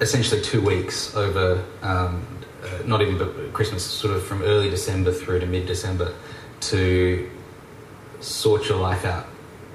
essentially 0.00 0.40
two 0.40 0.60
weeks 0.60 1.14
over, 1.14 1.62
um, 1.82 2.26
uh, 2.62 2.86
not 2.86 3.00
even 3.02 3.18
but 3.18 3.52
Christmas, 3.52 3.84
sort 3.84 4.14
of 4.14 4.24
from 4.24 4.42
early 4.42 4.68
December 4.70 5.12
through 5.12 5.40
to 5.40 5.46
mid 5.46 5.66
December, 5.66 6.12
to 6.60 7.30
sort 8.20 8.68
your 8.68 8.78
life 8.78 9.04
out, 9.04 9.26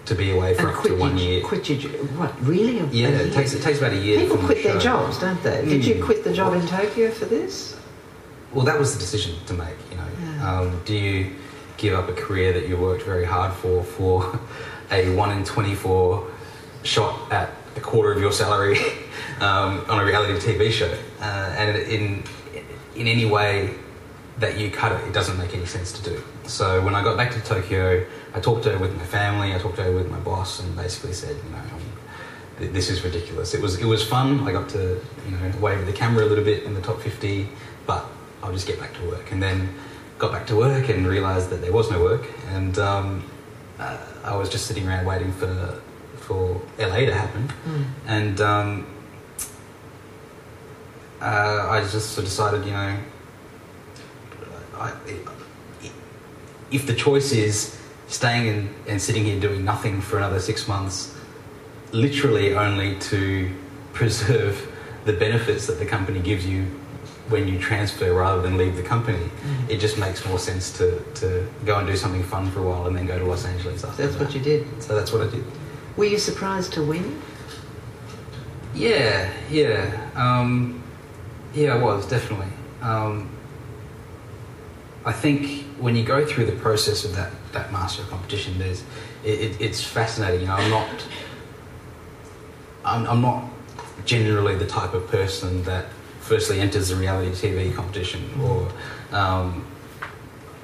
to 0.08 0.16
be 0.16 0.32
away 0.32 0.54
for 0.54 0.62
and 0.62 0.70
up 0.70 0.76
quit 0.76 0.94
to 0.94 1.00
one 1.00 1.18
your, 1.18 1.28
year. 1.28 1.44
Quit 1.44 1.70
your 1.70 1.92
what? 2.18 2.34
Really? 2.46 2.80
Yeah, 2.92 3.10
it 3.10 3.34
takes 3.34 3.54
it 3.54 3.62
takes 3.62 3.80
about 3.80 3.94
a 3.94 3.98
year. 3.98 4.20
People 4.22 4.38
film 4.38 4.48
the 4.48 4.54
quit 4.54 4.64
their 4.64 4.80
jobs, 4.80 5.20
don't 5.20 5.42
they? 5.44 5.66
Did 5.66 5.86
you 5.86 5.96
Mm. 5.96 6.06
quit 6.06 6.24
the 6.24 6.34
job 6.34 6.54
in 6.54 6.66
Tokyo 6.66 7.12
for 7.12 7.26
this? 7.26 7.76
Well, 8.54 8.66
that 8.66 8.80
was 8.80 8.94
the 8.94 9.00
decision 9.00 9.36
to 9.46 9.54
make. 9.54 9.76
You 9.92 9.98
know, 9.98 10.04
Yeah. 10.24 10.60
um, 10.60 10.82
do 10.86 10.94
you 10.94 11.32
give 11.78 11.94
up 11.94 12.08
a 12.10 12.14
career 12.14 12.54
that 12.54 12.68
you 12.68 12.78
worked 12.78 13.04
very 13.04 13.26
hard 13.26 13.54
for 13.54 13.84
for 13.84 14.40
a 14.92 15.14
one 15.16 15.32
in 15.32 15.44
twenty 15.44 15.76
four 15.76 16.26
shot 16.84 17.20
at 17.32 17.50
a 17.76 17.82
quarter 17.82 18.12
of 18.14 18.20
your 18.22 18.32
salary 18.32 18.78
um, 19.42 19.84
on 19.90 20.00
a 20.00 20.06
reality 20.06 20.34
TV 20.40 20.72
show, 20.72 20.92
uh, 21.22 21.24
and 21.58 21.76
in 21.78 22.24
in 22.96 23.08
any 23.08 23.26
way 23.26 23.76
that 24.40 24.58
you 24.60 24.70
cut 24.70 24.92
it, 24.92 25.08
it 25.08 25.14
doesn't 25.14 25.38
make 25.38 25.54
any 25.54 25.66
sense 25.66 25.92
to 25.94 26.02
do. 26.04 26.22
So 26.46 26.82
when 26.82 26.96
I 26.96 27.04
got 27.04 27.18
back 27.18 27.32
to 27.32 27.42
Tokyo, 27.42 28.06
I 28.36 28.40
talked 28.40 28.64
to 28.64 28.72
her 28.74 28.78
with 28.78 28.96
my 28.96 29.06
family, 29.06 29.56
I 29.56 29.58
talked 29.58 29.78
to 29.78 29.84
her 29.84 29.92
with 29.92 30.10
my 30.12 30.20
boss, 30.20 30.60
and 30.60 30.76
basically 30.76 31.14
said, 31.14 31.36
you 31.36 31.52
know. 31.52 31.58
um, 31.58 32.74
This 32.74 32.90
is 32.90 33.04
ridiculous. 33.04 33.54
It 33.54 33.62
was 33.62 33.78
it 33.78 33.86
was 33.86 34.02
fun. 34.04 34.48
I 34.48 34.52
got 34.52 34.68
to 34.70 35.00
you 35.26 35.32
know 35.32 35.52
wave 35.60 35.86
the 35.86 35.94
camera 35.94 36.24
a 36.26 36.30
little 36.32 36.44
bit 36.44 36.64
in 36.64 36.74
the 36.74 36.82
top 36.82 37.00
fifty, 37.02 37.50
but 37.86 38.04
I'll 38.42 38.52
just 38.54 38.68
get 38.68 38.80
back 38.80 38.94
to 38.98 39.02
work. 39.14 39.32
And 39.32 39.40
then 39.42 39.58
got 40.18 40.32
back 40.32 40.46
to 40.48 40.56
work 40.56 40.90
and 40.90 41.06
realised 41.06 41.50
that 41.52 41.62
there 41.62 41.72
was 41.72 41.92
no 41.92 42.00
work, 42.02 42.26
and 42.56 42.74
um, 42.80 43.24
uh, 43.80 43.98
I 44.24 44.36
was 44.36 44.50
just 44.50 44.66
sitting 44.66 44.88
around 44.88 45.06
waiting 45.06 45.32
for 45.34 45.54
for 46.26 46.62
LA 46.80 47.06
to 47.06 47.14
happen. 47.14 47.44
Mm. 47.66 47.86
And 48.08 48.42
um, 48.42 48.70
uh, 51.22 51.68
I 51.70 51.82
just 51.82 52.12
sort 52.12 52.20
of 52.20 52.26
decided, 52.26 52.66
you 52.66 52.72
know, 52.72 52.98
I, 54.80 54.94
if 56.72 56.86
the 56.86 56.94
choice 56.94 57.32
is 57.32 57.78
staying 58.08 58.48
and, 58.50 58.76
and 58.88 59.02
sitting 59.02 59.26
here 59.26 59.40
doing 59.40 59.64
nothing 59.66 60.02
for 60.02 60.18
another 60.18 60.40
six 60.40 60.68
months, 60.68 61.16
literally 61.92 62.56
only 62.56 62.98
to 63.00 63.52
preserve 63.94 64.72
the 65.06 65.14
benefits 65.14 65.68
that 65.68 65.80
the 65.80 65.86
company 65.86 66.20
gives 66.20 66.46
you 66.46 66.66
when 67.30 67.48
you 67.48 67.60
transfer 67.60 68.14
rather 68.14 68.42
than 68.42 68.58
leave 68.58 68.76
the 68.78 68.84
company, 68.84 69.18
Mm. 69.44 69.70
it 69.70 69.78
just 69.80 69.98
makes 69.98 70.26
more 70.26 70.40
sense 70.40 70.72
to, 70.78 71.02
to 71.16 71.46
go 71.66 71.78
and 71.78 71.86
do 71.88 71.96
something 71.98 72.24
fun 72.24 72.50
for 72.52 72.60
a 72.60 72.64
while 72.64 72.88
and 72.88 72.96
then 72.96 73.06
go 73.06 73.18
to 73.20 73.26
Los 73.26 73.44
Angeles 73.46 73.84
after 73.84 74.04
That's 74.04 74.16
that. 74.18 74.26
what 74.26 74.34
you 74.36 74.42
did. 74.42 74.66
So 74.82 74.96
that's 74.96 75.12
what 75.12 75.22
I 75.28 75.30
did. 75.30 75.44
Were 75.98 76.06
you 76.06 76.18
surprised 76.18 76.72
to 76.74 76.84
win? 76.84 77.22
Yeah, 78.74 79.30
yeah, 79.50 80.10
um, 80.16 80.82
yeah. 81.54 81.74
I 81.76 81.78
was 81.82 82.06
definitely. 82.08 82.48
Um, 82.82 83.30
I 85.08 85.14
think 85.14 85.64
when 85.80 85.96
you 85.96 86.04
go 86.04 86.26
through 86.26 86.48
the 86.48 86.60
process 86.60 87.06
of 87.06 87.16
that 87.16 87.32
that 87.54 87.72
master 87.72 88.04
competition, 88.04 88.60
there's 88.60 88.84
it, 89.24 89.40
it, 89.40 89.62
it's 89.62 89.82
fascinating. 89.82 90.42
You 90.42 90.48
know, 90.48 90.56
I'm 90.56 90.70
not. 90.70 91.08
I'm, 92.84 93.08
I'm 93.08 93.22
not 93.22 93.46
generally 94.06 94.56
the 94.56 94.68
type 94.68 94.94
of 94.94 95.08
person 95.08 95.64
that 95.64 95.86
firstly 96.20 96.60
enters 96.60 96.92
a 96.92 96.96
reality 96.98 97.32
TV 97.32 97.74
competition 97.74 98.30
or 98.42 98.70
um, 99.12 99.66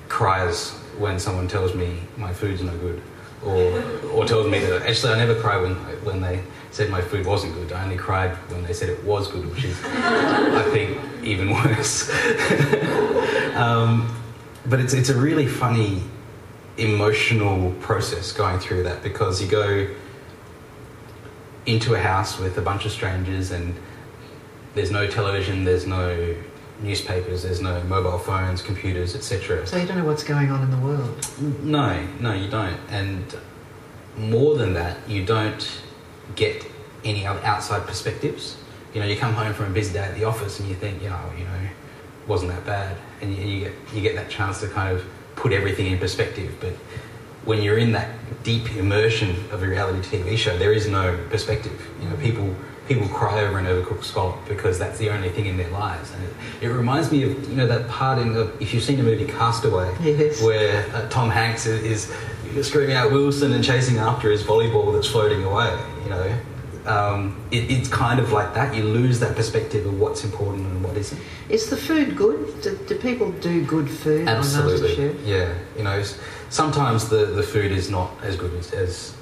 cries 0.10 0.72
when 0.98 1.20
someone 1.20 1.48
tells 1.48 1.74
me 1.74 2.00
my 2.18 2.34
food's 2.34 2.62
no 2.62 2.78
good, 2.80 3.02
or 3.46 3.82
or 4.12 4.26
tells 4.26 4.52
me 4.52 4.60
that 4.60 4.82
actually 4.82 5.14
I 5.14 5.20
never 5.20 5.40
cried 5.40 5.62
when 5.62 5.76
when 6.04 6.20
they 6.20 6.44
said 6.72 6.90
my 6.90 7.02
food 7.02 7.26
wasn't 7.26 7.54
good. 7.54 7.72
I 7.72 7.82
only 7.86 7.98
cried 7.98 8.32
when 8.52 8.64
they 8.66 8.74
said 8.74 8.90
it 8.90 9.02
was 9.06 9.30
good, 9.30 9.50
which 9.50 9.64
is 9.64 9.80
I 9.86 10.64
think 10.74 11.00
even 11.24 11.54
worse. 11.54 12.10
um, 13.56 14.14
but 14.66 14.80
it's 14.80 14.94
it's 14.94 15.10
a 15.10 15.18
really 15.18 15.48
funny 15.48 16.04
emotional 16.78 17.72
process 17.82 18.32
going 18.32 18.60
through 18.60 18.84
that 18.84 19.04
because 19.04 19.42
you 19.42 19.48
go 19.48 19.88
into 21.66 21.94
a 21.94 22.00
house 22.00 22.40
with 22.40 22.58
a 22.58 22.62
bunch 22.62 22.86
of 22.86 22.92
strangers 22.92 23.52
and 23.52 23.76
there's 24.76 24.92
no 24.92 25.08
television, 25.08 25.64
there's 25.64 25.86
no 25.86 26.36
newspapers, 26.82 27.44
there's 27.44 27.62
no 27.62 27.82
mobile 27.84 28.18
phones, 28.18 28.62
computers, 28.62 29.16
etc. 29.16 29.66
So 29.68 29.78
you 29.78 29.86
don't 29.86 29.98
know 29.98 30.06
what's 30.06 30.24
going 30.24 30.52
on 30.52 30.64
in 30.64 30.72
the 30.72 30.78
world. 30.78 31.28
No, 31.62 32.06
no, 32.20 32.34
you 32.34 32.50
don't. 32.50 32.80
And 32.90 33.36
more 34.18 34.58
than 34.58 34.74
that, 34.74 34.98
you 35.08 35.26
don't 35.26 35.82
get 36.36 36.66
any 37.04 37.26
other 37.26 37.44
outside 37.46 37.86
perspectives. 37.86 38.58
You 38.94 39.02
know, 39.02 39.08
you 39.08 39.16
come 39.16 39.34
home 39.34 39.54
from 39.54 39.68
a 39.68 39.74
busy 39.74 39.94
day 39.94 40.00
at 40.00 40.16
the 40.16 40.24
office 40.24 40.60
and 40.60 40.68
you 40.68 40.76
think, 40.76 41.02
you 41.02 41.10
know, 41.10 41.20
you 41.38 41.46
know, 41.46 41.70
wasn't 42.28 42.52
that 42.52 42.66
bad, 42.66 42.98
and 43.22 43.36
you, 43.36 43.44
you 43.44 43.60
get 43.66 43.74
you 43.94 44.02
get 44.02 44.16
that 44.16 44.30
chance 44.30 44.60
to 44.62 44.68
kind 44.68 44.96
of 44.96 45.04
put 45.36 45.52
everything 45.52 45.88
in 45.88 45.98
perspective. 46.00 46.56
But 46.60 46.74
when 47.46 47.62
you're 47.62 47.78
in 47.78 47.92
that 47.94 48.10
deep 48.44 48.76
immersion 48.76 49.32
of 49.52 49.64
a 49.64 49.68
reality 49.68 50.00
TV 50.00 50.38
show, 50.38 50.58
there 50.58 50.74
is 50.74 50.88
no 50.88 51.18
perspective. 51.30 51.88
You 52.02 52.10
know, 52.10 52.16
people 52.18 52.56
people 52.88 53.08
cry 53.08 53.42
over 53.42 53.58
an 53.60 53.66
overcooked 53.66 54.04
scallop 54.04 54.38
because 54.48 54.78
that's 54.78 54.98
the 55.00 55.10
only 55.10 55.30
thing 55.30 55.46
in 55.46 55.56
their 55.58 55.70
lives. 55.72 56.12
And 56.14 56.24
it, 56.26 56.34
it 56.66 56.68
reminds 56.70 57.12
me 57.12 57.24
of 57.24 57.50
you 57.50 57.56
know 57.56 57.68
that 57.68 57.88
part 57.90 58.20
in 58.20 58.34
the, 58.34 58.52
if 58.60 58.74
you've 58.74 58.84
seen 58.84 58.98
the 58.98 59.04
movie 59.04 59.26
Castaway, 59.26 59.94
Yes. 60.02 60.42
where 60.44 60.86
uh, 60.96 61.08
Tom 61.10 61.30
Hanks 61.30 61.66
is, 61.66 62.12
is 62.56 62.68
screaming 62.68 62.96
out 62.96 63.12
Wilson 63.12 63.54
and 63.54 63.64
chasing 63.64 63.98
after 63.98 64.30
his 64.32 64.44
volleyball 64.44 64.94
that's 64.94 65.08
floating 65.08 65.44
away. 65.44 65.78
You 66.04 66.10
know, 66.10 66.36
um, 66.86 67.36
it, 67.52 67.70
it's 67.72 67.88
kind 67.88 68.20
of 68.20 68.32
like 68.32 68.54
that. 68.56 68.76
You 68.76 68.84
lose 68.84 69.20
that 69.20 69.36
perspective 69.36 69.86
of 69.86 70.00
what's 70.00 70.24
important 70.24 70.66
and 70.68 70.84
what 70.84 70.98
isn't. 70.98 71.20
Is 71.50 71.70
the 71.70 71.78
food 71.78 72.16
good? 72.18 72.62
Do, 72.62 72.78
do 72.88 72.96
people 72.96 73.32
do 73.32 73.64
good 73.66 73.90
food 73.90 74.28
on 74.28 74.38
Absolutely, 74.38 75.16
yeah. 75.24 75.54
You 75.78 75.84
know, 75.84 76.04
sometimes 76.50 77.10
the, 77.10 77.26
the 77.26 77.44
food 77.44 77.72
is 77.72 77.90
not 77.90 78.12
as 78.24 78.36
good 78.36 78.54
as, 78.56 78.74
as 78.74 79.16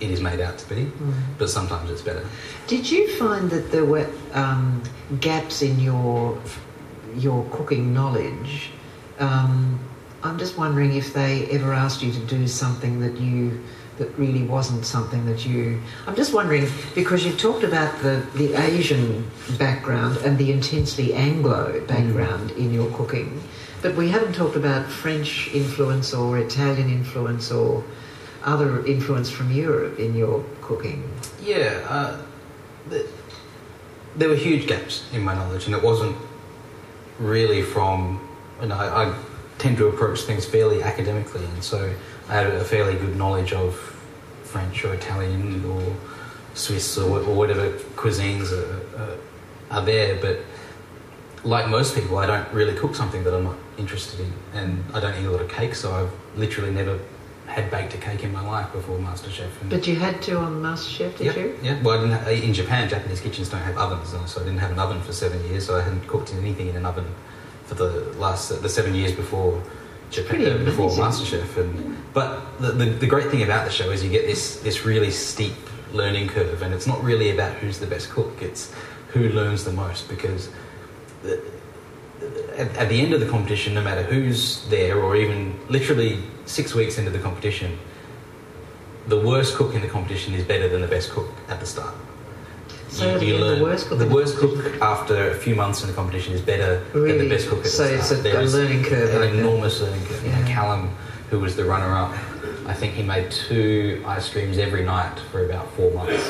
it 0.00 0.10
is 0.10 0.20
made 0.20 0.40
out 0.40 0.58
to 0.58 0.68
be, 0.68 0.86
Mm. 0.86 1.14
but 1.38 1.48
sometimes 1.48 1.90
it's 1.90 2.02
better. 2.02 2.24
Did 2.66 2.90
you 2.90 3.08
find 3.16 3.48
that 3.50 3.70
there 3.70 3.84
were 3.84 4.08
um, 4.34 4.82
gaps 5.20 5.62
in 5.62 5.78
your 5.78 6.38
your 7.16 7.44
cooking 7.50 7.92
knowledge? 7.94 8.70
Um, 9.20 9.78
I'm 10.24 10.38
just 10.38 10.56
wondering 10.58 10.94
if 10.94 11.12
they 11.12 11.46
ever 11.50 11.72
asked 11.72 12.02
you 12.02 12.12
to 12.12 12.20
do 12.20 12.48
something 12.48 13.00
that 13.00 13.18
you 13.20 13.60
that 14.02 14.18
really 14.18 14.42
wasn't 14.42 14.84
something 14.84 15.24
that 15.26 15.46
you. 15.46 15.80
I'm 16.06 16.16
just 16.16 16.34
wondering 16.34 16.68
because 16.94 17.24
you've 17.24 17.38
talked 17.38 17.64
about 17.64 18.02
the 18.02 18.26
the 18.34 18.54
Asian 18.54 19.30
background 19.58 20.16
and 20.18 20.36
the 20.36 20.50
intensely 20.52 21.14
Anglo 21.14 21.80
background 21.86 22.50
in 22.52 22.72
your 22.72 22.90
cooking, 22.98 23.40
but 23.80 23.94
we 23.94 24.10
haven't 24.10 24.34
talked 24.34 24.56
about 24.56 24.86
French 24.90 25.48
influence 25.54 26.12
or 26.12 26.38
Italian 26.38 26.90
influence 26.90 27.52
or 27.52 27.84
other 28.42 28.84
influence 28.86 29.30
from 29.30 29.52
Europe 29.52 29.98
in 30.00 30.16
your 30.16 30.44
cooking. 30.60 31.00
Yeah, 31.40 31.86
uh, 31.88 32.18
th- 32.90 33.06
there 34.16 34.28
were 34.28 34.40
huge 34.50 34.66
gaps 34.66 35.04
in 35.12 35.22
my 35.22 35.34
knowledge, 35.34 35.66
and 35.66 35.74
it 35.74 35.82
wasn't 35.82 36.16
really 37.20 37.62
from. 37.62 38.20
You 38.60 38.68
know, 38.68 38.76
I, 38.76 39.04
I 39.04 39.14
tend 39.62 39.76
to 39.76 39.86
approach 39.86 40.22
things 40.22 40.44
fairly 40.44 40.82
academically, 40.82 41.44
and 41.44 41.62
so 41.62 41.78
I 42.28 42.32
had 42.34 42.46
a 42.46 42.64
fairly 42.64 42.94
good 42.94 43.16
knowledge 43.16 43.52
of 43.52 43.74
French 44.42 44.84
or 44.84 44.92
Italian 44.92 45.64
or 45.64 45.82
Swiss 46.54 46.98
or, 46.98 47.20
or 47.20 47.34
whatever 47.34 47.70
cuisines 47.94 48.50
are, 48.52 49.00
are, 49.00 49.16
are 49.70 49.84
there. 49.84 50.16
But 50.20 50.40
like 51.44 51.68
most 51.68 51.94
people, 51.94 52.18
I 52.18 52.26
don't 52.26 52.52
really 52.52 52.74
cook 52.74 52.96
something 52.96 53.22
that 53.22 53.32
I'm 53.34 53.44
not 53.44 53.56
interested 53.78 54.18
in, 54.20 54.32
and 54.52 54.84
I 54.92 54.98
don't 54.98 55.16
eat 55.22 55.26
a 55.26 55.30
lot 55.30 55.40
of 55.40 55.48
cake, 55.48 55.76
so 55.76 55.92
I've 55.92 56.12
literally 56.36 56.72
never 56.72 56.98
had 57.46 57.70
baked 57.70 57.94
a 57.94 57.98
cake 57.98 58.24
in 58.24 58.32
my 58.32 58.44
life 58.44 58.72
before 58.72 58.98
MasterChef. 58.98 59.60
And 59.60 59.70
But 59.70 59.86
you 59.86 59.94
had 59.94 60.20
to 60.22 60.38
on 60.38 60.60
MasterChef, 60.60 61.18
did 61.18 61.26
yeah, 61.26 61.42
you? 61.42 61.58
yeah. 61.62 61.82
Well, 61.82 61.98
I 61.98 62.02
didn't 62.02 62.18
ha 62.18 62.30
in 62.30 62.52
Japan, 62.52 62.88
Japanese 62.88 63.20
kitchens 63.20 63.48
don't 63.48 63.60
have 63.60 63.78
ovens, 63.78 64.08
so 64.32 64.40
I 64.40 64.44
didn't 64.44 64.58
have 64.58 64.72
an 64.72 64.80
oven 64.80 65.00
for 65.02 65.12
seven 65.12 65.38
years. 65.48 65.66
So 65.66 65.78
I 65.78 65.82
hadn't 65.82 66.08
cooked 66.08 66.34
anything 66.34 66.68
in 66.68 66.76
an 66.76 66.86
oven 66.86 67.06
for 67.72 67.84
the 67.84 68.18
last 68.18 68.62
the 68.62 68.68
seven 68.68 68.94
years 68.94 69.12
before 69.12 69.62
Japan, 70.10 70.46
uh, 70.46 70.64
before. 70.64 70.90
MasterChef. 70.90 71.56
And 71.56 71.96
but 72.12 72.58
the, 72.60 72.72
the 72.72 72.84
the 72.84 73.06
great 73.06 73.30
thing 73.30 73.42
about 73.42 73.64
the 73.64 73.72
show 73.72 73.90
is 73.90 74.04
you 74.04 74.10
get 74.10 74.26
this 74.26 74.60
this 74.60 74.84
really 74.84 75.10
steep 75.10 75.54
learning 75.92 76.28
curve, 76.28 76.62
and 76.62 76.74
it's 76.74 76.86
not 76.86 77.02
really 77.02 77.30
about 77.30 77.54
who's 77.54 77.78
the 77.78 77.86
best 77.86 78.10
cook. 78.10 78.42
It's 78.42 78.72
who 79.08 79.28
learns 79.30 79.64
the 79.64 79.72
most 79.72 80.08
because. 80.08 80.50
The, 81.22 81.42
at, 82.56 82.76
at 82.76 82.88
the 82.88 83.00
end 83.00 83.12
of 83.14 83.20
the 83.20 83.26
competition, 83.26 83.74
no 83.74 83.82
matter 83.82 84.02
who's 84.02 84.68
there, 84.68 85.00
or 85.00 85.16
even 85.16 85.58
literally 85.68 86.22
six 86.44 86.72
weeks 86.72 86.98
into 86.98 87.10
the 87.10 87.18
competition, 87.18 87.78
the 89.08 89.18
worst 89.18 89.56
cook 89.56 89.74
in 89.74 89.80
the 89.80 89.88
competition 89.88 90.34
is 90.34 90.44
better 90.44 90.68
than 90.68 90.82
the 90.82 90.86
best 90.86 91.10
cook 91.10 91.28
at 91.48 91.58
the 91.58 91.66
start. 91.66 91.94
So 92.92 93.08
at 93.14 93.20
the 93.20 93.34
end, 93.34 93.58
the 93.58 93.62
worst 93.62 93.86
cook 93.88 93.98
the 93.98 94.06
worst 94.06 94.36
cook 94.36 94.80
after 94.82 95.30
a 95.30 95.34
few 95.34 95.54
months 95.54 95.80
in 95.82 95.88
the 95.88 95.94
competition 95.94 96.34
is 96.34 96.40
better 96.42 96.84
than 96.92 97.18
the 97.18 97.28
best 97.28 97.48
cook 97.48 97.60
at 97.60 97.66
So 97.70 97.84
the 97.88 97.94
it's 97.94 98.10
a- 98.10 98.16
a 98.16 98.44
learning 98.44 98.84
curve 98.84 99.14
an 99.14 99.20
like 99.22 99.30
that. 99.32 99.38
enormous 99.38 99.80
learning 99.80 100.04
curve. 100.06 100.22
You 100.24 100.32
know, 100.32 100.38
Yeah. 100.38 100.46
Callum, 100.54 100.90
who 101.30 101.38
was 101.40 101.56
the 101.56 101.64
runner-up, 101.64 102.12
I 102.66 102.74
think 102.74 102.92
he 102.94 103.02
made 103.02 103.30
two 103.30 104.02
ice 104.06 104.28
creams 104.28 104.58
every 104.58 104.84
night 104.84 105.18
for 105.32 105.44
about 105.44 105.72
four 105.74 105.90
months, 105.92 106.22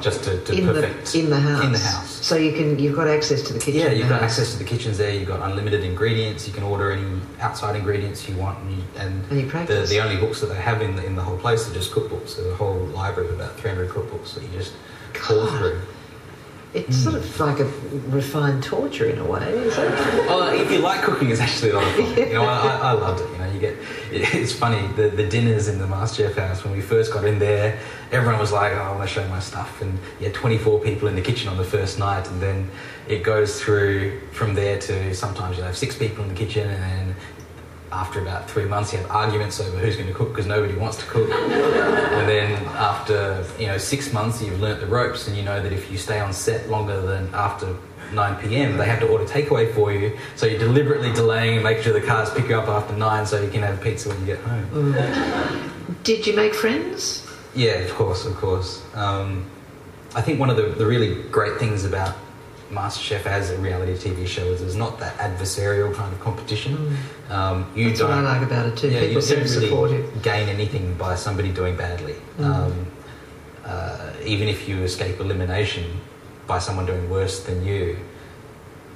just 0.00 0.22
to, 0.24 0.38
to 0.46 0.52
in 0.54 0.66
perfect 0.66 1.12
the 1.12 1.18
in 1.20 1.30
the 1.30 1.36
house. 1.40 1.64
In 1.64 1.72
the 1.72 1.78
house. 1.78 2.18
So 2.22 2.36
you 2.36 2.52
can 2.52 2.78
you've 2.78 2.96
got 2.96 3.06
access 3.08 3.42
to 3.42 3.52
the 3.52 3.58
kitchen. 3.58 3.80
Yeah, 3.80 3.90
you've 3.90 4.08
got 4.08 4.20
house. 4.22 4.30
access 4.38 4.52
to 4.52 4.58
the 4.58 4.64
kitchens 4.64 4.96
there. 4.98 5.10
You've 5.10 5.28
got 5.28 5.42
unlimited 5.42 5.82
ingredients. 5.84 6.46
You 6.46 6.54
can 6.54 6.62
order 6.62 6.90
any 6.92 7.04
outside 7.40 7.74
ingredients 7.76 8.26
you 8.28 8.36
want, 8.36 8.58
and, 8.60 8.70
you, 8.76 8.82
and, 8.96 9.24
And 9.30 9.40
you 9.40 9.44
the, 9.46 9.50
practice. 9.50 9.90
the 9.90 10.00
only 10.00 10.16
books 10.16 10.40
that 10.40 10.46
they 10.46 10.54
have 10.70 10.80
in 10.80 10.94
the, 10.96 11.04
in 11.04 11.16
the 11.16 11.22
whole 11.22 11.36
place 11.38 11.68
are 11.68 11.74
just 11.74 11.90
cookbooks. 11.92 12.36
There's 12.36 12.48
a 12.52 12.54
whole 12.54 12.78
library 12.94 13.28
of 13.30 13.34
about 13.34 13.58
300 13.58 13.90
cookbooks 13.90 14.34
that 14.34 14.42
you 14.44 14.48
just 14.56 14.72
pour 15.12 15.44
God. 15.46 15.58
through. 15.58 15.80
It's 16.74 16.96
sort 16.96 17.14
of 17.14 17.40
like 17.40 17.60
a 17.60 17.70
refined 18.08 18.64
torture 18.64 19.08
in 19.08 19.18
a 19.20 19.24
way. 19.24 19.48
Is 19.48 19.78
it? 19.78 19.90
Well, 20.26 20.48
if 20.60 20.72
you 20.72 20.78
like 20.78 21.02
cooking, 21.02 21.30
it's 21.30 21.40
actually 21.40 21.70
a 21.70 21.74
lot 21.76 21.86
of 21.86 21.94
fun. 21.94 22.18
You 22.18 22.32
know, 22.34 22.42
I, 22.42 22.78
I, 22.82 22.92
loved 22.92 23.20
it. 23.20 23.30
You 23.30 23.38
know, 23.38 23.52
you 23.52 23.60
get 23.60 23.76
it's 24.10 24.52
funny 24.52 24.84
the 24.94 25.08
the 25.08 25.24
dinners 25.24 25.68
in 25.68 25.78
the 25.78 25.86
MasterChef 25.86 26.34
house 26.34 26.64
when 26.64 26.72
we 26.72 26.80
first 26.80 27.12
got 27.12 27.24
in 27.24 27.38
there. 27.38 27.78
Everyone 28.10 28.40
was 28.40 28.50
like, 28.50 28.72
"Oh, 28.72 28.76
I 28.76 28.90
want 28.90 29.08
to 29.08 29.14
show 29.14 29.26
my 29.28 29.38
stuff," 29.38 29.80
and 29.82 29.96
you 30.18 30.26
had 30.26 30.34
24 30.34 30.80
people 30.80 31.06
in 31.06 31.14
the 31.14 31.22
kitchen 31.22 31.48
on 31.48 31.58
the 31.58 31.64
first 31.64 32.00
night, 32.00 32.28
and 32.28 32.42
then 32.42 32.68
it 33.06 33.22
goes 33.22 33.60
through 33.60 34.20
from 34.32 34.54
there 34.54 34.76
to 34.80 35.14
sometimes 35.14 35.56
you'll 35.56 35.66
have 35.66 35.76
six 35.76 35.96
people 35.96 36.24
in 36.24 36.28
the 36.28 36.34
kitchen, 36.34 36.68
and 36.68 36.82
then 36.82 37.16
after 37.92 38.20
about 38.20 38.50
three 38.50 38.64
months, 38.64 38.92
you 38.92 38.98
have 38.98 39.10
arguments 39.10 39.60
over 39.60 39.78
who's 39.78 39.96
going 39.96 40.08
to 40.08 40.14
cook 40.14 40.30
because 40.30 40.46
nobody 40.46 40.74
wants 40.74 40.96
to 40.98 41.04
cook. 41.06 41.30
and 41.30 42.28
then 42.28 42.52
after 42.74 43.44
you 43.58 43.66
know 43.66 43.78
six 43.78 44.12
months, 44.12 44.42
you've 44.42 44.60
learnt 44.60 44.80
the 44.80 44.86
ropes, 44.86 45.28
and 45.28 45.36
you 45.36 45.42
know 45.42 45.62
that 45.62 45.72
if 45.72 45.90
you 45.90 45.98
stay 45.98 46.20
on 46.20 46.32
set 46.32 46.68
longer 46.68 47.00
than 47.00 47.32
after 47.34 47.76
9 48.12 48.36
p.m., 48.42 48.76
they 48.76 48.86
have 48.86 49.00
to 49.00 49.08
order 49.08 49.24
takeaway 49.24 49.72
for 49.74 49.92
you. 49.92 50.16
So 50.36 50.46
you're 50.46 50.58
deliberately 50.58 51.12
delaying 51.12 51.54
and 51.54 51.64
making 51.64 51.84
sure 51.84 51.92
the 51.92 52.06
cars 52.06 52.32
pick 52.32 52.48
you 52.48 52.56
up 52.58 52.68
after 52.68 52.96
nine, 52.96 53.26
so 53.26 53.40
you 53.40 53.50
can 53.50 53.62
have 53.62 53.80
pizza 53.80 54.08
when 54.08 54.20
you 54.20 54.26
get 54.26 54.38
home. 54.40 55.72
Did 56.02 56.26
you 56.26 56.34
make 56.34 56.54
friends? 56.54 57.26
Yeah, 57.54 57.74
of 57.74 57.94
course, 57.94 58.24
of 58.24 58.34
course. 58.36 58.82
Um, 58.94 59.48
I 60.14 60.20
think 60.20 60.38
one 60.38 60.50
of 60.50 60.56
the, 60.56 60.62
the 60.62 60.86
really 60.86 61.22
great 61.30 61.58
things 61.58 61.84
about 61.84 62.16
MasterChef 62.70 63.26
as 63.26 63.50
a 63.50 63.58
reality 63.58 63.92
TV 63.94 64.26
show 64.26 64.44
is 64.46 64.60
there's 64.60 64.76
not 64.76 64.98
that 64.98 65.16
adversarial 65.18 65.94
kind 65.94 66.12
of 66.12 66.20
competition. 66.20 66.96
Um, 67.30 67.70
you 67.76 67.88
That's 67.90 68.00
what 68.02 68.10
I 68.10 68.20
like 68.20 68.42
about 68.42 68.66
it 68.66 68.76
too. 68.76 68.90
yeah, 68.90 69.00
People 69.00 69.14
you 69.16 69.20
seem 69.20 69.38
don't 69.40 69.48
really 69.50 69.68
supportive. 69.68 70.22
gain 70.22 70.48
anything 70.48 70.94
by 70.94 71.14
somebody 71.14 71.50
doing 71.52 71.76
badly. 71.76 72.14
Mm. 72.38 72.44
Um, 72.44 72.86
uh, 73.64 74.12
even 74.24 74.48
if 74.48 74.68
you 74.68 74.82
escape 74.82 75.20
elimination 75.20 76.00
by 76.46 76.58
someone 76.58 76.86
doing 76.86 77.08
worse 77.10 77.44
than 77.44 77.64
you, 77.64 77.96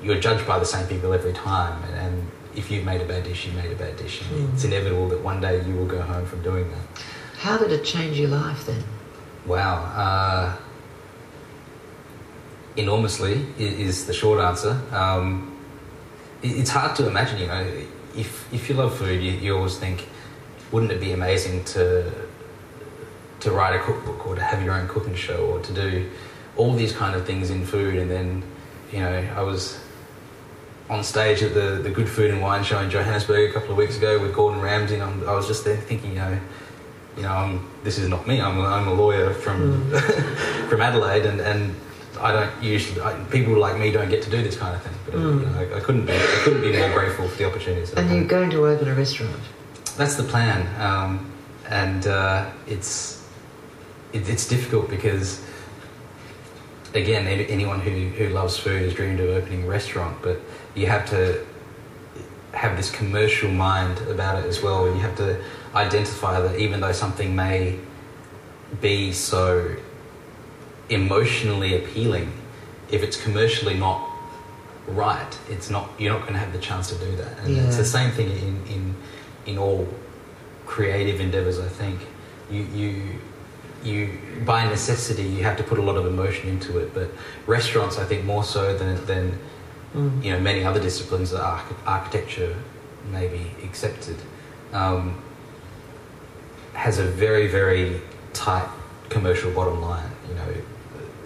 you're 0.02 0.20
judged 0.20 0.46
by 0.46 0.58
the 0.58 0.66
same 0.66 0.86
people 0.86 1.12
every 1.12 1.32
time. 1.32 1.82
And, 1.84 1.94
and 1.94 2.30
if 2.54 2.70
you've 2.70 2.84
made 2.84 3.00
a 3.00 3.04
bad 3.06 3.24
dish, 3.24 3.46
you 3.46 3.52
made 3.52 3.70
a 3.72 3.76
bad 3.76 3.96
dish. 3.96 4.22
And 4.22 4.30
Mm. 4.48 4.54
It's 4.54 4.64
inevitable 4.64 5.08
that 5.10 5.20
one 5.22 5.40
day 5.40 5.62
you 5.66 5.74
will 5.74 5.86
go 5.86 6.00
home 6.00 6.24
from 6.26 6.42
doing 6.42 6.70
that. 6.70 7.02
How 7.38 7.56
did 7.58 7.70
it 7.72 7.84
change 7.84 8.18
your 8.18 8.30
life 8.30 8.66
then? 8.66 8.82
Wow. 9.46 9.76
Uh, 9.94 10.56
enormously 12.78 13.44
is 13.58 14.06
the 14.06 14.12
short 14.12 14.40
answer. 14.40 14.80
Um, 14.92 15.56
it's 16.42 16.70
hard 16.70 16.94
to 16.96 17.08
imagine, 17.08 17.40
you 17.40 17.46
know, 17.48 17.66
if, 18.16 18.52
if 18.52 18.68
you 18.68 18.76
love 18.76 18.96
food, 18.96 19.20
you, 19.20 19.32
you 19.32 19.56
always 19.56 19.76
think, 19.76 20.08
wouldn't 20.70 20.92
it 20.92 21.00
be 21.00 21.12
amazing 21.12 21.64
to, 21.64 22.10
to 23.40 23.50
write 23.50 23.74
a 23.74 23.82
cookbook 23.82 24.26
or 24.26 24.36
to 24.36 24.42
have 24.42 24.62
your 24.62 24.74
own 24.74 24.86
cooking 24.88 25.14
show 25.14 25.46
or 25.46 25.60
to 25.60 25.72
do 25.72 26.08
all 26.56 26.72
these 26.74 26.92
kind 26.92 27.16
of 27.16 27.26
things 27.26 27.50
in 27.50 27.66
food? 27.66 27.96
And 27.96 28.10
then, 28.10 28.42
you 28.92 29.00
know, 29.00 29.28
I 29.36 29.42
was 29.42 29.80
on 30.88 31.02
stage 31.02 31.42
at 31.42 31.54
the, 31.54 31.80
the 31.82 31.90
Good 31.90 32.08
Food 32.08 32.30
and 32.30 32.40
Wine 32.40 32.62
Show 32.62 32.80
in 32.80 32.90
Johannesburg 32.90 33.50
a 33.50 33.52
couple 33.52 33.72
of 33.72 33.76
weeks 33.76 33.96
ago 33.96 34.20
with 34.20 34.34
Gordon 34.34 34.60
Ramsay, 34.60 34.94
and 34.94 35.02
I'm, 35.02 35.28
I 35.28 35.34
was 35.34 35.46
just 35.46 35.64
there 35.64 35.76
thinking, 35.76 36.12
you 36.12 36.18
know, 36.18 36.40
you 37.16 37.22
know, 37.24 37.32
I'm, 37.32 37.68
this 37.82 37.98
is 37.98 38.08
not 38.08 38.26
me. 38.28 38.40
I'm 38.40 38.58
a, 38.58 38.64
I'm 38.64 38.86
a 38.86 38.94
lawyer 38.94 39.34
from 39.34 39.90
from 40.68 40.80
Adelaide, 40.80 41.26
and, 41.26 41.40
and 41.40 41.74
I 42.20 42.32
don't 42.32 42.62
usually 42.62 43.00
I, 43.00 43.12
people 43.30 43.56
like 43.58 43.78
me 43.78 43.90
don't 43.90 44.08
get 44.10 44.22
to 44.22 44.30
do 44.30 44.42
this 44.42 44.56
kind 44.56 44.74
of 44.76 44.82
thing. 44.82 44.94
But 45.06 45.14
Mm. 45.14 45.40
you 45.40 45.46
know, 45.46 45.74
I, 45.74 45.78
I 45.78 45.80
couldn't 45.80 46.06
be 46.06 46.12
I 46.12 46.40
couldn't 46.44 46.62
be 46.62 46.76
more 46.76 46.90
grateful 46.92 47.28
for 47.28 47.36
the 47.38 47.44
opportunities. 47.46 47.92
And 47.94 48.10
you're 48.10 48.24
going 48.24 48.50
to 48.50 48.66
open 48.66 48.88
a 48.88 48.94
restaurant. 48.94 49.40
That's 49.96 50.14
the 50.16 50.22
plan, 50.24 50.60
um, 50.80 51.30
and 51.68 52.06
uh, 52.06 52.50
it's 52.66 53.24
it, 54.12 54.28
it's 54.28 54.46
difficult 54.48 54.88
because 54.88 55.44
again, 56.94 57.26
anyone 57.26 57.80
who, 57.80 57.90
who 58.18 58.28
loves 58.30 58.56
food 58.56 58.82
has 58.82 58.94
dreamed 58.94 59.20
of 59.20 59.28
opening 59.30 59.64
a 59.64 59.66
restaurant, 59.66 60.16
but 60.22 60.40
you 60.74 60.86
have 60.86 61.08
to 61.10 61.44
have 62.52 62.76
this 62.76 62.90
commercial 62.90 63.50
mind 63.50 63.98
about 64.08 64.42
it 64.42 64.46
as 64.48 64.62
well. 64.62 64.86
and 64.86 64.96
You 64.96 65.02
have 65.02 65.16
to 65.16 65.38
identify 65.74 66.40
that 66.40 66.58
even 66.58 66.80
though 66.80 66.92
something 66.92 67.36
may 67.36 67.78
be 68.80 69.12
so 69.12 69.76
emotionally 70.88 71.76
appealing, 71.76 72.32
if 72.90 73.02
it's 73.02 73.20
commercially 73.22 73.74
not 73.74 74.08
right, 74.86 75.38
it's 75.50 75.68
not 75.70 75.90
you're 75.98 76.12
not 76.12 76.22
going 76.22 76.32
to 76.34 76.38
have 76.38 76.52
the 76.52 76.58
chance 76.58 76.88
to 76.88 76.94
do 76.96 77.16
that. 77.16 77.38
And 77.40 77.56
it's 77.56 77.76
the 77.76 77.84
same 77.84 78.10
thing 78.10 78.30
in, 78.30 78.66
in 78.66 78.94
in 79.46 79.58
all 79.58 79.86
creative 80.66 81.20
endeavors. 81.20 81.58
I 81.58 81.68
think 81.68 82.00
you 82.50 82.62
you 82.62 83.02
you 83.84 84.18
by 84.44 84.66
necessity 84.68 85.22
you 85.22 85.42
have 85.44 85.56
to 85.58 85.62
put 85.62 85.78
a 85.78 85.82
lot 85.82 85.96
of 85.96 86.06
emotion 86.06 86.48
into 86.48 86.78
it. 86.78 86.94
But 86.94 87.10
restaurants, 87.46 87.98
I 87.98 88.04
think, 88.04 88.24
more 88.24 88.44
so 88.44 88.76
than 88.76 89.04
than 89.06 89.38
Mm. 89.94 90.22
you 90.22 90.32
know 90.32 90.38
many 90.38 90.64
other 90.64 90.80
disciplines 90.80 91.30
that 91.30 91.40
arch- 91.40 91.72
architecture 91.86 92.54
may 93.10 93.26
be 93.26 93.46
accepted 93.64 94.16
um, 94.74 95.16
has 96.74 96.98
a 96.98 97.04
very 97.04 97.46
very 97.48 97.98
tight 98.34 98.68
commercial 99.08 99.50
bottom 99.50 99.80
line 99.80 100.10
you 100.28 100.34
know 100.34 100.52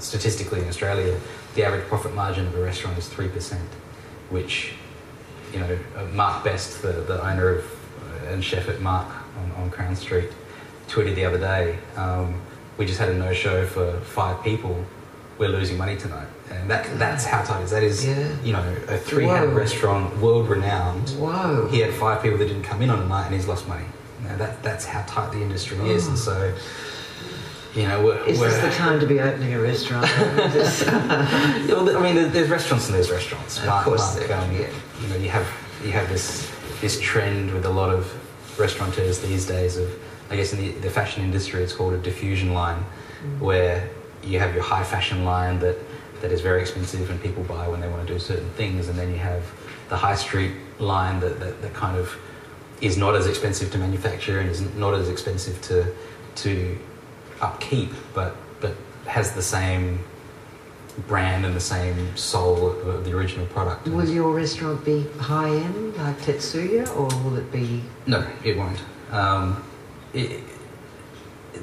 statistically 0.03 0.61
in 0.61 0.69
australia 0.69 1.19
the 1.55 1.65
average 1.65 1.87
profit 1.89 2.15
margin 2.15 2.47
of 2.47 2.55
a 2.55 2.63
restaurant 2.63 2.97
is 2.99 3.09
3% 3.09 3.57
which 4.31 4.73
you 5.53 5.61
know 5.61 5.79
uh, 5.97 6.05
mark 6.07 6.43
best 6.45 6.83
the, 6.83 6.93
the 6.93 7.25
owner 7.27 7.49
of 7.49 7.65
uh, 7.65 8.29
and 8.33 8.45
chef 8.45 8.69
at 8.69 8.81
Marque 8.81 9.15
on, 9.39 9.63
on 9.63 9.71
crown 9.71 9.95
street 9.97 10.31
tweeted 10.89 11.15
the 11.15 11.25
other 11.25 11.39
day 11.39 11.79
um, 11.97 12.41
we 12.79 12.87
just 12.87 12.99
had 12.99 13.09
a 13.11 13.15
no-show 13.15 13.67
for 13.67 14.01
five 14.01 14.43
people 14.43 14.85
we're 15.39 15.49
losing 15.49 15.77
money 15.77 15.97
tonight 15.97 16.27
and 16.51 16.69
that, 16.71 16.99
that's 16.99 17.25
how 17.25 17.43
tight 17.43 17.61
it 17.61 17.65
is 17.65 17.71
that 17.71 17.83
is 17.83 18.05
Yeah. 18.05 18.29
you 18.43 18.53
know, 18.53 18.77
a 18.89 18.99
three-hat 18.99 19.49
restaurant, 19.55 20.15
world 20.19 20.49
renowned. 20.49 21.09
Whoa. 21.11 21.67
He 21.71 21.79
had 21.79 21.95
five 21.95 22.23
people 22.23 22.37
that 22.39 22.47
didn't 22.47 22.65
come 22.65 22.83
in 22.83 22.91
on 22.91 23.01
a 23.01 23.07
night, 23.09 23.25
and 23.27 23.35
he's 23.35 23.49
lost 23.49 23.67
money. 23.67 23.87
You 24.23 24.29
know, 24.29 24.37
that 24.37 24.63
that's 24.63 24.85
how 24.85 25.03
tight 25.07 25.33
the 25.33 25.41
industry 25.41 25.79
is, 25.89 26.09
and 26.09 26.19
so 26.19 26.53
you 27.75 27.89
know, 27.89 28.05
we're, 28.05 28.25
Is 28.27 28.39
we're 28.39 28.51
this 28.51 28.61
the 28.63 28.71
time 28.71 29.01
to 29.01 29.07
be 29.07 29.19
opening 29.21 29.55
a 29.55 29.61
restaurant? 29.61 30.07
Yeah, 31.67 31.75
well, 31.75 31.97
I 31.97 32.01
mean, 32.03 32.15
there- 32.15 32.29
there's 32.29 32.49
restaurants 32.51 32.87
and 32.87 32.95
there's 32.95 33.11
restaurants. 33.11 33.59
Of 33.63 33.85
course 33.85 34.17
Mark, 34.19 34.31
um, 34.31 34.53
yeah. 34.53 34.69
You 35.01 35.09
know, 35.09 35.17
you 35.17 35.29
have 35.31 35.47
you 35.85 35.93
have 35.93 36.09
this 36.09 36.51
this 36.81 37.01
trend 37.01 37.53
with 37.53 37.65
a 37.65 37.71
lot 37.71 37.91
of 37.91 38.13
restaurateurs 38.59 39.21
these 39.21 39.47
days 39.47 39.77
of, 39.77 39.89
I 40.31 40.37
guess, 40.37 40.53
in 40.53 40.59
the, 40.59 40.71
the 40.81 40.91
fashion 40.91 41.23
industry, 41.23 41.63
it's 41.63 41.73
called 41.73 41.95
a 41.95 41.99
diffusion 41.99 42.53
line, 42.55 42.85
Mm. 43.25 43.39
where 43.39 43.89
you 44.25 44.41
have 44.41 44.53
your 44.53 44.65
high 44.65 44.83
fashion 44.83 45.25
line 45.25 45.61
that 45.61 45.77
that 46.21 46.33
is 46.33 46.41
very 46.41 46.61
expensive 46.61 47.09
and 47.11 47.21
people 47.23 47.43
buy 47.45 47.69
when 47.69 47.81
they 47.81 47.89
want 47.89 48.05
to 48.07 48.13
do 48.13 48.19
certain 48.19 48.51
things, 48.51 48.89
and 48.89 48.99
then 48.99 49.11
you 49.13 49.19
have 49.19 49.43
the 49.89 49.97
high 49.97 50.17
street 50.17 50.53
line 50.81 51.21
that, 51.21 51.39
that, 51.41 51.63
that 51.63 51.73
kind 51.75 51.97
of 51.97 52.17
is 52.81 52.97
not 52.97 53.15
as 53.15 53.27
expensive 53.29 53.71
to 53.71 53.79
manufacture 53.79 54.41
and 54.41 54.51
is 54.51 54.61
not 54.75 54.93
as 54.95 55.09
expensive 55.09 55.61
to 55.63 55.87
to 56.35 56.77
upkeep, 57.43 57.91
but 58.15 58.35
but 58.61 58.75
has 59.07 59.33
the 59.33 59.43
same 59.43 59.99
brand 61.09 61.45
and 61.45 61.55
the 61.57 61.61
same 61.61 62.15
soul 62.17 62.71
of 62.71 63.05
the 63.05 63.13
original 63.17 63.47
product. 63.47 63.89
will 63.89 64.09
your 64.09 64.33
restaurant 64.33 64.85
be 64.85 65.07
high 65.19 65.49
end, 65.49 65.97
like 65.97 66.19
Tetsuya, 66.19 66.87
or 66.97 67.07
will 67.25 67.37
it 67.39 67.51
be? 67.51 67.83
No, 68.07 68.27
it 68.45 68.57
won't. 68.57 68.79
Um, 69.11 69.65
it, 70.13 70.43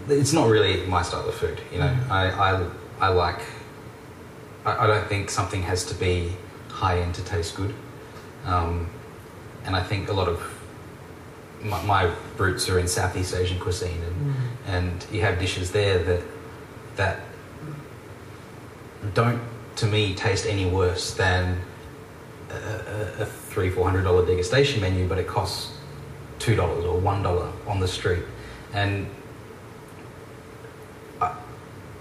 it's 0.07 0.33
not 0.33 0.47
really 0.49 0.85
my 0.87 1.01
style 1.03 1.27
of 1.27 1.35
food. 1.35 1.61
You 1.71 1.79
know, 1.79 1.87
Mm. 1.87 2.09
I, 2.11 2.29
I, 2.31 2.69
I 2.99 3.07
like. 3.09 3.39
I, 4.65 4.83
I 4.83 4.87
don't 4.87 5.07
think 5.07 5.29
something 5.29 5.61
has 5.63 5.85
to 5.85 5.95
be 5.95 6.33
high 6.69 6.99
end 6.99 7.15
to 7.15 7.23
taste 7.23 7.55
good, 7.55 7.73
um, 8.45 8.89
and 9.65 9.75
I 9.75 9.83
think 9.83 10.09
a 10.09 10.13
lot 10.13 10.27
of 10.27 10.39
my, 11.63 11.81
my 11.83 12.13
roots 12.37 12.69
are 12.69 12.79
in 12.79 12.87
Southeast 12.87 13.35
Asian 13.35 13.59
cuisine, 13.59 14.01
and 14.01 14.15
mm. 14.15 14.33
and 14.67 15.05
you 15.11 15.21
have 15.21 15.39
dishes 15.39 15.71
there 15.71 15.99
that 16.03 16.23
that 16.95 17.19
don't 19.13 19.41
to 19.75 19.85
me 19.85 20.13
taste 20.13 20.45
any 20.45 20.65
worse 20.65 21.13
than 21.13 21.59
a, 22.49 22.53
a, 22.53 23.21
a 23.21 23.25
three 23.25 23.69
four 23.69 23.85
hundred 23.85 24.03
dollar 24.03 24.25
degustation 24.25 24.81
menu, 24.81 25.07
but 25.07 25.17
it 25.17 25.27
costs 25.27 25.77
two 26.37 26.55
dollars 26.55 26.85
or 26.85 26.97
one 26.97 27.21
dollar 27.23 27.51
on 27.67 27.79
the 27.79 27.87
street, 27.87 28.23
and 28.73 29.07
I, 31.21 31.35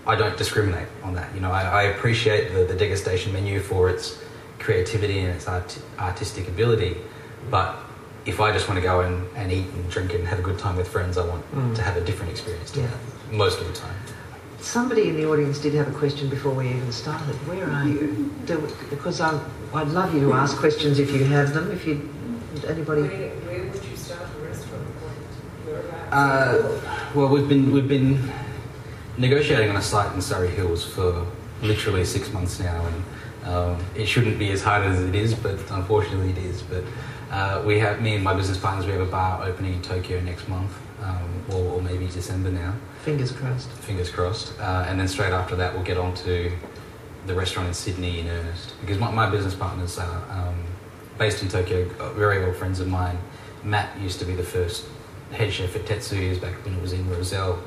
I 0.07 0.17
don't 0.17 0.37
discriminate 0.37 0.89
on 1.03 1.15
that. 1.15 1.35
You 1.35 1.41
know, 1.41 1.51
I, 1.51 1.63
I 1.63 1.83
appreciate 1.85 2.53
the, 2.53 2.65
the 2.65 2.75
degustation 2.75 3.33
menu 3.33 3.61
for 3.61 3.91
its 3.91 4.23
creativity 4.59 5.21
and 5.21 5.35
its 5.35 5.47
art, 5.47 5.79
artistic 5.99 6.49
ability, 6.49 6.97
but 7.51 7.77
if 8.29 8.41
I 8.41 8.53
just 8.53 8.68
want 8.68 8.76
to 8.79 8.83
go 8.83 9.01
and, 9.01 9.26
and 9.37 9.51
eat 9.51 9.66
and 9.74 9.91
drink 9.91 10.12
and 10.12 10.26
have 10.29 10.39
a 10.39 10.43
good 10.43 10.59
time 10.59 10.76
with 10.76 10.87
friends, 10.87 11.16
I 11.16 11.24
want 11.26 11.43
Mm. 11.55 11.74
to 11.76 11.83
have 11.83 11.97
a 11.97 12.03
different 12.03 12.31
experience 12.31 12.70
to 12.72 12.81
Yeah. 12.81 12.87
that 12.89 13.37
most 13.37 13.59
of 13.61 13.66
the 13.66 13.72
time. 13.72 13.95
Somebody 14.61 15.09
in 15.09 15.16
the 15.16 15.26
audience 15.33 15.59
did 15.59 15.72
have 15.74 15.89
a 15.89 15.97
question 16.03 16.29
before 16.29 16.53
we 16.53 16.68
even 16.68 16.93
started. 16.93 17.35
Where 17.51 17.66
are 17.70 17.87
you? 17.89 18.31
Do, 18.45 18.55
because 18.91 19.20
I'm, 19.20 19.41
I'd 19.72 19.89
love 19.89 20.12
you 20.14 20.20
to 20.26 20.33
ask 20.35 20.57
questions 20.59 20.99
if 20.99 21.11
you 21.12 21.24
have 21.37 21.55
them. 21.55 21.70
If 21.70 21.87
you, 21.87 21.95
anybody. 22.66 23.03
Where, 23.03 23.31
where 23.49 23.62
would 23.70 23.85
you 23.91 23.97
start 23.97 24.20
a 24.37 24.45
restaurant? 24.45 24.85
Uh, 26.11 26.81
well, 27.14 27.29
we've 27.29 27.49
been 27.49 27.70
we've 27.72 27.89
been 27.89 28.31
negotiating 29.16 29.70
on 29.70 29.76
a 29.76 29.83
site 29.83 30.12
in 30.14 30.20
Surry 30.20 30.49
Hills 30.49 30.85
for 30.85 31.26
literally 31.62 32.05
six 32.05 32.33
months 32.33 32.59
now, 32.59 32.79
and 32.89 32.99
um, 33.53 33.76
it 33.95 34.07
shouldn't 34.07 34.39
be 34.39 34.51
as 34.51 34.62
hard 34.62 34.83
as 34.85 35.01
it 35.01 35.14
is, 35.14 35.35
but 35.35 35.59
unfortunately 35.70 36.31
it 36.31 36.39
is. 36.39 36.62
But 36.62 36.83
uh, 37.31 37.62
we 37.64 37.79
have 37.79 38.01
me 38.01 38.14
and 38.14 38.24
my 38.24 38.35
business 38.35 38.59
partners. 38.59 38.87
We 38.87 38.93
have 38.93 39.01
a 39.01 39.11
bar 39.11 39.45
opening 39.45 39.74
in 39.74 39.83
Tokyo 39.83 40.20
next 40.20 40.49
month, 40.49 40.72
um, 41.03 41.45
or, 41.51 41.74
or 41.74 41.83
maybe 41.83 42.07
December 42.07 42.51
now. 42.51 42.74
Fingers 43.03 43.33
crossed. 43.33 43.70
Fingers 43.70 44.11
crossed. 44.11 44.59
Uh, 44.59 44.87
and 44.89 44.99
then 44.99 45.09
straight 45.09 45.33
after 45.33 45.57
that, 45.57 45.74
we'll 45.74 45.85
get 45.85 45.99
on 45.99 46.14
to 46.14 46.51
the 47.26 47.35
restaurant 47.35 47.68
in 47.68 47.74
Sydney 47.74 48.20
in 48.20 48.29
earnest. 48.29 48.74
Because 48.81 48.99
my, 48.99 49.11
my 49.11 49.29
business 49.29 49.55
partners 49.55 49.99
are 49.99 50.31
um, 50.31 50.64
based 51.18 51.43
in 51.43 51.49
Tokyo, 51.49 51.91
uh, 51.99 52.12
very 52.14 52.45
old 52.45 52.57
friends 52.57 52.81
of 52.81 52.89
mine. 52.89 53.18
Matt 53.62 53.99
used 54.01 54.18
to 54.20 54.24
be 54.24 54.35
the 54.35 54.43
first 54.43 54.87
head 55.33 55.53
chef 55.53 55.76
at 55.76 55.85
Tetsuya's 55.85 56.39
back 56.39 56.64
when 56.64 56.74
it 56.74 56.81
was 56.81 56.93
in 56.93 57.09
Rozelle. 57.11 57.62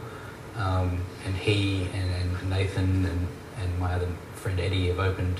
Um, 0.55 1.05
and 1.25 1.35
he 1.35 1.87
and, 1.93 2.11
and 2.11 2.49
Nathan 2.49 3.05
and, 3.05 3.27
and 3.59 3.79
my 3.79 3.93
other 3.93 4.07
friend 4.35 4.59
Eddie 4.59 4.87
have 4.87 4.99
opened 4.99 5.39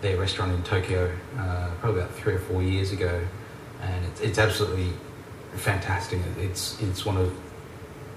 their 0.00 0.16
restaurant 0.16 0.52
in 0.52 0.62
Tokyo 0.62 1.14
uh, 1.36 1.70
probably 1.80 2.00
about 2.00 2.14
three 2.14 2.34
or 2.34 2.38
four 2.38 2.62
years 2.62 2.92
ago. 2.92 3.20
And 3.82 4.04
it's, 4.06 4.20
it's 4.20 4.38
absolutely 4.38 4.92
fantastic. 5.54 6.20
It's, 6.38 6.80
it's 6.82 7.04
one 7.06 7.16
of, 7.16 7.32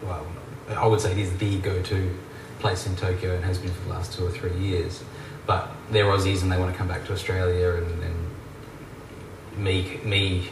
well, 0.03 0.25
I 0.69 0.85
would 0.87 1.01
say 1.01 1.11
it 1.11 1.17
is 1.17 1.35
the 1.37 1.59
go-to 1.59 2.13
place 2.59 2.85
in 2.87 2.95
Tokyo 2.95 3.35
and 3.35 3.43
has 3.43 3.57
been 3.57 3.71
for 3.71 3.81
the 3.83 3.89
last 3.89 4.13
two 4.13 4.25
or 4.25 4.31
three 4.31 4.57
years. 4.57 5.03
But 5.45 5.69
they're 5.89 6.05
Aussies 6.05 6.43
and 6.43 6.51
they 6.51 6.57
want 6.57 6.71
to 6.71 6.77
come 6.77 6.87
back 6.87 7.05
to 7.07 7.13
Australia, 7.13 7.75
and, 7.75 8.03
and 8.03 8.15
me 9.57 9.99
me 10.03 10.49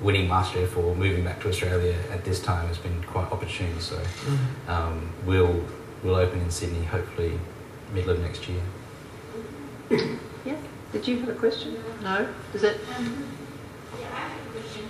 winning 0.00 0.28
MasterChef 0.28 0.76
or 0.76 0.94
moving 0.96 1.22
back 1.24 1.40
to 1.42 1.48
Australia 1.48 1.94
at 2.10 2.24
this 2.24 2.40
time 2.40 2.66
has 2.66 2.76
been 2.78 3.02
quite 3.04 3.30
opportune. 3.30 3.78
So 3.80 3.96
Mm. 3.96 4.68
um, 4.68 5.12
we'll 5.24 5.64
we'll 6.02 6.16
open 6.16 6.40
in 6.40 6.50
Sydney 6.50 6.84
hopefully 6.84 7.38
middle 7.94 8.10
of 8.10 8.20
next 8.20 8.48
year. 8.48 8.60
Yeah. 10.44 10.56
Did 10.92 11.06
you 11.06 11.20
have 11.20 11.28
a 11.28 11.34
question? 11.34 11.82
No. 12.02 12.28
Is 12.52 12.64
it? 12.64 12.80
Um, 12.96 13.24
yeah, 14.00 14.06
I 14.12 14.18
have 14.18 14.32
a 14.32 14.58
question. 14.58 14.84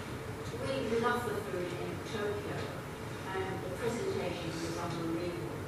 We 0.62 0.91
love 1.02 1.24
the 1.24 1.34
food 1.50 1.66
in 1.66 1.90
Tokyo, 2.14 2.58
and 3.34 3.52
the 3.64 3.70
presentation 3.74 4.50
was 4.54 4.78
unbelievable. 4.78 5.58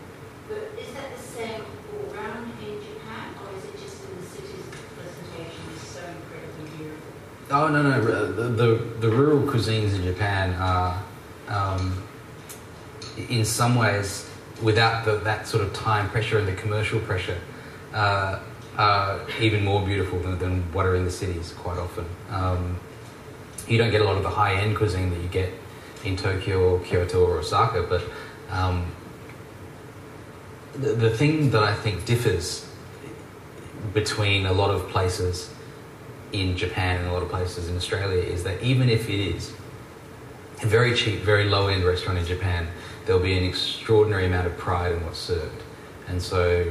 But 0.48 0.78
is 0.78 0.94
that 0.94 1.16
the 1.16 1.22
same 1.22 1.62
all 1.90 2.14
around 2.14 2.52
in 2.62 2.78
Japan, 2.80 3.34
or 3.42 3.58
is 3.58 3.64
it 3.64 3.72
just 3.82 4.04
in 4.04 4.20
the 4.20 4.26
cities 4.26 4.64
that 4.70 4.78
the 4.78 4.94
presentation 4.94 5.62
is 5.74 5.82
so 5.82 6.00
incredibly 6.06 6.78
beautiful? 6.78 7.10
Oh 7.50 7.68
no 7.68 7.82
no 7.82 8.00
the 8.32 8.44
the, 8.44 8.74
the 9.00 9.10
rural 9.10 9.42
cuisines 9.42 9.94
in 9.96 10.04
Japan 10.04 10.54
are 10.54 11.02
um, 11.48 12.04
in 13.28 13.44
some 13.44 13.74
ways 13.74 14.30
without 14.62 15.04
the, 15.04 15.16
that 15.16 15.48
sort 15.48 15.64
of 15.64 15.72
time 15.72 16.08
pressure 16.10 16.38
and 16.38 16.46
the 16.46 16.54
commercial 16.54 17.00
pressure 17.00 17.40
uh, 17.92 18.38
are 18.78 19.20
even 19.40 19.64
more 19.64 19.84
beautiful 19.84 20.20
than, 20.20 20.38
than 20.38 20.72
what 20.72 20.86
are 20.86 20.94
in 20.94 21.04
the 21.04 21.10
cities 21.10 21.52
quite 21.58 21.78
often. 21.78 22.06
Um, 22.30 22.78
you 23.68 23.78
don't 23.78 23.90
get 23.90 24.00
a 24.00 24.04
lot 24.04 24.16
of 24.16 24.22
the 24.22 24.30
high 24.30 24.54
end 24.54 24.76
cuisine 24.76 25.10
that 25.10 25.20
you 25.20 25.28
get 25.28 25.50
in 26.04 26.16
Tokyo 26.16 26.74
or 26.74 26.80
Kyoto 26.80 27.24
or 27.24 27.38
Osaka, 27.38 27.82
but 27.82 28.02
um, 28.50 28.86
the, 30.74 30.92
the 30.92 31.10
thing 31.10 31.50
that 31.50 31.62
I 31.62 31.74
think 31.74 32.04
differs 32.04 32.68
between 33.92 34.46
a 34.46 34.52
lot 34.52 34.70
of 34.70 34.88
places 34.88 35.50
in 36.32 36.56
Japan 36.56 36.98
and 36.98 37.08
a 37.08 37.12
lot 37.12 37.22
of 37.22 37.28
places 37.28 37.68
in 37.68 37.76
Australia 37.76 38.20
is 38.20 38.42
that 38.44 38.62
even 38.62 38.88
if 38.88 39.08
it 39.08 39.20
is 39.20 39.52
a 40.62 40.66
very 40.66 40.94
cheap, 40.94 41.20
very 41.20 41.44
low 41.44 41.68
end 41.68 41.84
restaurant 41.84 42.18
in 42.18 42.26
Japan, 42.26 42.66
there'll 43.06 43.22
be 43.22 43.36
an 43.38 43.44
extraordinary 43.44 44.26
amount 44.26 44.46
of 44.46 44.56
pride 44.56 44.92
in 44.92 45.04
what's 45.04 45.18
served. 45.18 45.62
And 46.08 46.20
so, 46.20 46.70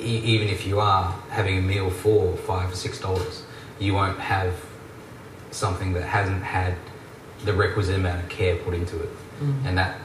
e- 0.00 0.04
even 0.04 0.48
if 0.48 0.66
you 0.66 0.80
are 0.80 1.12
having 1.30 1.58
a 1.58 1.62
meal 1.62 1.90
for 1.90 2.36
five 2.36 2.72
or 2.72 2.76
six 2.76 3.00
dollars, 3.00 3.42
you 3.78 3.94
won't 3.94 4.18
have 4.18 4.54
something 5.50 5.92
that 5.94 6.02
hasn't 6.02 6.42
had 6.42 6.74
the 7.44 7.52
requisite 7.52 7.96
amount 7.96 8.22
of 8.22 8.28
care 8.28 8.56
put 8.56 8.74
into 8.74 9.00
it. 9.02 9.10
Mm. 9.40 9.66
And 9.66 9.78
that, 9.78 9.98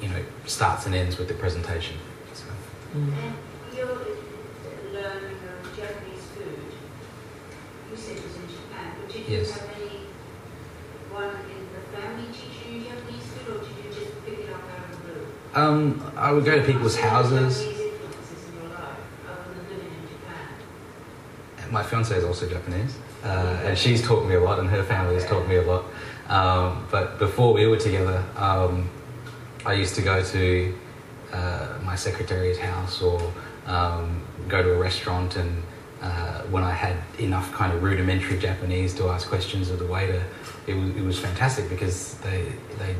you 0.00 0.08
know, 0.08 0.22
starts 0.46 0.86
and 0.86 0.94
ends 0.94 1.18
with 1.18 1.28
the 1.28 1.34
presentation. 1.34 1.96
So, 2.34 2.44
Mm. 2.96 3.12
And 3.12 3.76
you're 3.76 3.86
learning 3.86 5.38
of 5.48 5.76
Japanese 5.76 6.24
food. 6.34 6.58
You 7.90 7.96
said 7.96 8.16
it 8.18 8.24
was 8.24 8.36
in 8.36 8.48
Japan, 8.48 8.92
but 9.00 9.12
did 9.12 9.28
you 9.28 9.36
Yes. 9.38 9.50
have 9.52 9.68
anyone 9.76 11.34
in 11.54 11.60
the 11.74 11.96
family 11.96 12.26
teaching 12.32 12.74
you 12.74 12.88
Japanese 12.88 13.26
food, 13.32 13.56
or 13.56 13.58
did 13.60 13.76
you 13.84 13.90
just 13.94 14.24
pick 14.26 14.38
it 14.40 14.52
up 14.52 14.62
out 14.62 14.90
of 14.90 15.06
the 15.06 15.12
blue? 15.12 15.26
um, 15.54 16.12
I 16.16 16.32
would 16.32 16.44
go 16.44 16.56
to 16.58 16.62
people's 16.64 16.96
houses. 16.96 17.58
Japanese 17.60 17.80
influences 17.80 18.48
in 18.48 18.54
your 18.60 18.70
life, 18.74 18.98
other 19.30 19.54
than 19.54 19.68
living 19.68 19.92
in 20.02 20.08
Japan. 20.08 21.72
My 21.72 21.79
fiance 21.90 22.16
is 22.16 22.24
also 22.24 22.48
Japanese, 22.48 22.96
uh, 23.24 23.62
and 23.64 23.76
she's 23.76 24.00
taught 24.00 24.24
me 24.26 24.36
a 24.36 24.40
lot, 24.40 24.60
and 24.60 24.68
her 24.70 24.82
family 24.84 25.14
has 25.14 25.26
taught 25.26 25.46
me 25.48 25.56
a 25.56 25.62
lot. 25.62 25.84
Um, 26.28 26.86
but 26.90 27.18
before 27.18 27.52
we 27.52 27.66
were 27.66 27.76
together, 27.76 28.24
um, 28.36 28.88
I 29.66 29.72
used 29.74 29.96
to 29.96 30.02
go 30.02 30.22
to 30.22 30.74
uh, 31.32 31.78
my 31.84 31.96
secretary's 31.96 32.58
house 32.58 33.02
or 33.02 33.20
um, 33.66 34.22
go 34.48 34.62
to 34.62 34.72
a 34.72 34.78
restaurant, 34.78 35.36
and 35.36 35.62
uh, 36.00 36.42
when 36.44 36.62
I 36.62 36.70
had 36.70 36.96
enough 37.18 37.52
kind 37.52 37.72
of 37.72 37.82
rudimentary 37.82 38.38
Japanese 38.38 38.94
to 38.94 39.08
ask 39.10 39.28
questions 39.28 39.68
of 39.70 39.80
the 39.80 39.86
waiter, 39.86 40.22
it 40.68 40.74
was, 40.74 40.90
it 40.96 41.02
was 41.02 41.18
fantastic 41.18 41.68
because 41.68 42.14
they 42.18 42.52
they 42.78 42.94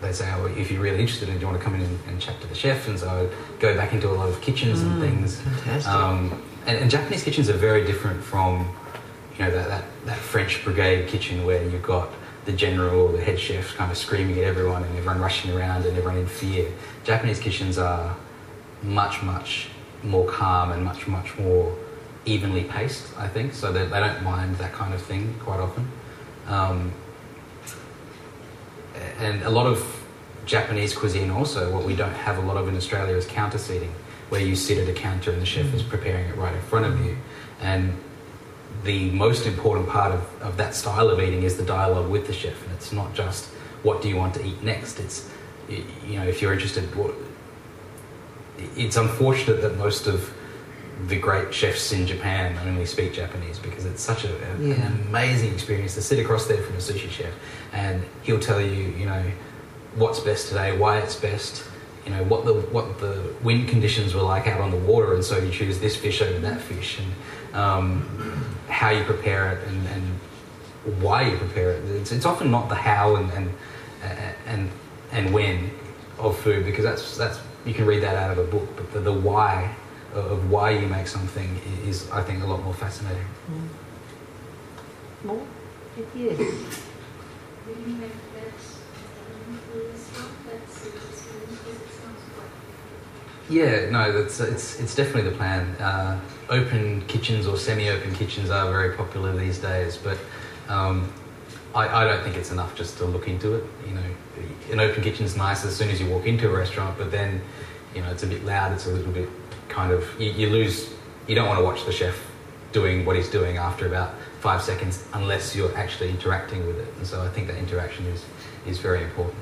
they 0.00 0.12
say, 0.12 0.30
oh, 0.36 0.46
if 0.46 0.70
you're 0.70 0.80
really 0.82 1.00
interested, 1.00 1.28
and 1.28 1.40
do 1.40 1.46
you 1.46 1.50
want 1.50 1.58
to 1.58 1.64
come 1.64 1.74
in 1.74 1.80
and, 1.80 1.98
and 2.08 2.20
chat 2.20 2.40
to 2.42 2.46
the 2.46 2.54
chef? 2.54 2.86
And 2.86 2.96
so 2.98 3.08
I 3.08 3.22
would 3.22 3.32
go 3.58 3.74
back 3.74 3.92
into 3.94 4.08
a 4.08 4.14
lot 4.14 4.28
of 4.28 4.40
kitchens 4.40 4.80
and 4.82 4.92
Mm, 4.92 5.00
things. 5.00 5.40
Fantastic. 5.40 5.92
Um, 5.92 6.40
and, 6.68 6.78
and 6.78 6.90
Japanese 6.90 7.24
kitchens 7.24 7.48
are 7.48 7.56
very 7.56 7.84
different 7.84 8.22
from, 8.22 8.68
you 9.36 9.44
know, 9.44 9.50
that, 9.50 9.68
that, 9.68 9.84
that 10.04 10.18
French 10.18 10.62
brigade 10.62 11.08
kitchen 11.08 11.44
where 11.46 11.66
you've 11.66 11.82
got 11.82 12.10
the 12.44 12.52
general 12.52 13.08
the 13.08 13.20
head 13.20 13.40
chef 13.40 13.74
kind 13.74 13.90
of 13.90 13.96
screaming 13.96 14.38
at 14.38 14.44
everyone 14.44 14.84
and 14.84 14.96
everyone 14.96 15.18
rushing 15.18 15.50
around 15.50 15.86
and 15.86 15.96
everyone 15.96 16.18
in 16.18 16.26
fear. 16.26 16.70
Japanese 17.04 17.40
kitchens 17.40 17.78
are 17.78 18.14
much, 18.82 19.22
much 19.22 19.68
more 20.02 20.26
calm 20.26 20.70
and 20.72 20.84
much, 20.84 21.06
much 21.06 21.36
more 21.38 21.74
evenly 22.26 22.64
paced, 22.64 23.16
I 23.16 23.28
think, 23.28 23.54
so 23.54 23.72
that 23.72 23.90
they 23.90 24.00
don't 24.00 24.22
mind 24.22 24.56
that 24.58 24.72
kind 24.72 24.92
of 24.92 25.00
thing 25.00 25.34
quite 25.40 25.60
often. 25.60 25.90
Um, 26.46 26.92
and 29.18 29.42
a 29.42 29.50
lot 29.50 29.66
of 29.66 30.04
Japanese 30.44 30.94
cuisine 30.94 31.30
also, 31.30 31.72
what 31.72 31.84
we 31.84 31.96
don't 31.96 32.14
have 32.14 32.36
a 32.38 32.42
lot 32.42 32.56
of 32.58 32.68
in 32.68 32.76
Australia 32.76 33.16
is 33.16 33.26
counter 33.26 33.58
seating, 33.58 33.94
where 34.28 34.40
you 34.40 34.54
sit 34.56 34.78
at 34.78 34.88
a 34.88 34.92
counter 34.92 35.30
and 35.30 35.40
the 35.40 35.46
chef 35.46 35.72
is 35.74 35.82
mm. 35.82 35.88
preparing 35.88 36.28
it 36.28 36.36
right 36.36 36.54
in 36.54 36.60
front 36.62 36.86
of 36.86 37.04
you. 37.04 37.16
And 37.60 37.96
the 38.84 39.10
most 39.10 39.46
important 39.46 39.88
part 39.88 40.12
of, 40.12 40.42
of 40.42 40.56
that 40.58 40.74
style 40.74 41.08
of 41.10 41.20
eating 41.20 41.42
is 41.42 41.56
the 41.56 41.64
dialogue 41.64 42.10
with 42.10 42.26
the 42.26 42.32
chef. 42.32 42.62
And 42.64 42.72
it's 42.72 42.92
not 42.92 43.14
just 43.14 43.46
what 43.82 44.02
do 44.02 44.08
you 44.08 44.16
want 44.16 44.34
to 44.34 44.44
eat 44.44 44.62
next. 44.62 45.00
It's, 45.00 45.28
you 45.68 46.18
know, 46.18 46.26
if 46.26 46.42
you're 46.42 46.52
interested, 46.52 46.94
what, 46.94 47.14
it's 48.76 48.96
unfortunate 48.96 49.62
that 49.62 49.76
most 49.76 50.06
of 50.06 50.32
the 51.06 51.16
great 51.16 51.54
chefs 51.54 51.92
in 51.92 52.06
Japan 52.06 52.58
only 52.66 52.84
speak 52.84 53.12
Japanese 53.12 53.58
because 53.58 53.84
it's 53.84 54.02
such 54.02 54.24
a, 54.24 54.34
a- 54.34 54.58
Yeah. 54.58 54.74
an 54.74 55.06
amazing 55.08 55.52
experience 55.54 55.94
to 55.94 56.02
sit 56.02 56.18
across 56.18 56.46
there 56.46 56.60
from 56.60 56.74
a 56.74 56.78
sushi 56.78 57.08
chef 57.08 57.32
and 57.72 58.04
he'll 58.22 58.40
tell 58.40 58.60
you, 58.60 58.92
you 58.98 59.06
know, 59.06 59.22
what's 59.94 60.20
best 60.20 60.48
today, 60.48 60.76
why 60.76 60.98
it's 60.98 61.14
best, 61.14 61.64
you 62.08 62.16
know, 62.16 62.24
what 62.24 62.44
the 62.46 62.54
what 62.54 62.98
the 63.00 63.34
wind 63.42 63.68
conditions 63.68 64.14
were 64.14 64.22
like 64.22 64.46
out 64.46 64.60
on 64.60 64.70
the 64.70 64.78
water, 64.78 65.14
and 65.14 65.22
so 65.22 65.36
you 65.36 65.50
choose 65.50 65.78
this 65.78 65.94
fish 65.94 66.22
over 66.22 66.38
that 66.38 66.60
fish, 66.60 66.98
and 66.98 67.54
um, 67.54 68.08
how 68.68 68.90
you 68.90 69.04
prepare 69.04 69.52
it, 69.52 69.68
and, 69.68 69.86
and 69.88 71.02
why 71.02 71.28
you 71.28 71.36
prepare 71.36 71.72
it. 71.72 71.84
It's, 71.84 72.12
it's 72.12 72.24
often 72.24 72.50
not 72.50 72.68
the 72.70 72.74
how 72.74 73.16
and 73.16 73.30
and 73.32 73.50
and 74.46 74.70
and 75.12 75.34
when 75.34 75.70
of 76.18 76.38
food 76.38 76.64
because 76.64 76.84
that's 76.84 77.16
that's 77.18 77.38
you 77.66 77.74
can 77.74 77.84
read 77.84 78.02
that 78.02 78.16
out 78.16 78.30
of 78.30 78.38
a 78.38 78.50
book, 78.50 78.66
but 78.76 78.90
the, 78.92 79.00
the 79.00 79.12
why 79.12 79.74
of 80.14 80.50
why 80.50 80.70
you 80.70 80.86
make 80.86 81.06
something 81.06 81.60
is, 81.84 82.10
I 82.10 82.22
think, 82.22 82.42
a 82.42 82.46
lot 82.46 82.62
more 82.62 82.72
fascinating. 82.72 83.26
Mm. 83.50 83.68
More? 85.24 85.46
Yes. 86.14 86.38
Will 86.38 87.76
you 87.86 87.94
make 87.96 88.12
that 88.34 88.54
um, 88.54 89.58
for 89.70 89.78
this 89.78 90.08
one? 90.16 90.32
That's 90.48 90.80
the 90.80 90.88
experience 90.88 91.50
because 91.50 91.82
it 91.82 91.90
sounds 92.00 92.22
quite 92.34 92.54
Yeah, 93.48 93.88
no, 93.90 94.12
that's 94.12 94.40
it's 94.40 94.78
it's 94.78 94.94
definitely 94.94 95.30
the 95.30 95.36
plan. 95.36 95.66
Uh, 95.80 96.20
open 96.50 97.00
kitchens 97.06 97.46
or 97.46 97.56
semi-open 97.56 98.14
kitchens 98.14 98.50
are 98.50 98.70
very 98.70 98.94
popular 98.96 99.34
these 99.36 99.58
days, 99.58 99.96
but 99.96 100.18
Um, 100.68 101.10
I, 101.74 101.88
I 101.88 102.04
don't 102.04 102.22
think 102.22 102.36
it's 102.36 102.50
enough 102.50 102.74
just 102.76 102.98
to 102.98 103.04
look 103.06 103.26
into 103.26 103.54
it. 103.54 103.64
You 103.86 103.94
know, 103.94 104.02
an 104.72 104.80
open 104.80 105.02
kitchen 105.02 105.24
is 105.24 105.34
nice 105.36 105.64
as 105.64 105.74
soon 105.76 105.88
as 105.88 105.98
you 106.00 106.06
walk 106.06 106.26
into 106.26 106.46
a 106.48 106.56
restaurant, 106.56 106.98
but 106.98 107.10
then, 107.10 107.40
you 107.94 108.02
know, 108.02 108.10
it's 108.10 108.22
a 108.22 108.26
bit 108.26 108.44
loud. 108.44 108.72
It's 108.72 108.86
a 108.86 108.90
little 108.90 109.12
bit 109.12 109.28
kind 109.68 109.92
of 109.92 110.04
you, 110.20 110.30
you 110.30 110.50
lose. 110.50 110.90
You 111.26 111.34
don't 111.34 111.48
want 111.48 111.58
to 111.58 111.64
watch 111.64 111.84
the 111.84 111.92
chef 111.92 112.16
doing 112.72 113.06
what 113.06 113.16
he's 113.16 113.30
doing 113.30 113.56
after 113.56 113.86
about 113.86 114.10
five 114.40 114.62
seconds 114.62 115.04
unless 115.14 115.56
you're 115.56 115.74
actually 115.76 116.10
interacting 116.10 116.66
with 116.66 116.78
it. 116.78 116.88
And 116.98 117.06
so 117.06 117.22
I 117.22 117.28
think 117.28 117.46
that 117.48 117.56
interaction 117.56 118.04
is 118.06 118.24
is 118.66 118.78
very 118.78 119.02
important. 119.02 119.40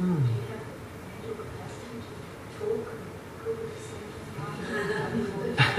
Mm. 0.00 0.22
Do 0.24 0.38
you 0.38 0.42
have 0.48 0.64
mental 1.20 1.34
capacity 1.44 1.96
to 2.00 2.10
talk 2.58 2.84
and 2.96 3.04
cook 3.44 3.58
at 5.58 5.61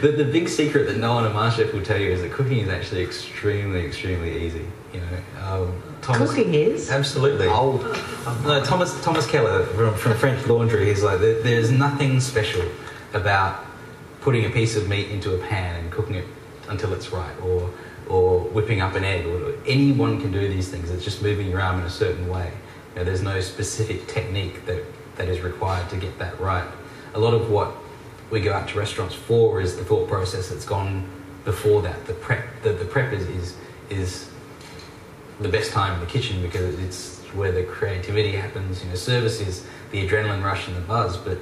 the 0.00 0.14
the, 0.16 0.24
big 0.24 0.48
secret 0.48 0.86
that 0.86 0.96
no 0.96 1.14
one 1.14 1.26
at 1.26 1.32
MasterChef 1.32 1.74
will 1.74 1.82
tell 1.82 2.00
you 2.00 2.10
is 2.10 2.22
that 2.22 2.32
cooking 2.32 2.58
is 2.58 2.68
actually 2.68 3.02
extremely, 3.02 3.84
extremely 3.84 4.46
easy. 4.46 4.64
You 4.94 5.00
know, 5.00 5.44
um, 5.44 5.82
Thomas, 6.00 6.30
Cooking 6.30 6.54
is. 6.54 6.90
absolutely. 6.90 7.48
Old. 7.48 7.82
No, 8.44 8.64
Thomas 8.64 8.98
Thomas 9.04 9.26
Keller 9.26 9.66
from, 9.66 9.94
from 9.94 10.14
French 10.14 10.46
Laundry. 10.46 10.86
He's 10.86 11.02
like, 11.02 11.20
there, 11.20 11.42
there's 11.42 11.70
nothing 11.70 12.20
special 12.20 12.62
about 13.12 13.64
putting 14.22 14.46
a 14.46 14.50
piece 14.50 14.76
of 14.76 14.88
meat 14.88 15.10
into 15.10 15.34
a 15.34 15.38
pan 15.46 15.76
and 15.76 15.92
cooking 15.92 16.14
it 16.14 16.26
until 16.68 16.94
it's 16.94 17.10
right, 17.10 17.38
or 17.42 17.70
or 18.08 18.40
whipping 18.40 18.80
up 18.80 18.94
an 18.94 19.04
egg. 19.04 19.26
Or 19.26 19.54
anyone 19.66 20.20
can 20.20 20.32
do 20.32 20.48
these 20.48 20.68
things. 20.68 20.90
It's 20.90 21.04
just 21.04 21.22
moving 21.22 21.50
your 21.50 21.60
arm 21.60 21.80
in 21.80 21.84
a 21.84 21.90
certain 21.90 22.28
way. 22.28 22.50
You 22.94 23.00
know, 23.00 23.04
there's 23.04 23.22
no 23.22 23.40
specific 23.40 24.06
technique 24.06 24.64
that 24.64 24.82
that 25.16 25.28
is 25.28 25.40
required 25.40 25.90
to 25.90 25.96
get 25.96 26.18
that 26.18 26.38
right. 26.40 26.66
A 27.14 27.18
lot 27.18 27.34
of 27.34 27.50
what 27.50 27.74
we 28.30 28.40
go 28.40 28.52
out 28.52 28.68
to 28.68 28.78
restaurants 28.78 29.14
for 29.14 29.60
is 29.60 29.76
the 29.76 29.84
thought 29.84 30.08
process 30.08 30.48
that's 30.48 30.64
gone 30.64 31.08
before 31.44 31.82
that. 31.82 32.06
The 32.06 32.14
prep, 32.14 32.44
the, 32.62 32.72
the 32.72 32.84
prep 32.84 33.12
is, 33.12 33.26
is 33.28 33.56
is 33.88 34.28
the 35.40 35.48
best 35.48 35.70
time 35.70 35.94
in 35.94 36.00
the 36.00 36.06
kitchen 36.06 36.42
because 36.42 36.78
it's 36.80 37.18
where 37.34 37.52
the 37.52 37.62
creativity 37.62 38.32
happens. 38.32 38.82
You 38.82 38.88
know, 38.88 38.96
service 38.96 39.40
is 39.40 39.64
the 39.92 40.06
adrenaline 40.06 40.42
rush 40.42 40.66
and 40.66 40.76
the 40.76 40.80
buzz, 40.80 41.16
but 41.16 41.38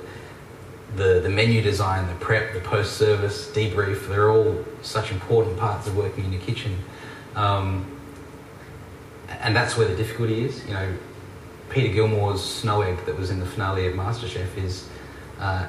the 0.97 1.21
the 1.21 1.31
menu 1.31 1.63
design, 1.63 2.07
the 2.07 2.15
prep, 2.25 2.53
the 2.53 2.61
post 2.61 2.97
service 2.97 3.51
debrief, 3.51 4.09
they're 4.09 4.31
all 4.31 4.65
such 4.83 5.11
important 5.11 5.59
parts 5.59 5.87
of 5.87 5.97
working 5.97 6.25
in 6.25 6.31
the 6.33 6.39
kitchen. 6.39 6.77
Um, 7.35 7.91
and 9.41 9.57
that's 9.57 9.77
where 9.77 9.89
the 9.89 9.97
difficulty 9.97 10.45
is. 10.45 10.65
You 10.67 10.75
know, 10.75 10.95
Peter 11.71 11.93
Gilmore's 11.93 12.43
snow 12.43 12.83
egg 12.83 13.05
that 13.07 13.19
was 13.19 13.31
in 13.31 13.41
the 13.41 13.47
finale 13.47 13.87
of 13.87 13.95
MasterChef 13.95 14.57
is 14.57 14.89
uh, 15.39 15.67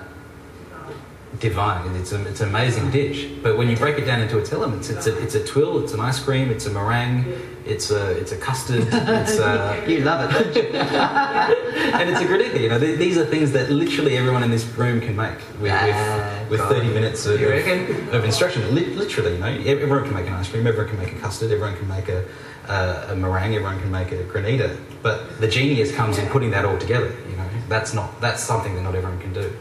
divine. 1.39 1.95
It's 1.95 2.11
a, 2.11 2.25
it's 2.27 2.41
an 2.41 2.49
amazing 2.49 2.91
dish. 2.91 3.25
But 3.43 3.57
when 3.57 3.69
you 3.69 3.75
break 3.75 3.97
it 3.97 4.05
down 4.05 4.21
into 4.21 4.37
its 4.37 4.51
elements, 4.53 4.89
it's 4.89 5.07
a, 5.07 5.21
it's 5.21 5.35
a 5.35 5.41
tuile, 5.41 5.83
it's 5.83 5.93
an 5.93 5.99
ice 5.99 6.19
cream, 6.19 6.49
it's 6.49 6.65
a 6.65 6.69
meringue, 6.69 7.25
it's 7.65 7.91
a, 7.91 8.11
it's 8.11 8.31
a 8.31 8.37
custard, 8.37 8.87
it's 8.91 9.37
a, 9.37 9.83
You 9.87 9.99
love 9.99 10.29
it, 10.29 10.33
don't 10.33 10.55
you? 10.55 10.61
and 10.79 12.09
it's 12.09 12.21
a 12.21 12.25
granita. 12.25 12.59
You 12.61 12.69
know, 12.69 12.79
th- 12.79 12.97
these 12.97 13.17
are 13.17 13.25
things 13.25 13.51
that 13.51 13.69
literally 13.69 14.17
everyone 14.17 14.43
in 14.43 14.51
this 14.51 14.65
room 14.77 15.01
can 15.01 15.15
make 15.15 15.37
with, 15.59 15.71
Ah, 15.73 16.45
with, 16.49 16.59
with 16.61 16.69
30 16.69 16.87
minutes 16.89 17.25
of, 17.25 17.41
of 17.41 18.23
instruction. 18.23 18.73
Li- 18.73 18.93
literally, 18.95 19.33
you 19.33 19.39
know, 19.39 19.47
everyone 19.47 20.03
can 20.03 20.13
make 20.13 20.27
an 20.27 20.33
ice 20.33 20.47
cream, 20.49 20.65
everyone 20.67 20.89
can 20.89 20.99
make 20.99 21.13
a 21.13 21.19
custard, 21.19 21.51
everyone 21.51 21.75
can 21.77 21.87
make 21.87 22.07
a, 22.07 22.23
uh, 22.67 23.07
a 23.09 23.15
meringue, 23.15 23.55
everyone 23.55 23.79
can 23.79 23.91
make 23.91 24.11
a 24.11 24.23
granita. 24.23 24.77
But 25.01 25.39
the 25.41 25.47
genius 25.47 25.91
comes 25.93 26.17
in 26.17 26.27
putting 26.29 26.51
that 26.51 26.65
all 26.65 26.77
together. 26.77 27.13
You 27.29 27.35
know, 27.37 27.44
that's 27.67 27.93
not 27.93 28.19
that's 28.21 28.43
something 28.43 28.75
that 28.75 28.81
not 28.81 28.95
everyone 28.95 29.19
can 29.19 29.33
do. 29.33 29.53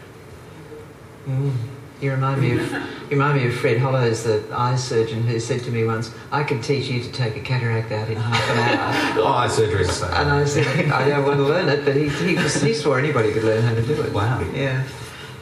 Mm. 1.27 1.53
You 2.01 2.11
remind 2.11 2.41
me 2.41 2.53
of 2.53 2.73
you 3.11 3.11
remind 3.11 3.41
me 3.41 3.49
of 3.49 3.55
Fred 3.55 3.79
Hollows, 3.79 4.25
the 4.25 4.45
eye 4.53 4.77
surgeon, 4.77 5.23
who 5.23 5.39
said 5.41 5.63
to 5.63 5.71
me 5.71 5.85
once, 5.85 6.13
"I 6.33 6.43
could 6.43 6.63
teach 6.63 6.89
you 6.89 7.03
to 7.03 7.13
take 7.13 7.37
a 7.37 7.41
cataract 7.41 7.93
out 7.93 8.09
in 8.11 8.17
half 8.17 8.51
an 8.51 8.59
hour." 8.59 9.25
Oh, 9.25 9.33
eye 9.33 9.49
surgery 9.49 9.83
is 9.83 9.89
the 9.89 9.95
same. 9.95 10.11
And 10.13 10.31
I 10.31 10.45
said, 10.45 10.91
"I 10.91 11.09
don't 11.09 11.25
want 11.25 11.39
to 11.39 11.45
learn 11.45 11.69
it," 11.69 11.85
but 11.85 11.97
he, 11.97 12.09
he, 12.09 12.37
he 12.37 12.75
swore 12.75 12.99
anybody 12.99 13.33
could 13.33 13.45
learn 13.45 13.63
how 13.63 13.75
to 13.75 13.83
do 13.83 14.03
it. 14.03 14.13
Wow. 14.13 14.41
Yeah. 14.53 14.85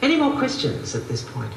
Any 0.01 0.17
more 0.17 0.37
questions 0.37 0.95
at 0.95 1.07
this 1.07 1.23
point? 1.23 1.51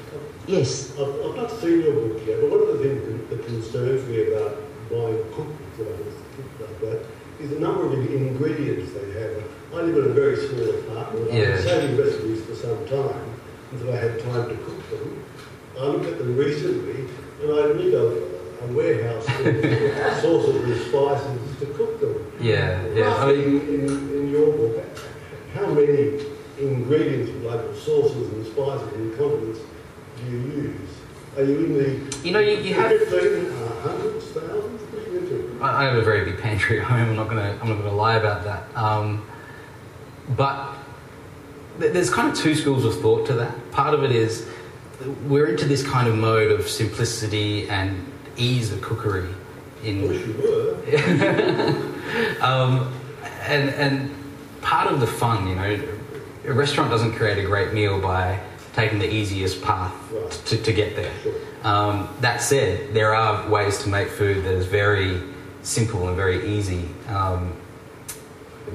Yes. 0.46 0.92
I've, 0.98 1.08
I've 1.24 1.36
not 1.36 1.50
seen 1.50 1.82
your 1.82 1.94
book 1.94 2.22
yet, 2.26 2.40
but 2.40 2.50
one 2.50 2.60
of 2.60 2.78
the 2.78 2.78
things 2.78 3.28
that 3.30 3.44
concerns 3.44 4.08
me 4.08 4.32
about 4.32 4.56
buying 4.88 5.18
cookbooks 5.34 5.78
and 5.78 6.60
like 6.60 6.80
that 6.80 7.04
is 7.40 7.50
the 7.50 7.58
number 7.58 7.86
of 7.86 7.92
ingredients 7.92 8.92
they 8.92 9.20
have. 9.20 9.44
I 9.74 9.76
live 9.82 9.96
in 10.04 10.10
a 10.10 10.14
very 10.14 10.36
small 10.36 10.70
apartment. 10.70 11.28
I've 11.30 11.34
Yeah. 11.34 11.54
been 11.54 11.62
saving 11.62 11.96
recipes 11.98 12.42
for 12.44 12.54
some 12.54 12.84
time 12.86 13.24
until 13.72 13.92
I 13.92 13.96
had 13.96 14.20
time 14.20 14.48
to 14.48 14.54
cook 14.56 14.90
them. 14.90 15.22
I 15.78 15.84
looked 15.86 16.06
at 16.06 16.18
them 16.18 16.36
recently 16.36 17.04
and 17.42 17.52
I 17.52 17.72
need 17.74 17.94
a, 17.94 18.06
a 18.62 18.66
warehouse 18.72 19.26
of 19.40 20.22
sauces 20.22 20.56
and 20.64 20.80
spices 20.86 21.58
to 21.60 21.66
cook 21.66 22.00
them. 22.00 22.32
Yeah, 22.40 22.86
yeah. 22.94 23.14
I 23.16 23.32
mean, 23.32 23.60
in, 23.68 23.88
in 24.14 24.30
your 24.30 24.52
book, 24.52 24.82
how 25.54 25.66
many 25.66 26.20
ingredients, 26.58 27.32
like 27.44 27.60
sauces 27.76 28.32
and 28.32 28.46
spices 28.46 28.92
and 28.94 29.16
condiments, 29.18 29.60
do 30.18 30.30
you 30.30 30.38
use? 30.38 30.90
Are 31.36 31.42
you 31.44 31.58
in 31.66 31.74
the 31.74 32.26
you 32.26 32.32
know, 32.32 32.38
you, 32.38 32.56
you 32.56 32.72
have. 32.74 32.90
15, 32.90 33.18
uh, 33.52 33.80
hundreds, 33.82 34.24
thousands? 34.26 34.80
What 34.90 35.06
are 35.06 35.10
you 35.12 35.18
into? 35.18 35.58
I 35.62 35.82
I 35.82 35.84
have 35.84 35.96
a 35.96 36.02
very 36.02 36.24
big 36.24 36.40
pantry 36.40 36.80
at 36.80 36.86
home. 36.86 37.10
I'm 37.10 37.16
not 37.16 37.28
gonna. 37.28 37.58
I'm 37.60 37.68
not 37.68 37.76
gonna 37.76 37.92
lie 37.94 38.16
about 38.16 38.44
that. 38.44 38.64
Um, 38.74 39.26
but 40.30 40.74
there's 41.78 42.10
kind 42.10 42.30
of 42.30 42.36
two 42.36 42.54
schools 42.54 42.84
of 42.84 43.00
thought 43.00 43.26
to 43.26 43.34
that. 43.34 43.70
Part 43.70 43.94
of 43.94 44.02
it 44.02 44.12
is 44.12 44.48
we're 45.26 45.46
into 45.46 45.66
this 45.66 45.86
kind 45.86 46.08
of 46.08 46.16
mode 46.16 46.50
of 46.50 46.68
simplicity 46.68 47.68
and 47.68 48.10
ease 48.36 48.72
of 48.72 48.80
cookery. 48.80 49.28
In 49.84 50.08
wish 50.08 50.26
you 50.26 50.32
were. 50.42 52.40
um, 52.42 52.92
and 53.42 53.70
and 53.70 54.14
part 54.62 54.90
of 54.90 55.00
the 55.00 55.06
fun, 55.06 55.46
you 55.48 55.54
know, 55.54 55.80
a 56.46 56.52
restaurant 56.52 56.90
doesn't 56.90 57.12
create 57.12 57.38
a 57.38 57.46
great 57.46 57.72
meal 57.72 58.00
by 58.00 58.40
taking 58.74 58.98
the 58.98 59.12
easiest 59.12 59.62
path 59.62 59.94
Right. 60.12 60.30
to, 60.30 60.56
to 60.62 60.72
get 60.72 60.96
there. 60.96 61.12
Sure. 61.22 61.32
Um, 61.62 62.08
that 62.20 62.42
said, 62.42 62.92
there 62.94 63.14
are 63.14 63.48
ways 63.48 63.78
to 63.82 63.88
make 63.88 64.08
food 64.08 64.44
that 64.44 64.52
is 64.52 64.66
very 64.66 65.20
simple 65.62 66.08
and 66.08 66.16
very 66.16 66.46
easy. 66.56 66.88
Um, 67.08 67.52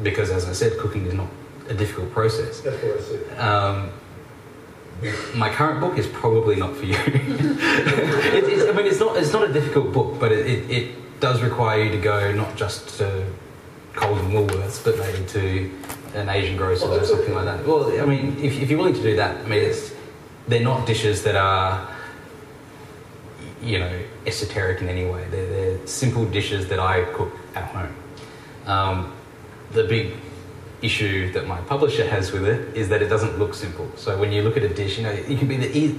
because, 0.03 0.29
as 0.29 0.45
I 0.47 0.53
said, 0.53 0.77
cooking 0.77 1.05
is 1.05 1.13
not 1.13 1.27
a 1.71 1.73
difficult 1.73 2.11
process. 2.11 2.61
That's 2.61 2.83
what 2.83 3.39
I. 3.39 3.47
Um, 3.47 3.91
my 5.35 5.49
current 5.49 5.79
book 5.79 5.97
is 5.97 6.05
probably 6.07 6.55
not 6.57 6.75
for 6.75 6.85
you. 6.85 6.95
it, 7.07 8.43
it's, 8.43 8.69
I 8.69 8.71
mean, 8.73 8.85
it's 8.85 8.99
not. 8.99 9.17
It's 9.17 9.33
not 9.33 9.49
a 9.49 9.53
difficult 9.53 9.91
book, 9.93 10.19
but 10.19 10.31
it, 10.31 10.45
it, 10.45 10.69
it 10.69 11.19
does 11.19 11.41
require 11.41 11.83
you 11.83 11.91
to 11.91 11.97
go 11.97 12.31
not 12.33 12.55
just 12.55 12.97
to 12.99 13.25
Coles 13.93 14.19
and 14.19 14.33
Woolworths, 14.33 14.83
but 14.83 14.97
maybe 14.99 15.25
to 15.27 15.71
an 16.13 16.29
Asian 16.29 16.57
grocer 16.57 16.87
or 16.87 17.03
something 17.03 17.33
like 17.33 17.45
that. 17.45 17.65
Well, 17.65 17.99
I 17.99 18.05
mean, 18.05 18.37
if, 18.37 18.61
if 18.61 18.69
you're 18.69 18.77
willing 18.77 18.93
to 18.93 19.01
do 19.01 19.15
that, 19.15 19.37
I 19.37 19.47
mean, 19.47 19.63
it's, 19.63 19.93
they're 20.47 20.63
not 20.63 20.85
dishes 20.85 21.23
that 21.23 21.35
are, 21.35 21.89
you 23.61 23.79
know, 23.79 23.99
esoteric 24.25 24.81
in 24.81 24.89
any 24.89 25.05
way. 25.05 25.25
They're, 25.29 25.49
they're 25.49 25.87
simple 25.87 26.25
dishes 26.25 26.67
that 26.67 26.79
I 26.79 27.05
cook 27.13 27.31
at 27.55 27.63
home. 27.65 27.95
Um, 28.65 29.13
the 29.71 29.85
big 29.85 30.13
issue 30.81 31.31
that 31.33 31.47
my 31.47 31.59
publisher 31.61 32.07
has 32.07 32.31
with 32.31 32.45
it 32.45 32.75
is 32.75 32.89
that 32.89 33.01
it 33.01 33.07
doesn't 33.07 33.37
look 33.37 33.53
simple. 33.53 33.89
So 33.95 34.17
when 34.17 34.31
you 34.31 34.41
look 34.41 34.57
at 34.57 34.63
a 34.63 34.69
dish, 34.69 34.97
you 34.97 35.03
know, 35.03 35.11
it 35.11 35.37
can 35.37 35.47
be 35.47 35.57
the 35.57 35.77
e- 35.77 35.97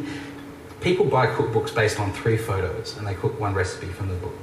people 0.80 1.06
buy 1.06 1.26
cookbooks 1.26 1.74
based 1.74 2.00
on 2.00 2.12
three 2.12 2.36
photos 2.36 2.96
and 2.96 3.06
they 3.06 3.14
cook 3.14 3.38
one 3.38 3.54
recipe 3.54 3.86
from 3.86 4.08
the 4.08 4.16
book. 4.16 4.38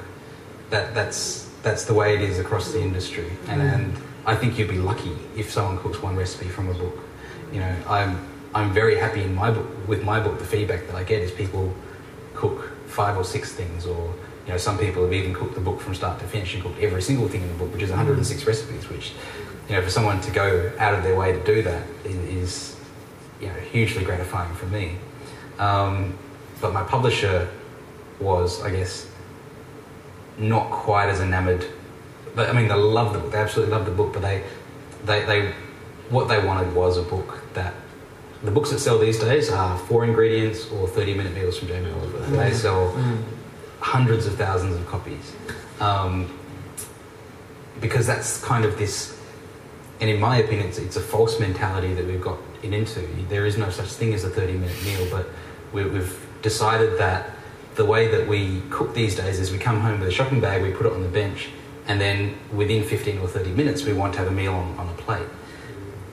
That 0.69 0.93
that's 0.93 1.49
that's 1.61 1.85
the 1.85 1.93
way 1.93 2.15
it 2.15 2.21
is 2.21 2.39
across 2.39 2.71
the 2.71 2.81
industry, 2.81 3.29
and, 3.47 3.61
mm. 3.61 3.73
and 3.73 3.97
I 4.25 4.35
think 4.35 4.57
you'd 4.57 4.69
be 4.69 4.77
lucky 4.77 5.17
if 5.35 5.51
someone 5.51 5.77
cooks 5.79 6.01
one 6.01 6.15
recipe 6.15 6.47
from 6.47 6.69
a 6.69 6.73
book. 6.73 6.97
You 7.51 7.59
know, 7.59 7.75
I'm 7.87 8.25
I'm 8.53 8.71
very 8.71 8.97
happy 8.97 9.23
in 9.23 9.35
my 9.35 9.51
book 9.51 9.67
with 9.87 10.03
my 10.03 10.19
book. 10.19 10.39
The 10.39 10.45
feedback 10.45 10.87
that 10.87 10.95
I 10.95 11.03
get 11.03 11.21
is 11.21 11.31
people 11.31 11.73
cook 12.33 12.71
five 12.87 13.17
or 13.17 13.23
six 13.23 13.51
things, 13.51 13.85
or 13.85 14.13
you 14.49 14.55
know, 14.55 14.57
some 14.57 14.79
people 14.79 15.03
have 15.03 15.13
even 15.13 15.31
cooked 15.31 15.53
the 15.53 15.61
book 15.61 15.79
from 15.79 15.93
start 15.93 16.17
to 16.21 16.25
finish 16.25 16.55
and 16.55 16.63
cooked 16.63 16.79
every 16.79 17.03
single 17.03 17.27
thing 17.27 17.43
in 17.43 17.47
the 17.49 17.53
book, 17.53 17.71
which 17.71 17.83
is 17.83 17.91
106 17.91 18.45
recipes. 18.47 18.89
Which, 18.89 19.11
you 19.69 19.75
know, 19.75 19.83
for 19.83 19.91
someone 19.91 20.19
to 20.21 20.31
go 20.31 20.71
out 20.79 20.95
of 20.95 21.03
their 21.03 21.15
way 21.15 21.31
to 21.33 21.43
do 21.43 21.61
that 21.61 21.85
is, 22.03 22.15
is 22.15 22.75
you 23.39 23.45
know, 23.45 23.53
hugely 23.71 24.03
gratifying 24.03 24.51
for 24.55 24.65
me. 24.65 24.95
Um, 25.59 26.17
but 26.61 26.73
my 26.73 26.81
publisher 26.81 27.47
was, 28.19 28.63
I 28.63 28.71
guess, 28.71 29.07
not 30.39 30.71
quite 30.71 31.09
as 31.09 31.21
enamored. 31.21 31.67
But 32.33 32.49
I 32.49 32.53
mean, 32.53 32.69
they 32.69 32.73
love 32.73 33.13
the 33.13 33.19
book. 33.19 33.31
They 33.31 33.37
absolutely 33.37 33.75
love 33.75 33.85
the 33.85 33.91
book. 33.91 34.13
But 34.13 34.23
they, 34.23 34.43
they, 35.05 35.25
they, 35.25 35.53
what 36.09 36.27
they 36.27 36.43
wanted 36.43 36.73
was 36.73 36.97
a 36.97 37.03
book 37.03 37.43
that 37.53 37.75
the 38.41 38.49
books 38.49 38.71
that 38.71 38.79
sell 38.79 38.97
these 38.97 39.19
days 39.19 39.51
are 39.51 39.77
four 39.77 40.05
ingredients 40.05 40.71
or 40.71 40.87
thirty-minute 40.87 41.35
meals 41.35 41.59
from 41.59 41.67
Jamie 41.67 41.91
Oliver. 41.91 42.23
And 42.23 42.33
they 42.39 42.51
sell 42.51 42.91
Mm. 42.93 43.21
Hundreds 43.89 44.27
of 44.27 44.35
thousands 44.35 44.75
of 44.75 44.85
copies 44.85 45.33
um, 45.79 46.29
because 47.81 48.05
that's 48.05 48.39
kind 48.43 48.63
of 48.63 48.77
this. 48.77 49.17
And 49.99 50.09
in 50.09 50.19
my 50.19 50.37
opinion, 50.37 50.67
it's, 50.67 50.77
it's 50.77 50.95
a 50.95 51.01
false 51.01 51.39
mentality 51.39 51.95
that 51.95 52.05
we've 52.05 52.21
got 52.21 52.37
into. 52.61 53.01
There 53.29 53.47
is 53.47 53.57
no 53.57 53.71
such 53.71 53.87
thing 53.87 54.13
as 54.13 54.23
a 54.23 54.29
thirty-minute 54.29 54.83
meal, 54.83 55.07
but 55.09 55.27
we, 55.73 55.85
we've 55.85 56.15
decided 56.43 56.99
that 56.99 57.31
the 57.75 57.85
way 57.85 58.07
that 58.07 58.27
we 58.27 58.61
cook 58.69 58.93
these 58.93 59.15
days 59.15 59.39
is 59.39 59.51
we 59.51 59.57
come 59.57 59.79
home 59.79 59.99
with 59.99 60.09
a 60.09 60.11
shopping 60.11 60.39
bag, 60.39 60.61
we 60.61 60.71
put 60.71 60.85
it 60.85 60.93
on 60.93 61.01
the 61.01 61.09
bench, 61.09 61.49
and 61.87 61.99
then 61.99 62.37
within 62.53 62.83
15 62.83 63.17
or 63.19 63.27
30 63.27 63.51
minutes, 63.51 63.85
we 63.85 63.93
want 63.93 64.13
to 64.13 64.19
have 64.19 64.27
a 64.27 64.31
meal 64.31 64.53
on, 64.53 64.77
on 64.77 64.87
a 64.87 64.93
plate. 65.01 65.27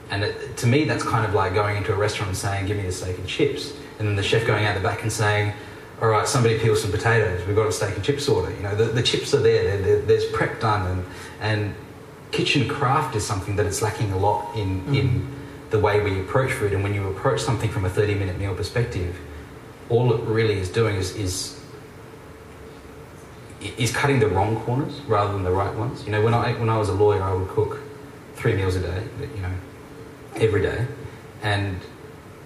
And 0.09 0.23
it, 0.23 0.57
to 0.57 0.67
me, 0.67 0.85
that's 0.85 1.03
kind 1.03 1.25
of 1.25 1.33
like 1.35 1.53
going 1.53 1.77
into 1.77 1.93
a 1.93 1.95
restaurant 1.95 2.29
and 2.29 2.37
saying, 2.37 2.65
"Give 2.65 2.77
me 2.77 2.83
the 2.83 2.91
steak 2.91 3.17
and 3.19 3.27
chips," 3.27 3.73
and 3.99 4.07
then 4.07 4.15
the 4.15 4.23
chef 4.23 4.47
going 4.47 4.65
out 4.65 4.73
the 4.75 4.81
back 4.81 5.03
and 5.03 5.11
saying, 5.11 5.53
"All 6.01 6.09
right, 6.09 6.27
somebody 6.27 6.59
peel 6.59 6.75
some 6.75 6.91
potatoes. 6.91 7.45
We've 7.47 7.55
got 7.55 7.67
a 7.67 7.71
steak 7.71 7.95
and 7.95 8.03
chips 8.03 8.27
order." 8.27 8.53
You 8.55 8.63
know, 8.63 8.75
the, 8.75 8.85
the 8.85 9.03
chips 9.03 9.33
are 9.33 9.41
there. 9.41 9.63
They're, 9.63 9.81
they're, 9.81 10.01
there's 10.01 10.25
prep 10.25 10.59
done, 10.59 10.87
and 10.87 11.05
and 11.39 11.75
kitchen 12.31 12.67
craft 12.67 13.15
is 13.15 13.25
something 13.25 13.55
that 13.55 13.65
it's 13.65 13.81
lacking 13.81 14.11
a 14.11 14.17
lot 14.17 14.55
in 14.55 14.81
mm. 14.81 14.97
in 14.97 15.27
the 15.69 15.79
way 15.79 16.01
we 16.01 16.19
approach 16.19 16.51
food. 16.51 16.73
And 16.73 16.83
when 16.83 16.93
you 16.93 17.07
approach 17.09 17.41
something 17.41 17.69
from 17.69 17.85
a 17.85 17.89
30 17.89 18.15
minute 18.15 18.37
meal 18.37 18.55
perspective, 18.55 19.17
all 19.89 20.13
it 20.13 20.21
really 20.21 20.59
is 20.59 20.69
doing 20.69 20.95
is 20.95 21.15
is 21.15 21.57
is 23.77 23.91
cutting 23.91 24.19
the 24.19 24.27
wrong 24.27 24.57
corners 24.61 25.01
rather 25.07 25.33
than 25.33 25.43
the 25.43 25.51
right 25.51 25.73
ones. 25.75 26.05
You 26.05 26.11
know, 26.11 26.23
when 26.23 26.33
I 26.33 26.53
when 26.53 26.69
I 26.69 26.77
was 26.77 26.89
a 26.89 26.93
lawyer, 26.93 27.21
I 27.21 27.33
would 27.33 27.49
cook 27.49 27.79
three 28.35 28.55
meals 28.55 28.75
a 28.75 28.81
day. 28.81 29.03
You 29.35 29.41
know, 29.41 29.53
every 30.35 30.61
day, 30.61 30.85
and 31.41 31.79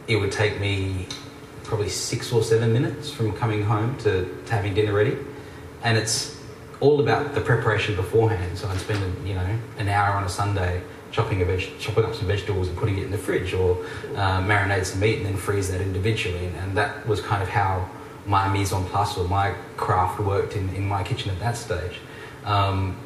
it 0.08 0.16
would 0.16 0.32
take 0.32 0.60
me 0.60 1.08
probably 1.72 1.88
six 1.88 2.34
or 2.34 2.44
seven 2.44 2.74
minutes 2.74 3.10
from 3.10 3.32
coming 3.32 3.64
home 3.64 3.98
to, 4.00 4.26
to 4.46 4.52
having 4.52 4.74
dinner 4.74 4.92
ready, 4.92 5.18
and 5.84 5.98
it's 5.98 6.38
all 6.82 7.00
about 7.00 7.34
the 7.34 7.40
preparation 7.40 7.96
beforehand. 7.96 8.58
So 8.58 8.68
I'd 8.68 8.78
spend 8.78 9.26
you 9.26 9.36
know 9.36 9.58
an 9.78 9.88
hour 9.88 10.16
on 10.16 10.26
a 10.26 10.30
Sunday 10.30 10.82
chopping 11.14 11.42
a 11.42 11.46
veg- 11.46 11.80
chopping 11.80 12.04
up 12.04 12.14
some 12.14 12.28
vegetables 12.28 12.68
and 12.68 12.78
putting 12.78 12.98
it 12.98 13.06
in 13.06 13.12
the 13.12 13.18
fridge, 13.18 13.54
or 13.54 13.78
uh, 14.18 14.42
marinate 14.42 14.84
some 14.84 15.00
meat 15.00 15.20
and 15.20 15.26
then 15.26 15.38
freeze 15.38 15.72
that 15.72 15.80
individually, 15.80 16.46
and, 16.48 16.56
and 16.58 16.78
that 16.78 17.08
was 17.08 17.22
kind 17.22 17.42
of 17.42 17.48
how 17.48 17.90
my 18.26 18.50
mise 18.50 18.74
en 18.74 18.84
place 18.84 19.18
or 19.18 19.26
my 19.30 19.54
craft 19.78 20.20
worked 20.20 20.58
in, 20.58 20.68
in 20.76 20.86
my 20.86 21.04
kitchen 21.04 21.32
at 21.32 21.40
that 21.40 21.56
stage. 21.56 22.02
Um, 22.44 22.98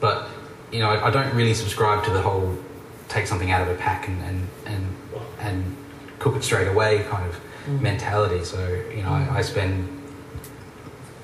but 0.00 0.28
you 0.72 0.80
know, 0.80 0.88
I, 0.90 1.06
I 1.06 1.10
don't 1.12 1.32
really 1.32 1.54
subscribe 1.54 2.04
to 2.06 2.10
the 2.10 2.22
whole 2.22 2.58
take 3.06 3.28
something 3.28 3.52
out 3.52 3.62
of 3.62 3.68
a 3.68 3.76
pack 3.76 4.08
and 4.08 4.20
and 4.22 4.48
and, 4.66 4.96
and 5.38 5.76
cook 6.18 6.34
it 6.34 6.42
straight 6.42 6.66
away 6.66 7.04
kind 7.08 7.24
of 7.24 7.40
mentality. 7.66 8.44
So 8.44 8.66
you 8.94 9.02
know, 9.02 9.10
I, 9.10 9.38
I 9.38 9.42
spend 9.42 9.88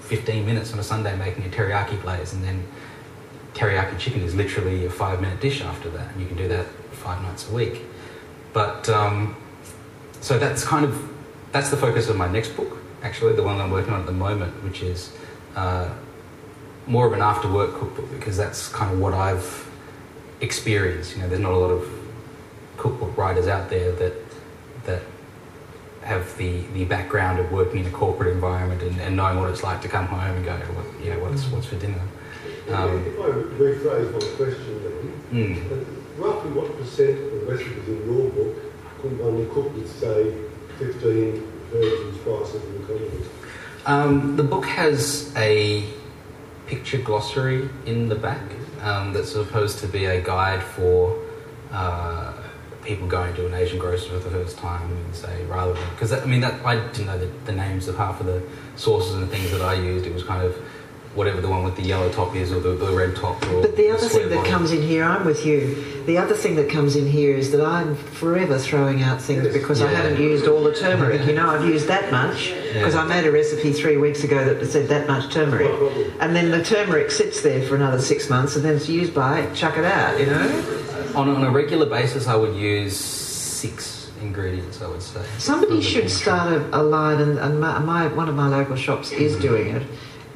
15 0.00 0.44
minutes 0.44 0.72
on 0.72 0.78
a 0.78 0.82
Sunday 0.82 1.16
making 1.16 1.44
a 1.44 1.48
teriyaki 1.48 2.00
glaze, 2.02 2.32
and 2.32 2.44
then 2.44 2.66
teriyaki 3.54 3.98
chicken 3.98 4.22
is 4.22 4.34
literally 4.34 4.84
a 4.86 4.90
five 4.90 5.20
minute 5.20 5.40
dish 5.40 5.62
after 5.62 5.88
that, 5.90 6.12
and 6.12 6.20
you 6.20 6.26
can 6.26 6.36
do 6.36 6.48
that 6.48 6.66
five 6.92 7.22
nights 7.22 7.48
a 7.50 7.54
week. 7.54 7.82
But 8.52 8.88
um, 8.88 9.36
so 10.20 10.38
that's 10.38 10.64
kind 10.64 10.84
of 10.84 11.10
that's 11.52 11.70
the 11.70 11.76
focus 11.76 12.08
of 12.08 12.16
my 12.16 12.28
next 12.28 12.56
book, 12.56 12.78
actually, 13.02 13.34
the 13.34 13.42
one 13.42 13.60
I'm 13.60 13.70
working 13.70 13.92
on 13.92 14.00
at 14.00 14.06
the 14.06 14.12
moment, 14.12 14.52
which 14.64 14.82
is 14.82 15.12
uh, 15.54 15.88
more 16.86 17.06
of 17.06 17.12
an 17.12 17.20
after 17.20 17.50
work 17.50 17.74
cookbook 17.78 18.10
because 18.10 18.36
that's 18.36 18.68
kind 18.68 18.92
of 18.92 18.98
what 18.98 19.14
I've 19.14 19.68
experienced. 20.40 21.14
You 21.14 21.22
know, 21.22 21.28
there's 21.28 21.40
not 21.40 21.52
a 21.52 21.56
lot 21.56 21.70
of 21.70 21.88
cookbook 22.76 23.16
writers 23.16 23.46
out 23.46 23.70
there 23.70 23.92
that 23.92 24.14
that 24.84 25.02
have 26.04 26.36
the, 26.36 26.60
the 26.74 26.84
background 26.84 27.38
of 27.38 27.50
working 27.50 27.80
in 27.80 27.86
a 27.86 27.90
corporate 27.90 28.32
environment 28.32 28.82
and, 28.82 29.00
and 29.00 29.16
knowing 29.16 29.38
what 29.38 29.50
it's 29.50 29.62
like 29.62 29.80
to 29.82 29.88
come 29.88 30.06
home 30.06 30.36
and 30.36 30.44
go, 30.44 30.52
what, 30.52 31.04
you 31.04 31.10
know, 31.10 31.18
what's 31.20 31.46
what's 31.46 31.66
for 31.66 31.76
dinner. 31.76 32.00
Um, 32.70 33.04
if 33.06 33.18
I 33.18 33.28
rephrase 33.58 34.12
my 34.12 34.36
question 34.36 34.82
then, 35.30 35.56
mm. 35.56 36.18
roughly 36.18 36.50
what 36.52 36.76
percent 36.78 37.18
of 37.18 37.30
the 37.32 37.46
recipes 37.46 37.88
in 37.88 38.04
your 38.06 38.30
book 38.30 38.56
could 39.00 39.18
one 39.18 39.48
cook 39.50 39.74
with, 39.74 39.90
say, 39.90 40.34
15 40.78 41.52
herbs 41.74 42.00
and 42.02 42.20
spices 42.20 42.62
and 42.64 42.86
condiments? 42.86 43.28
Um, 43.86 44.36
the 44.36 44.44
book 44.44 44.64
has 44.66 45.32
a 45.36 45.84
picture 46.66 46.98
glossary 46.98 47.68
in 47.84 48.08
the 48.08 48.14
back 48.14 48.40
um, 48.82 49.12
that's 49.12 49.32
supposed 49.32 49.78
to 49.80 49.86
be 49.86 50.06
a 50.06 50.20
guide 50.20 50.62
for 50.62 51.18
uh, 51.70 52.32
people 52.84 53.06
going 53.06 53.34
to 53.34 53.46
an 53.46 53.54
Asian 53.54 53.78
grocer 53.78 54.08
for 54.08 54.18
the 54.18 54.30
first 54.30 54.58
time 54.58 54.90
and 54.92 55.14
say 55.14 55.44
rather 55.46 55.72
than 55.72 55.90
because 55.90 56.12
I 56.12 56.24
mean 56.24 56.40
that 56.42 56.64
I 56.64 56.76
didn't 56.76 57.06
know 57.06 57.18
the, 57.18 57.30
the 57.46 57.52
names 57.52 57.88
of 57.88 57.96
half 57.96 58.20
of 58.20 58.26
the 58.26 58.42
sauces 58.76 59.14
and 59.14 59.22
the 59.22 59.26
things 59.28 59.50
that 59.52 59.62
I 59.62 59.74
used. 59.74 60.06
It 60.06 60.12
was 60.14 60.22
kind 60.24 60.44
of 60.44 60.54
whatever 61.14 61.40
the 61.40 61.48
one 61.48 61.62
with 61.62 61.76
the 61.76 61.82
yellow 61.82 62.10
top 62.10 62.34
is 62.34 62.50
or 62.50 62.58
the, 62.58 62.70
the 62.70 62.90
red 62.92 63.14
top. 63.14 63.40
Or 63.46 63.62
But 63.62 63.76
the 63.76 63.88
other 63.90 64.00
square 64.08 64.22
thing 64.22 64.30
that 64.30 64.36
bottom. 64.38 64.50
comes 64.50 64.72
in 64.72 64.82
here, 64.82 65.04
I'm 65.04 65.24
with 65.24 65.46
you. 65.46 66.02
The 66.06 66.18
other 66.18 66.34
thing 66.34 66.56
that 66.56 66.68
comes 66.68 66.96
in 66.96 67.06
here 67.06 67.36
is 67.36 67.52
that 67.52 67.64
I'm 67.64 67.94
forever 67.94 68.58
throwing 68.58 69.00
out 69.02 69.22
things 69.22 69.46
because 69.52 69.80
I 69.80 69.92
haven't 69.92 70.20
used 70.20 70.48
all 70.48 70.64
the 70.64 70.74
turmeric. 70.74 71.24
You 71.24 71.34
know, 71.34 71.48
I've 71.48 71.64
used 71.66 71.86
that 71.86 72.10
much 72.10 72.52
because 72.72 72.94
Yeah. 72.94 73.02
I 73.02 73.06
made 73.06 73.26
a 73.26 73.30
recipe 73.30 73.72
three 73.72 73.96
weeks 73.96 74.24
ago 74.24 74.44
that 74.44 74.66
said 74.66 74.88
that 74.88 75.06
much 75.06 75.32
turmeric. 75.32 75.70
And 76.18 76.34
then 76.34 76.50
the 76.50 76.64
turmeric 76.64 77.12
sits 77.12 77.42
there 77.42 77.62
for 77.62 77.76
another 77.76 78.00
six 78.00 78.28
months 78.28 78.56
and 78.56 78.64
then 78.64 78.74
it's 78.74 78.88
used 78.88 79.14
by, 79.14 79.38
it, 79.42 79.54
chuck 79.54 79.78
it 79.78 79.84
out, 79.84 80.18
you 80.18 80.26
know? 80.26 80.80
On, 81.14 81.28
on 81.28 81.44
a 81.44 81.50
regular 81.50 81.86
basis, 81.86 82.26
I 82.26 82.34
would 82.36 82.54
use 82.56 82.96
six 82.96 84.10
ingredients. 84.20 84.80
I 84.82 84.88
would 84.88 85.02
say 85.02 85.22
Somebody 85.38 85.80
should 85.82 86.10
start 86.10 86.52
a, 86.52 86.80
a 86.80 86.82
line, 86.82 87.20
and, 87.20 87.38
and 87.38 87.60
my, 87.60 87.78
my, 87.78 88.06
one 88.08 88.28
of 88.28 88.34
my 88.34 88.48
local 88.48 88.76
shops 88.76 89.12
is 89.12 89.36
doing 89.36 89.68
it, 89.76 89.82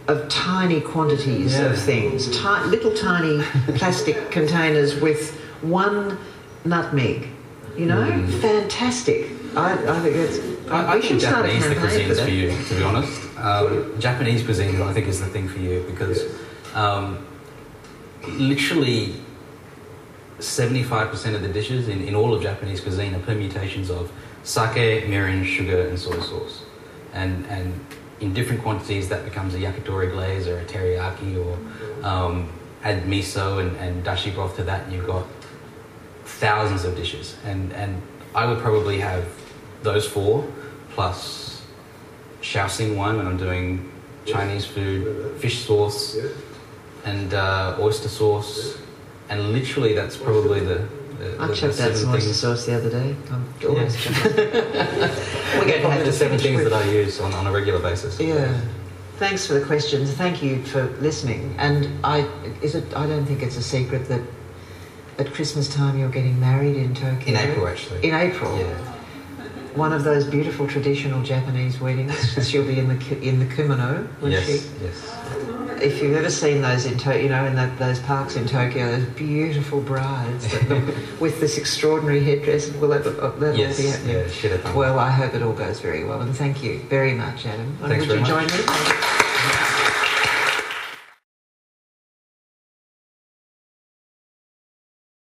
of 0.09 0.29
tiny 0.29 0.81
quantities 0.81 1.55
Yeah. 1.55 1.67
of 1.73 1.79
things, 1.81 2.27
ti- 2.29 2.65
little 2.67 2.95
tiny 2.95 3.43
plastic 3.79 4.31
containers 4.31 5.01
with 5.01 5.39
one 5.63 6.19
nutmeg. 6.65 7.29
You 7.77 7.87
know, 7.87 8.03
Mm. 8.11 8.41
fantastic. 8.41 9.31
I, 9.57 9.73
I 9.73 10.01
think 10.01 10.17
it's. 10.17 10.39
I, 10.71 10.89
I 10.89 10.93
think 11.01 11.05
should 11.05 11.21
Japanese 11.21 11.63
the 11.69 11.75
campaign 11.75 11.81
cuisine 11.81 12.15
for 12.15 12.25
for 12.25 12.31
you, 12.31 12.65
to 12.65 12.75
be 12.75 12.83
honest. 12.83 13.23
Um, 13.39 13.95
Japanese 14.01 14.43
cuisine, 14.45 14.83
I 14.83 14.93
think, 14.93 15.07
is 15.07 15.21
the 15.21 15.27
thing 15.27 15.49
for 15.49 15.59
you 15.59 15.85
because 15.89 16.25
um, 16.75 17.25
literally 18.27 19.15
75% 20.39 21.35
of 21.35 21.43
the 21.43 21.49
dishes 21.49 21.89
in, 21.89 22.03
in 22.03 22.15
all 22.15 22.33
of 22.33 22.43
Japanese 22.43 22.81
cuisine 22.81 23.15
are 23.15 23.21
permutations 23.21 23.91
of 23.91 24.13
sake, 24.43 25.05
mirin, 25.05 25.45
sugar, 25.45 25.89
and 25.89 25.99
soy 25.99 26.19
sauce. 26.21 26.63
And, 27.13 27.45
and 27.47 27.85
in 28.21 28.33
different 28.35 28.63
quantities, 28.63 29.09
that 29.09 29.25
becomes 29.25 29.55
a 29.55 29.59
yakitori 29.59 30.11
glaze 30.13 30.47
or 30.47 30.59
a 30.59 30.65
teriyaki, 30.65 31.45
or 31.45 32.07
um, 32.07 32.49
add 32.83 33.03
miso 33.05 33.61
and, 33.61 33.77
and 33.77 34.05
dashi 34.05 34.33
broth 34.33 34.57
to 34.57 34.65
that, 34.65 34.85
and 34.85 34.93
you've 34.93 35.07
got 35.07 35.27
thousands 36.25 36.85
of 36.85 36.97
dishes. 36.97 37.37
And, 37.45 37.73
and 37.73 38.01
I 38.35 38.47
would 38.47 38.59
probably 38.59 39.01
have 39.01 39.27
those 39.83 40.07
four 40.07 40.47
plus 40.91 41.63
Shaoxing 42.43 42.97
one 42.97 43.17
when 43.17 43.27
I'm 43.27 43.37
doing 43.37 43.91
Chinese 44.25 44.65
food, 44.65 45.41
fish 45.41 45.65
sauce, 45.65 46.17
and 47.05 47.35
uh, 47.35 47.77
oyster 47.81 48.09
sauce, 48.09 48.79
and 49.29 49.53
literally 49.53 49.95
that's 49.95 50.17
probably 50.17 50.61
the. 50.61 50.87
the, 51.19 51.37
I 51.41 51.47
the, 51.49 51.55
chucked 51.57 51.77
the 51.77 51.85
out 51.85 51.95
seven 51.95 51.97
some 51.97 52.11
oyster 52.15 52.27
things. 52.27 52.41
sauce 52.41 52.67
the 52.67 52.75
other 52.77 52.91
day. 52.91 53.17
Oh, 53.31 53.35
I'm 53.35 53.69
always 53.69 54.05
Yeah. 54.07 54.13
We're 55.59 55.67
going 55.67 55.83
to 55.83 55.91
have 55.91 56.05
the 56.05 56.13
seven 56.13 56.39
things 56.39 56.63
with- 56.63 56.71
that 56.73 56.85
I 56.87 56.91
use 56.91 57.21
on, 57.21 57.33
on 57.35 57.47
a 57.47 57.53
regular 57.53 57.81
basis. 57.81 58.19
Yeah. 58.21 58.61
Thanks 59.17 59.47
for 59.47 59.55
the 59.55 59.65
questions. 59.67 60.13
Thank 60.13 60.43
you 60.45 60.63
for 60.65 60.85
listening. 61.01 61.55
And 61.59 61.89
I 62.05 62.21
is 62.63 62.77
it 62.77 62.85
I 62.97 63.05
don't 63.07 63.27
think 63.27 63.43
it's 63.43 63.57
a 63.57 63.63
secret 63.63 64.07
that 64.09 64.21
at 65.19 65.33
Christmas 65.35 65.69
time 65.75 65.99
you're 65.99 66.09
getting 66.09 66.39
married 66.39 66.77
in 66.77 66.95
Tokyo. 66.95 67.35
In 67.35 67.37
April, 67.37 67.67
actually. 67.67 68.07
In 68.09 68.15
April. 68.15 68.57
Yeah. 68.57 68.88
One 69.79 69.93
of 69.93 70.03
those 70.03 70.25
beautiful 70.25 70.67
traditional 70.67 71.23
Japanese 71.23 71.81
weddings. 71.81 72.13
She'll 72.51 72.67
be 72.67 72.81
in 72.81 72.89
the 72.89 73.21
in 73.23 73.39
the 73.39 73.47
kimono, 73.55 74.09
Yes. 74.23 74.45
she? 74.45 74.53
Yes. 74.85 75.15
If 75.81 76.03
you've 76.03 76.17
ever 76.17 76.31
seen 76.31 76.63
those 76.63 76.85
in 76.85 76.99
Tokyo, 76.99 77.23
you 77.23 77.29
know, 77.29 77.45
in 77.45 77.55
that, 77.55 77.79
those 77.79 78.01
parks 78.01 78.35
in 78.35 78.45
Tokyo, 78.49 78.91
those 78.91 79.05
beautiful 79.11 79.81
brides 79.81 80.51
that 80.51 80.69
look, 80.69 80.97
with 81.21 81.39
this 81.39 81.57
extraordinary 81.57 82.25
headdress. 82.25 82.73
Will 82.73 82.93
uh, 82.93 82.99
that, 82.99 83.39
that'll 83.39 83.57
Yes. 83.57 83.77
be 83.77 83.87
happening? 83.87 84.27
Yeah. 84.43 84.75
Well, 84.75 84.99
I 84.99 85.11
hope 85.11 85.35
it 85.35 85.43
all 85.43 85.53
goes 85.53 85.79
very 85.79 86.03
well, 86.05 86.23
and 86.23 86.35
thank 86.35 86.65
you 86.65 86.81
very 86.89 87.15
much, 87.15 87.47
Adam. 87.47 87.79
Thanks 87.83 88.09
Would 88.09 88.17
you 88.17 88.21
much. 88.23 88.29
join 88.29 88.47
me? 88.47 89.75